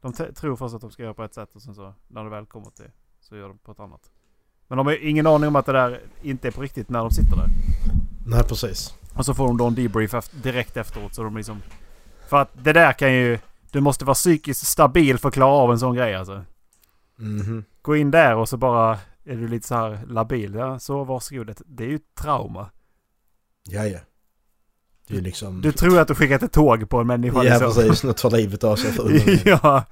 De 0.00 0.12
tror 0.12 0.56
först 0.56 0.74
att 0.74 0.80
de 0.80 0.90
ska 0.90 1.02
göra 1.02 1.14
på 1.14 1.24
ett 1.24 1.34
sätt 1.34 1.54
och 1.54 1.62
sen 1.62 1.74
så 1.74 1.94
när 2.08 2.24
det 2.24 2.30
väl 2.30 2.46
kommer 2.46 2.70
till 2.70 2.90
så 3.20 3.36
gör 3.36 3.48
de 3.48 3.58
på 3.58 3.72
ett 3.72 3.80
annat. 3.80 4.10
Men 4.68 4.78
de 4.78 4.86
har 4.86 5.04
ingen 5.04 5.26
aning 5.26 5.48
om 5.48 5.56
att 5.56 5.66
det 5.66 5.72
där 5.72 6.00
inte 6.22 6.48
är 6.48 6.52
på 6.52 6.60
riktigt 6.62 6.88
när 6.88 6.98
de 6.98 7.10
sitter 7.10 7.36
där. 7.36 7.48
Nej, 8.26 8.42
precis. 8.48 8.94
Och 9.14 9.24
så 9.24 9.34
får 9.34 9.46
de 9.46 9.56
då 9.56 9.66
en 9.66 9.74
debrief 9.74 10.30
direkt 10.30 10.76
efteråt 10.76 11.14
så 11.14 11.22
de 11.22 11.36
liksom... 11.36 11.62
För 12.28 12.36
att 12.36 12.64
det 12.64 12.72
där 12.72 12.92
kan 12.92 13.12
ju... 13.14 13.38
Du 13.70 13.80
måste 13.80 14.04
vara 14.04 14.14
psykiskt 14.14 14.66
stabil 14.66 15.18
för 15.18 15.28
att 15.28 15.34
klara 15.34 15.52
av 15.52 15.72
en 15.72 15.78
sån 15.78 15.94
grej 15.94 16.14
alltså. 16.14 16.44
Mhm. 17.16 17.64
Gå 17.82 17.96
in 17.96 18.10
där 18.10 18.36
och 18.36 18.48
så 18.48 18.56
bara 18.56 18.98
är 19.24 19.36
du 19.36 19.48
lite 19.48 19.66
så 19.66 19.74
här 19.74 20.06
labil. 20.06 20.54
Ja, 20.54 20.78
så 20.78 21.04
varsågod. 21.04 21.54
Det 21.66 21.84
är 21.84 21.88
ju 21.88 21.96
ett 21.96 22.14
trauma. 22.14 22.70
Ja, 23.64 23.86
ja. 23.86 23.98
Ju 25.08 25.20
liksom... 25.20 25.60
Du 25.60 25.72
tror 25.72 25.98
att 25.98 26.08
du 26.08 26.14
skickat 26.14 26.42
ett 26.42 26.52
tåg 26.52 26.88
på 26.90 26.98
en 26.98 27.06
människa. 27.06 27.44
Ja, 27.44 27.58
liksom. 27.58 27.84
precis. 27.84 28.04
Något 28.04 28.16
tar 28.16 28.30
livet 28.30 28.64
av 28.64 28.76
sig 28.76 29.42
ja. 29.44 29.84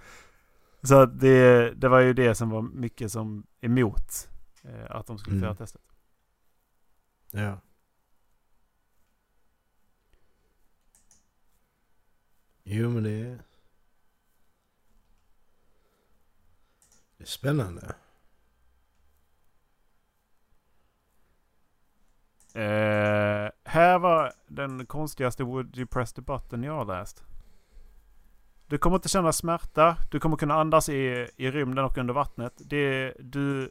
Så 0.83 1.07
det, 1.07 1.71
det 1.75 1.89
var 1.89 2.01
ju 2.01 2.13
det 2.13 2.35
som 2.35 2.51
var 2.51 2.63
mycket 2.63 3.13
som 3.13 3.47
emot 3.61 4.29
eh, 4.65 4.97
att 4.97 5.07
de 5.07 5.19
skulle 5.19 5.37
Mm. 5.37 5.45
göra 5.45 5.55
testet. 5.55 5.83
Ja. 7.31 7.61
Jo, 12.65 12.91
men 12.91 13.03
det 13.03 13.11
är... 13.11 13.39
Det 17.19 17.25
är 17.25 17.29
spännande. 17.29 17.95
Eh, 22.57 23.51
här 23.65 23.99
var 23.99 24.33
den 24.49 24.87
konstigaste 24.87 25.45
Would 25.45 25.79
you 25.79 25.87
press 25.87 26.13
the 26.13 26.23
button 26.23 26.63
jag 26.63 26.73
har 26.73 26.85
läst. 26.85 27.25
Du 28.67 28.79
kommer 28.79 28.97
inte 28.97 29.09
känna 29.09 29.33
smärta. 29.33 29.97
Du 30.11 30.21
kommer 30.21 30.37
kunna 30.37 30.55
andas 30.55 30.89
i, 30.89 31.29
i 31.37 31.51
rymden 31.51 31.85
och 31.85 31.99
under 31.99 32.15
vattnet. 32.15 32.53
Det, 32.57 33.15
du, 33.19 33.71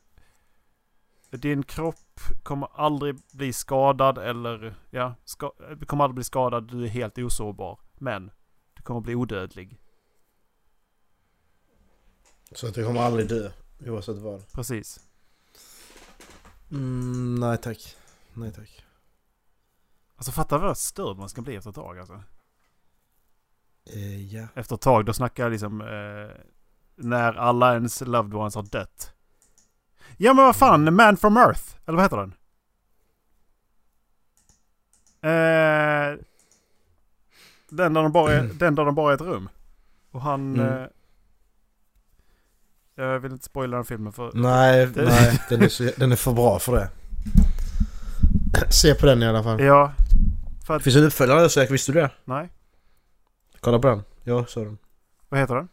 din 1.31 1.63
kropp 1.63 2.19
kommer 2.43 2.67
aldrig 2.73 3.15
bli 3.33 3.53
skadad 3.53 4.17
eller... 4.17 4.75
Ja, 4.89 5.15
ska, 5.23 5.51
du 5.79 5.85
kommer 5.85 6.03
aldrig 6.03 6.15
bli 6.15 6.23
skadad. 6.23 6.67
Du 6.67 6.83
är 6.83 6.87
helt 6.87 7.17
osårbar. 7.17 7.79
Men 7.97 8.31
du 8.73 8.81
kommer 8.81 9.01
bli 9.01 9.15
odödlig. 9.15 9.79
Så 12.51 12.67
att 12.67 12.77
jag 12.77 12.85
kommer 12.85 13.01
aldrig 13.01 13.29
dö, 13.29 13.51
oavsett 13.85 14.17
vad. 14.17 14.51
Precis. 14.51 14.99
Mm, 16.71 17.35
nej 17.35 17.57
tack. 17.57 17.95
Nej 18.35 18.51
tack. 18.53 18.85
Alltså 20.15 20.31
fatta 20.31 20.57
vad 20.57 20.77
störd 20.77 21.17
man 21.17 21.29
ska 21.29 21.41
bli 21.41 21.55
efter 21.55 21.69
ett 21.69 21.75
tag 21.75 21.99
alltså. 21.99 22.23
Eh, 23.93 24.33
ja. 24.35 24.47
Efter 24.55 24.75
ett 24.75 24.81
tag, 24.81 25.05
då 25.05 25.13
snackar 25.13 25.43
jag 25.43 25.51
liksom 25.51 25.81
eh, 25.81 26.41
när 26.95 27.33
alla 27.33 27.73
ens 27.73 28.01
loved 28.01 28.33
ones 28.33 28.55
har 28.55 28.63
dött. 28.63 29.13
Ja 30.17 30.33
men 30.33 30.45
vad 30.45 30.55
fan, 30.55 30.95
Man 30.95 31.17
from 31.17 31.37
Earth. 31.37 31.63
Eller 31.85 31.95
vad 31.95 32.05
heter 32.05 32.17
den? 32.17 32.33
Eh, 35.21 36.19
den, 37.69 37.93
där 37.93 38.03
de 38.03 38.11
bara 38.11 38.31
är, 38.33 38.43
den 38.43 38.75
där 38.75 38.85
de 38.85 38.95
bara 38.95 39.11
är 39.11 39.15
ett 39.15 39.21
rum. 39.21 39.49
Och 40.11 40.21
han... 40.21 40.59
Mm. 40.59 40.83
Eh, 40.83 40.87
jag 42.97 43.19
vill 43.19 43.31
inte 43.31 43.45
spoila 43.45 43.75
den 43.77 43.85
filmen 43.85 44.13
för... 44.13 44.31
Nej, 44.33 44.85
Det- 44.87 45.05
nej 45.05 45.41
den, 45.49 45.61
är 45.61 45.67
så, 45.69 45.89
den 45.97 46.11
är 46.11 46.15
för 46.15 46.33
bra 46.33 46.59
för 46.59 46.75
det. 46.75 46.89
Se 48.69 48.95
på 48.95 49.05
den 49.05 49.23
i 49.23 49.27
alla 49.27 49.43
fall. 49.43 49.61
Ja. 49.63 49.93
För 50.65 50.75
att, 50.75 50.83
Finns 50.83 50.93
det 50.95 50.99
en 51.01 51.07
uppföljare 51.07 51.49
säkert, 51.49 51.71
visste 51.73 51.91
du 51.91 51.99
det? 51.99 52.11
nej. 52.25 52.49
Kolla 53.59 53.79
på 53.79 53.87
den. 53.87 54.03
Jag 54.23 54.49
såg 54.49 54.65
den. 54.65 54.77
Vad 55.29 55.39
heter 55.39 55.55
den? 55.55 55.69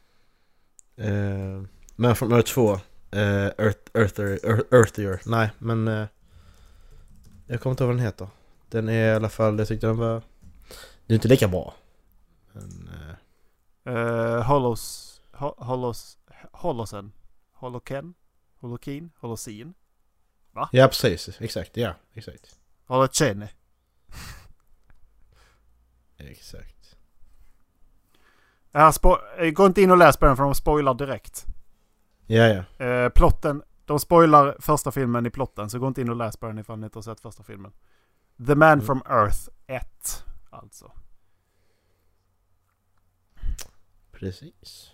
Uh, 1.14 1.66
Man 1.96 2.16
from 2.16 2.32
Earth 2.32 2.52
2. 2.54 2.72
Uh, 2.72 2.78
Earth, 3.58 3.78
Earther, 3.94 4.38
Earth, 4.46 4.74
Earthier. 4.74 5.20
Nej, 5.26 5.50
men... 5.58 5.88
eh, 5.88 6.06
jag 7.46 7.60
kommer 7.60 7.70
inte 7.72 7.84
ihåg 7.84 7.88
vad 7.88 7.96
den 7.96 8.04
heter. 8.06 8.28
Den 8.68 8.88
är 8.88 9.12
i 9.12 9.16
alla 9.16 9.28
fall, 9.28 9.58
jag 9.58 9.68
tyckte 9.68 9.86
den 9.86 9.96
var... 9.96 10.12
Den 10.12 10.22
är 11.08 11.14
inte 11.14 11.28
lika 11.28 11.48
bra. 11.48 11.74
Men, 12.52 12.88
eh, 12.88 13.14
Uh, 13.86 14.40
Hollows... 14.42 15.20
Ho, 15.32 15.54
Hollows... 15.58 16.18
Holosen? 16.52 17.12
Holoken? 17.52 18.14
Holokin? 18.60 19.10
Holosin? 19.20 19.74
ja, 20.72 20.88
precis. 20.88 21.40
Exakt. 21.40 21.76
Ja, 21.76 21.94
exakt. 22.14 22.58
Holochen? 22.92 23.48
Exakt. 26.16 26.96
Ja, 28.72 28.92
eh, 29.38 29.50
gå 29.50 29.66
inte 29.66 29.82
in 29.82 29.90
och 29.90 29.96
läs 29.96 30.16
på 30.16 30.26
den 30.26 30.36
för 30.36 30.42
de 30.44 30.54
spoilar 30.54 30.94
direkt. 30.94 31.44
Ja, 32.26 32.64
ja. 32.78 32.84
Eh, 32.86 33.08
plotten, 33.08 33.62
de 33.84 34.00
spoilar 34.00 34.56
första 34.60 34.92
filmen 34.92 35.26
i 35.26 35.30
plotten 35.30 35.70
så 35.70 35.78
gå 35.78 35.88
inte 35.88 36.00
in 36.00 36.08
och 36.10 36.16
läs 36.16 36.36
på 36.36 36.46
den 36.46 36.58
ifall 36.58 36.78
ni 36.78 36.84
inte 36.84 36.98
har 36.98 37.02
sett 37.02 37.20
första 37.20 37.42
filmen. 37.42 37.72
The 38.46 38.54
Man 38.54 38.72
Mm. 38.72 38.84
from 38.86 39.02
Earth 39.08 39.48
1, 39.66 40.24
alltså. 40.50 40.92
Precis. 44.12 44.90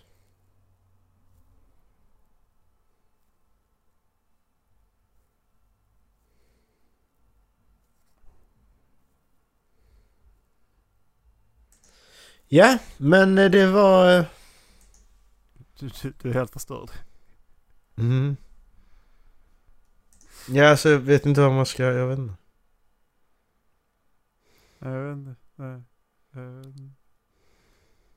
Ja, 12.51 12.77
men 12.97 13.37
eh, 13.37 13.51
det 13.51 13.67
var... 13.71 14.17
eh, 14.19 14.25
Du, 15.79 15.89
du, 16.01 16.13
du 16.21 16.29
är 16.29 16.33
helt 16.33 16.51
förstörd. 16.51 16.89
Mm. 17.97 18.37
Ja, 20.49 20.69
alltså 20.69 20.89
jag 20.89 20.99
vet 20.99 21.25
inte 21.25 21.41
vad 21.41 21.51
man 21.51 21.65
ska... 21.65 21.83
Jag 21.83 22.07
vet 22.07 22.19
inte. 22.19 22.33
Jag 24.79 24.89
vet 25.03 25.13
inte. 25.17 25.35
Nej, 25.55 25.83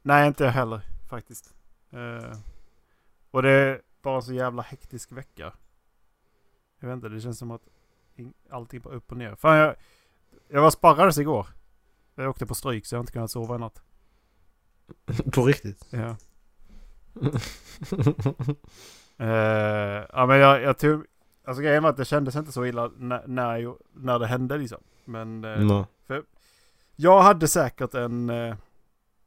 nej 0.03 0.27
inte 0.29 0.45
jag 0.45 0.51
heller 0.53 0.81
faktiskt. 1.09 1.55
Eh, 1.91 2.39
och 3.31 3.43
det 3.43 3.51
är 3.51 3.83
bara 4.03 4.23
så 4.23 4.33
jävla 4.35 4.63
hektisk 4.63 5.13
vecka. 5.13 5.53
Jag 6.81 6.89
vet 6.89 6.95
inte, 6.97 7.09
det 7.09 7.21
känns 7.21 7.39
som 7.39 7.51
att 7.51 7.63
in- 8.17 8.35
allting 8.51 8.81
bara 8.81 8.95
upp 8.95 9.11
och 9.13 9.17
ner. 9.19 9.35
Fan 9.35 9.57
jag, 9.59 9.77
jag 10.49 10.63
var 10.63 10.71
sparrades 10.71 11.19
igår. 11.19 11.47
Jag 12.15 12.31
åkte 12.31 12.47
på 12.47 12.55
stryk 12.55 12.87
så 12.87 12.95
jag 12.95 12.99
har 12.99 13.03
inte 13.03 13.13
kunnat 13.13 13.31
sova 13.31 13.55
i 13.55 13.59
natt. 13.59 13.83
På 15.33 15.45
riktigt? 15.47 15.87
Ja. 15.91 16.17
Eh, 19.19 20.07
ja 20.13 20.27
men 20.27 20.39
jag, 20.39 20.63
jag 20.63 20.79
tog... 20.79 21.05
Alltså 21.45 21.63
grejen 21.63 21.83
var 21.83 21.91
att 21.91 21.97
det 21.97 22.05
kändes 22.05 22.37
inte 22.37 22.53
så 22.53 22.67
illa 22.67 22.91
när, 22.97 23.27
när, 23.27 23.57
jag, 23.57 23.77
när 23.93 24.19
det 24.19 24.27
hände 24.27 24.59
liksom. 24.59 24.79
Men 25.05 25.45
eh, 25.45 25.59
no. 25.61 25.87
jag 26.97 27.23
hade 27.23 27.49
säkert 27.49 27.95
en... 27.95 28.31
Eh, 28.31 28.55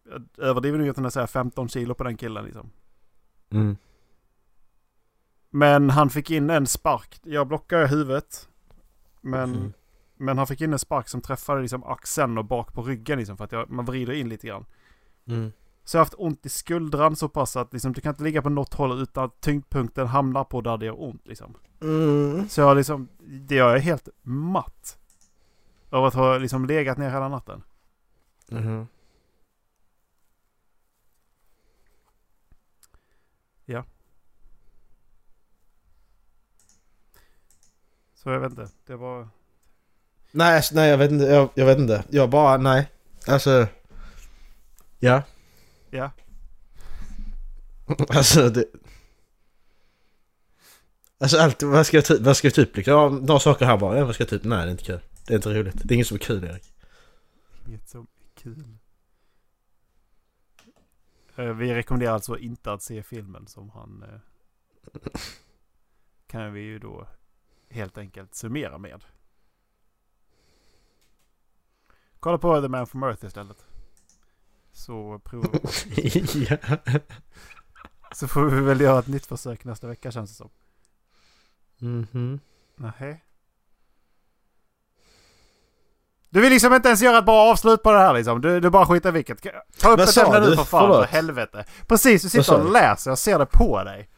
jag 0.09 0.23
överdriver 0.37 0.79
utan 0.79 1.05
att 1.05 1.13
säga 1.13 1.27
15 1.27 1.69
kilo 1.69 1.93
på 1.93 2.03
den 2.03 2.17
killen 2.17 2.45
liksom. 2.45 2.71
Mm. 3.49 3.77
Men 5.49 5.89
han 5.89 6.09
fick 6.09 6.31
in 6.31 6.49
en 6.49 6.67
spark. 6.67 7.19
Jag 7.23 7.47
blockade 7.47 7.87
huvudet. 7.87 8.49
Men, 9.21 9.55
Mm. 9.55 9.73
men 10.17 10.37
han 10.37 10.47
fick 10.47 10.61
in 10.61 10.73
en 10.73 10.79
spark 10.79 11.09
som 11.09 11.21
träffade 11.21 11.61
liksom 11.61 11.83
axeln 11.83 12.37
och 12.37 12.45
bak 12.45 12.73
på 12.73 12.81
ryggen 12.83 13.17
liksom. 13.19 13.37
För 13.37 13.43
att 13.45 13.51
jag, 13.51 13.69
man 13.69 13.85
vrider 13.85 14.13
in 14.13 14.29
lite 14.29 14.47
grann. 14.47 14.65
Mm. 15.27 15.51
Så 15.83 15.97
jag 15.97 15.99
har 15.99 16.05
haft 16.05 16.15
ont 16.17 16.45
i 16.45 16.49
skuldran 16.49 17.15
så 17.15 17.29
pass 17.29 17.55
att 17.55 17.73
liksom, 17.73 17.93
du 17.93 18.01
kan 18.01 18.09
inte 18.09 18.23
ligga 18.23 18.41
på 18.41 18.49
något 18.49 18.73
håll 18.73 19.01
utan 19.01 19.23
att 19.23 19.41
tyngdpunkten 19.41 20.07
hamnar 20.07 20.43
på 20.43 20.61
där 20.61 20.77
det 20.77 20.85
gör 20.85 21.03
ont 21.03 21.27
liksom. 21.27 21.57
Mm. 21.81 22.49
Så 22.49 22.61
jag 22.61 22.77
liksom, 22.77 23.07
det 23.19 23.55
gör 23.55 23.73
jag 23.73 23.79
helt 23.79 24.09
matt. 24.21 24.97
Av 25.89 26.05
att 26.05 26.13
ha 26.13 26.37
liksom 26.37 26.65
legat 26.65 26.97
ner 26.97 27.09
hela 27.09 27.29
natten. 27.29 27.63
Mm. 28.51 28.87
Ja. 33.65 33.85
Så 38.13 38.29
jag 38.29 38.39
vet 38.39 38.49
inte, 38.49 38.67
det 38.85 38.95
var... 38.95 39.27
Nej, 40.31 40.55
alltså, 40.55 40.75
nej 40.75 40.89
jag 40.89 40.97
vet 40.97 41.11
inte, 41.11 41.25
jag, 41.25 41.49
jag 41.53 41.65
vet 41.65 41.79
inte. 41.79 42.03
Jag 42.09 42.29
bara, 42.29 42.57
nej. 42.57 42.91
Alltså... 43.27 43.67
Ja. 44.99 45.23
Ja. 45.89 46.11
Alltså 48.09 48.49
det... 48.49 48.65
Alltså 51.17 51.37
allt, 51.37 51.63
vad 51.63 51.87
ska 51.87 51.97
jag 51.97 52.05
ta 52.05 52.15
vad 52.19 52.37
ska 52.37 52.47
jag 52.47 52.57
upp 52.57 52.75
liksom? 52.77 52.93
Ja, 52.93 53.09
några 53.09 53.39
saker 53.39 53.65
här 53.65 53.77
bara. 53.77 53.97
Ja, 53.97 54.05
vad 54.05 54.15
ska 54.15 54.23
jag 54.23 54.33
upp? 54.33 54.43
Nej 54.43 54.57
det 54.65 54.69
är 54.69 54.71
inte 54.71 54.83
kul. 54.83 54.99
Det 55.27 55.33
är 55.33 55.35
inte 55.35 55.53
roligt. 55.53 55.75
Det 55.83 55.93
är 55.93 55.95
inget 55.95 56.07
som 56.07 56.15
är 56.15 56.19
kul 56.19 56.43
Erik. 56.43 56.73
Inget 57.67 57.89
som 57.89 58.01
är 58.01 58.41
kul. 58.41 58.63
Eh, 61.35 61.45
Vi 61.53 61.73
rekommenderar 61.73 62.13
alltså 62.13 62.37
inte 62.37 62.71
att 62.73 62.81
se 62.83 63.03
filmen 63.03 63.47
som 63.47 63.69
han... 63.69 64.03
eh, 64.03 64.19
Kan 66.27 66.53
vi 66.53 66.61
ju 66.61 66.79
då 66.79 67.07
helt 67.69 67.97
enkelt 67.97 68.35
summera 68.35 68.77
med. 68.77 69.03
Kolla 72.19 72.37
på 72.37 72.61
The 72.61 72.67
Man 72.67 72.87
from 72.87 73.03
Earth 73.03 73.25
istället. 73.25 73.65
Så, 74.77 75.19
prov, 75.23 75.45
ja. 76.49 76.57
så 78.13 78.27
får 78.27 78.45
vi 78.45 78.61
väl 78.61 78.81
göra 78.81 78.99
ett 78.99 79.07
nytt 79.07 79.25
försök 79.25 79.63
nästa 79.65 79.87
vecka 79.87 80.11
känns 80.11 80.29
det 80.29 80.35
som. 80.35 80.49
Mhm. 81.79 82.39
Nej. 82.77 83.23
Du 86.29 86.41
vill 86.41 86.49
liksom 86.51 86.73
inte 86.73 86.87
ens 86.87 87.01
göra 87.01 87.17
ett 87.17 87.25
bra 87.25 87.51
avslut 87.51 87.83
på 87.83 87.91
det 87.91 87.99
här 87.99 88.13
liksom. 88.13 88.41
Du, 88.41 88.59
du 88.59 88.69
bara 88.69 88.85
skiter 88.85 89.11
vilket. 89.11 89.41
Ta 89.79 89.89
upp 89.91 89.99
ett 89.99 90.17
ämne 90.17 90.39
nu 90.39 90.55
för 90.55 90.63
fan 90.63 90.87
för 90.93 91.03
helvete. 91.05 91.65
Precis, 91.87 92.21
du 92.23 92.29
sitter 92.29 92.61
och 92.65 92.71
läser. 92.71 93.11
Jag 93.11 93.17
ser 93.17 93.39
det 93.39 93.45
på 93.45 93.83
dig. 93.83 94.09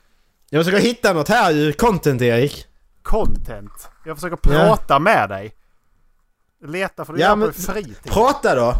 Jag 0.49 0.65
försöker 0.65 0.85
hitta 0.87 1.13
något 1.13 1.27
här 1.29 1.51
ju. 1.51 1.73
Content 1.73 2.21
Erik. 2.21 2.65
Content. 3.01 3.89
Jag 4.05 4.17
försöker 4.17 4.37
Ja. 4.53 4.59
prata 4.67 4.99
med 4.99 5.29
dig. 5.29 5.53
Leta 6.63 7.05
för 7.05 7.13
du 7.13 7.19
Ja, 7.19 7.27
gör 7.27 7.35
men- 7.35 7.47
på 7.47 7.53
fritid. 7.61 8.11
Prata 8.11 8.55
då. 8.55 8.73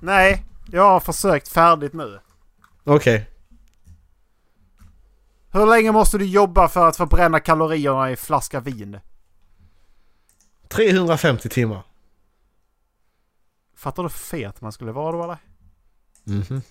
Nej, 0.00 0.44
jag 0.70 0.82
har 0.82 1.00
försökt 1.00 1.48
färdigt 1.48 1.92
nu. 1.92 2.20
Okej. 2.84 3.30
Hur 5.50 5.66
länge 5.66 5.92
måste 5.92 6.18
du 6.18 6.24
jobba 6.24 6.68
för 6.68 6.88
att 6.88 6.96
förbränna 6.96 7.40
kalorierna 7.40 8.08
i 8.08 8.10
en 8.10 8.16
flaska 8.16 8.60
vin? 8.60 9.00
350 10.68 11.48
timmar. 11.48 11.82
Fattar 13.76 14.02
du 14.02 14.08
hur 14.08 14.08
fet 14.08 14.60
man 14.60 14.72
skulle 14.72 14.92
vara 14.92 15.12
då 15.16 15.24
eller? 15.24 15.38
Mhm. 16.24 16.62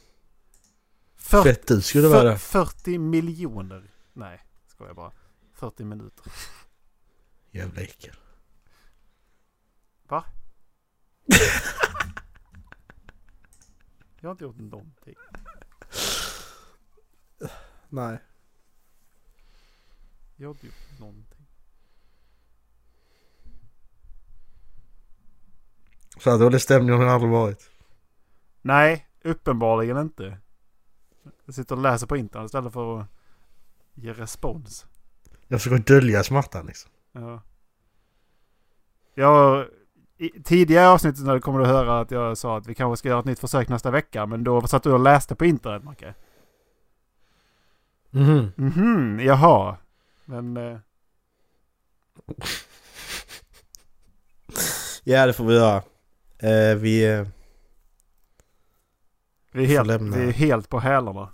40, 1.16 1.44
Fett 1.50 1.68
du 1.68 1.82
skulle 1.82 2.08
vara 2.08 2.24
det. 2.24 2.38
40 2.38 2.98
miljoner. 2.98 3.92
Nej, 4.14 4.44
jag 4.80 4.96
bara. 4.96 5.12
40 5.54 5.84
minuter. 5.84 6.26
Jävla 7.52 7.82
äckel. 7.82 8.16
Va? 10.08 10.24
Jag 14.24 14.30
har 14.30 14.32
inte 14.32 14.44
gjort 14.44 14.58
någonting. 14.58 15.16
Nej. 17.90 18.18
Jag 20.36 20.48
har 20.48 20.54
inte 20.54 20.66
gjort 20.66 21.00
någonting. 21.00 21.48
Så 26.18 26.32
här 26.32 26.40
dålig 26.40 26.62
stämning 26.62 26.96
har 26.96 27.06
det 27.06 27.12
aldrig 27.12 27.32
varit. 27.32 27.70
Nej, 28.62 29.08
uppenbarligen 29.22 29.98
inte. 29.98 30.38
Jag 31.46 31.56
sitter 31.56 31.76
och 31.76 31.82
läser 31.82 32.08
på 32.08 32.18
internet 32.18 32.46
istället 32.46 32.74
för 32.74 33.00
att 33.00 33.08
ge 33.94 34.14
respons. 34.14 34.86
Jag 35.48 35.62
försöker 35.62 35.94
dölja 35.94 36.24
smärtan 36.24 36.66
liksom. 36.66 36.92
Ja. 37.12 37.42
Jag, 39.14 39.68
i 40.24 40.44
tidigare 40.44 40.88
avsnittet 40.88 41.26
när 41.26 41.34
du 41.34 41.40
kommer 41.40 41.60
du 41.60 41.66
höra 41.66 42.00
att 42.00 42.12
jag 42.12 42.38
sa 42.38 42.58
att 42.58 42.68
vi 42.68 42.76
kanske 42.76 42.98
ska 42.98 43.10
göra 43.10 43.20
ett 43.20 43.26
nytt 43.26 43.40
försök 43.40 43.70
nästa 43.70 43.92
vecka. 43.92 44.26
Men 44.26 44.44
då 44.44 44.68
satt 44.68 44.84
du 44.84 44.92
och 44.92 45.00
läste 45.00 45.36
på 45.36 45.46
internet, 45.46 45.84
Macke. 45.84 46.14
Mhm. 48.10 48.52
Mhm, 48.56 49.20
jaha. 49.20 49.78
Men... 50.26 50.58
Eh, 50.58 50.78
Ja 55.04 55.26
det 55.26 55.34
får 55.34 55.46
vi 55.46 55.56
göra. 55.56 55.84
Eh, 56.38 56.76
vi... 56.76 57.06
Eh, 57.06 57.28
vi, 59.52 59.64
är 59.64 59.68
helt, 59.68 60.02
vi 60.02 60.28
är 60.28 60.32
helt 60.32 60.70
på 60.70 60.80
hälarna. 60.80 61.30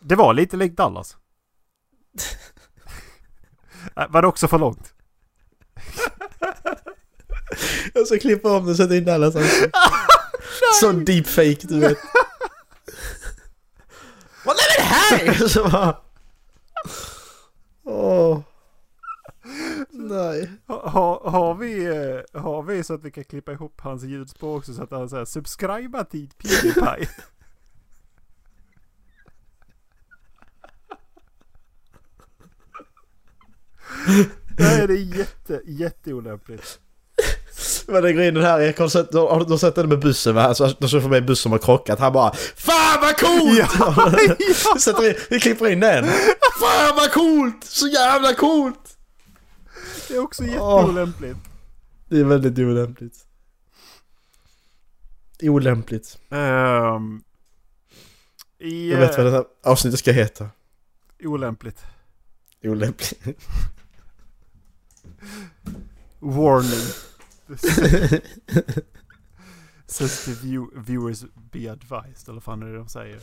Det 0.00 0.14
var 0.14 0.34
lite 0.34 0.56
likt 0.56 0.76
Dallas. 0.76 1.16
Nej, 3.96 4.06
Var 4.10 4.22
det 4.22 4.28
också 4.28 4.48
för 4.48 4.58
långt? 4.58 4.93
jag 7.98 8.06
ska 8.06 8.18
klippa 8.18 8.56
om 8.56 8.64
det 8.64 8.70
och 8.70 8.76
sätta 8.76 8.96
in 8.96 9.04
Dallas 9.04 9.36
ansikte. 9.36 9.70
Sån 10.80 11.04
deepfake 11.04 11.58
du 11.62 11.80
vet. 11.80 11.98
Vad 14.44 14.56
är 14.56 14.78
det 14.78 14.84
här? 14.84 15.34
Så 15.48 15.68
bara... 15.68 15.96
Åh. 17.84 18.40
Nej. 19.90 20.50
Ha, 20.66 20.88
ha, 20.88 21.30
har, 21.30 21.54
vi, 21.54 21.84
eh, 21.84 22.20
har 22.40 22.62
vi 22.62 22.84
så 22.84 22.94
att 22.94 23.04
vi 23.04 23.10
kan 23.10 23.24
klippa 23.24 23.52
ihop 23.52 23.80
hans 23.80 24.02
ljudspår 24.02 24.56
också 24.56 24.74
så 24.74 24.82
att 24.82 24.90
han 24.90 25.08
säger 25.08 25.24
subscriba 25.24 26.04
till 26.04 26.28
Pewdiepie? 26.28 27.08
Nej, 34.58 34.86
det 34.86 34.94
är 34.94 35.16
jätte, 35.18 35.60
jätteolämpligt. 35.64 36.80
Men 37.88 38.02
den 38.02 38.16
grejen 38.16 38.36
här 38.36 38.60
Erik, 38.60 38.78
har 38.78 38.88
sett, 38.88 39.14
har 39.14 39.44
har 39.44 39.56
sett 39.56 39.74
den 39.74 39.88
med 39.88 39.98
bussen 39.98 40.34
va? 40.34 40.42
Alltså, 40.42 40.74
de 40.78 40.88
som 40.88 41.02
får 41.02 41.08
med 41.08 41.26
bussen 41.26 41.42
som 41.42 41.52
har 41.52 41.58
krockat. 41.58 41.98
Han 41.98 42.12
bara 42.12 42.34
Fan 42.56 43.00
vad 43.00 43.16
coolt! 43.16 44.38
vi, 44.74 44.80
sätter 44.80 45.08
in, 45.08 45.14
vi 45.30 45.40
klipper 45.40 45.70
in 45.70 45.80
den. 45.80 46.04
Fan 46.60 46.96
vad 46.96 47.12
coolt! 47.12 47.64
Så 47.64 47.88
jävla 47.88 48.34
coolt! 48.34 48.96
Det 50.08 50.14
är 50.14 50.22
också 50.22 50.44
jätteolämpligt. 50.44 51.38
Det 52.08 52.20
är 52.20 52.24
väldigt 52.24 52.58
olämpligt. 52.58 53.14
Olämpligt. 55.42 56.18
Um, 56.28 57.22
i, 58.58 58.90
Jag 58.90 58.98
vet 58.98 59.16
vad 59.16 59.26
eh, 59.26 59.32
det 59.32 59.38
här 59.38 59.44
avsnittet 59.64 59.98
ska 59.98 60.12
heta. 60.12 60.48
Olämpligt. 61.24 61.82
Olämpligt. 62.62 63.38
Warning. 66.20 66.92
Sensitive 69.86 70.40
view, 70.42 70.80
viewers 70.80 71.24
be 71.34 71.72
advised. 71.72 72.28
Eller 72.28 72.34
vad 72.34 72.42
fan 72.42 72.62
är 72.62 72.66
det 72.66 72.76
de 72.76 72.88
säger? 72.88 73.20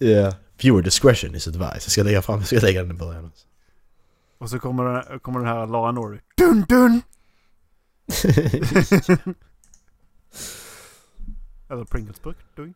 Yeah. 0.00 0.34
Viewer 0.62 0.82
discretion 0.82 1.34
is 1.34 1.48
advice. 1.48 1.84
Jag 1.84 1.90
ska 1.92 2.02
lägga 2.02 2.22
fram, 2.22 2.38
jag 2.38 2.46
ska 2.46 2.60
lägga 2.60 2.82
den 2.82 2.90
i 2.90 2.98
början. 2.98 3.30
Och 4.38 4.50
så 4.50 4.58
kommer 4.58 4.84
den, 4.84 5.20
kommer 5.20 5.38
den 5.38 5.48
här 5.48 5.66
Law 5.66 5.86
and 5.88 5.98
Order. 5.98 6.22
Dun 6.36 6.64
dun! 6.68 7.02
Eller 11.70 11.84
Pringles 11.84 12.22
burk. 12.22 12.36
Dun. 12.54 12.74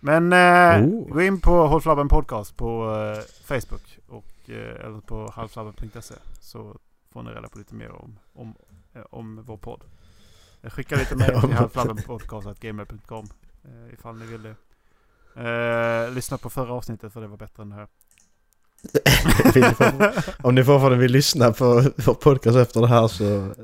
Men 0.00 0.32
eh, 0.32 0.84
Oh. 0.84 1.08
gå 1.08 1.22
in 1.22 1.40
på 1.40 1.66
Håll 1.66 1.80
Flabben 1.82 2.08
Podcast 2.08 2.56
på 2.56 2.94
eh, 2.94 3.22
Facebook. 3.44 3.98
Och, 4.08 4.50
eh, 4.50 4.84
eller 4.86 5.00
på 5.00 5.30
halvflabben.se. 5.34 6.14
Så 6.40 6.76
får 7.12 7.22
ni 7.22 7.30
reda 7.30 7.48
på 7.48 7.58
lite 7.58 7.74
mer 7.74 7.90
om, 7.90 8.18
om, 8.32 8.54
om 9.10 9.42
vår 9.42 9.56
podd. 9.56 9.84
Jag 10.60 10.72
skickar 10.72 10.96
lite 10.96 11.16
mer 11.16 11.40
till 11.40 11.52
halvflabbenpodcast.gmail.com 11.52 13.26
eh, 13.64 13.94
ifall 13.94 14.18
ni 14.18 14.26
vill 14.26 14.42
det. 14.42 14.54
Eh, 15.36 16.10
lyssna 16.10 16.38
på 16.38 16.50
förra 16.50 16.72
avsnittet 16.72 17.12
för 17.12 17.20
det 17.20 17.26
var 17.26 17.36
bättre 17.36 17.62
än 17.62 17.70
det 17.70 17.76
här. 17.76 17.88
Om 20.42 20.54
ni 20.54 20.64
fortfarande 20.64 20.98
vill 20.98 21.12
lyssna 21.12 21.52
på 21.52 21.90
vår 21.96 22.14
podcast 22.14 22.56
efter 22.56 22.80
det 22.80 22.86
här 22.86 23.08
så... 23.08 23.54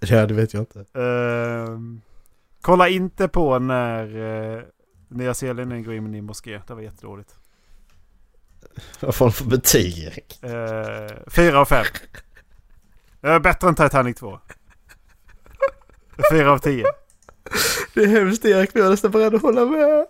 Ja, 0.00 0.26
det 0.26 0.34
vet 0.34 0.54
jag 0.54 0.62
inte. 0.62 0.84
Ehm, 1.00 2.00
kolla 2.60 2.88
inte 2.88 3.28
på 3.28 3.58
när 3.58 4.16
uh, 4.16 4.62
Nya 5.08 5.34
Zeeland 5.34 5.84
går 5.84 5.94
in 5.94 6.14
i 6.14 6.18
en 6.18 6.24
moské. 6.24 6.60
Det 6.66 6.74
var 6.74 6.82
jättedåligt. 6.82 7.34
Vad 9.00 9.14
får 9.14 9.24
de 9.24 9.32
för 9.32 9.44
betyg 9.44 9.98
Erik? 9.98 10.40
Uh, 10.44 11.30
fyra 11.30 11.60
av 11.60 11.64
fem. 11.64 11.84
Uh, 13.26 13.38
bättre 13.38 13.68
än 13.68 13.74
Titanic 13.74 14.16
2. 14.16 14.38
Fyra 16.30 16.52
av 16.52 16.58
tio. 16.58 16.86
Det 17.94 18.02
är 18.02 18.06
hemskt 18.06 18.44
Erik, 18.44 18.74
men 18.74 18.80
jag 18.80 18.86
är 18.86 18.90
nästan 18.90 19.10
beredd 19.10 19.34
att 19.34 19.42
hålla 19.42 19.64
med. 19.64 20.06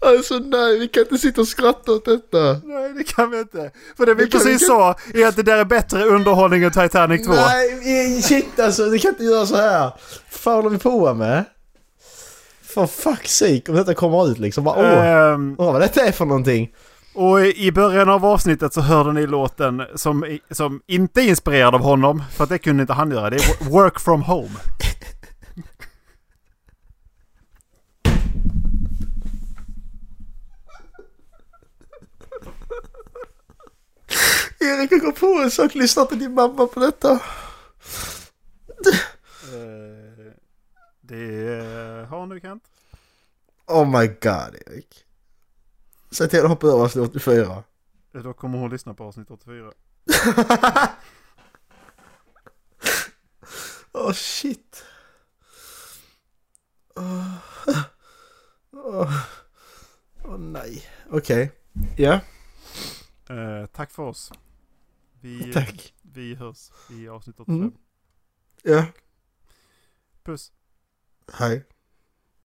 Alltså 0.00 0.38
nej, 0.38 0.78
vi 0.78 0.88
kan 0.88 1.02
inte 1.02 1.18
sitta 1.18 1.40
och 1.40 1.48
skratta 1.48 1.92
åt 1.92 2.04
detta. 2.04 2.60
Nej, 2.64 2.92
det 2.94 3.04
kan 3.04 3.30
vi 3.30 3.38
inte. 3.38 3.70
För 3.96 4.06
det 4.06 4.14
vi 4.14 4.24
Det 4.24 4.30
kan 4.30 4.40
vi 4.40 4.44
precis 4.44 4.66
sa 4.66 4.96
är 5.14 5.26
att 5.26 5.36
det 5.36 5.42
där 5.42 5.58
är 5.58 5.64
bättre 5.64 6.04
underhållning 6.04 6.62
än 6.62 6.70
Titanic 6.70 7.26
2. 7.26 7.32
Nej, 7.32 8.22
shit 8.22 8.60
alltså, 8.60 8.90
du 8.90 8.98
kan 8.98 9.08
inte 9.08 9.24
göra 9.24 9.46
så 9.46 9.56
här. 9.56 9.92
Fan 10.30 10.54
håller 10.54 10.70
vi 10.70 10.78
på 10.78 11.14
med? 11.14 11.44
For 12.74 12.86
fuck's 12.86 13.26
sake, 13.28 13.62
om 13.68 13.74
detta 13.74 13.94
kommer 13.94 14.28
ut 14.30 14.38
liksom. 14.38 14.64
Bara, 14.64 14.76
åh, 14.78 15.06
Ehm, 15.06 15.56
åh 15.58 15.72
vad 15.72 15.80
detta 15.82 16.00
är 16.00 16.12
för 16.12 16.24
någonting. 16.24 16.70
och 17.14 17.40
i 17.46 17.72
början 17.72 18.08
av 18.08 18.24
avsnittet 18.26 18.74
så 18.74 18.80
hörde 18.80 19.12
ni 19.12 19.26
låten 19.26 19.82
som, 19.94 20.38
som 20.50 20.80
inte 20.86 21.20
är 21.20 21.28
inspirerad 21.28 21.74
av 21.74 21.80
honom. 21.80 22.22
För 22.32 22.44
att 22.44 22.50
det 22.50 22.58
kunde 22.58 22.80
inte 22.80 22.92
han 22.92 23.10
göra. 23.10 23.30
Det 23.30 23.36
är 23.36 23.70
Work 23.70 24.00
from 24.00 24.22
home. 24.22 24.50
Erik, 34.60 34.92
jag 34.92 35.00
går 35.00 35.12
på 35.12 35.26
en 35.42 35.50
sak. 35.50 35.74
Lyssna 35.74 36.04
på 36.04 36.14
din 36.14 36.34
mamma 36.34 36.66
på 36.66 36.80
detta. 36.80 37.10
Eh, 39.52 39.99
det 41.14 42.06
har 42.08 42.26
nu 42.26 42.40
Kent. 42.40 42.64
Oh 43.66 44.00
my 44.00 44.06
god, 44.06 44.54
Erik. 44.66 45.04
Säg 46.10 46.28
till 46.28 46.40
att 46.42 46.48
hoppa 46.48 46.66
över 46.66 46.84
avsnitt 46.84 47.08
84. 47.10 47.64
Då 48.12 48.32
kommer 48.32 48.58
hon 48.58 48.70
lyssna 48.70 48.94
på 48.94 49.04
avsnitt 49.04 49.30
84. 49.30 49.72
Åh 53.92 54.12
shit. 54.12 54.84
Åh 56.96 57.34
Åh. 58.72 59.12
Åh, 60.24 60.38
nej. 60.38 60.84
Okej. 61.10 61.52
Ja, 61.96 62.20
Eh, 63.30 63.66
tack 63.66 63.90
för 63.90 64.02
oss. 64.02 64.32
Vi, 65.20 65.52
tack. 65.52 65.94
vi 66.02 66.34
hörs 66.34 66.70
i 66.90 67.08
avsnitt 67.08 67.40
85. 67.40 67.56
Mm. 67.56 67.72
Ja, 68.62 68.86
Puss. 70.24 70.52
Hej. 71.32 71.62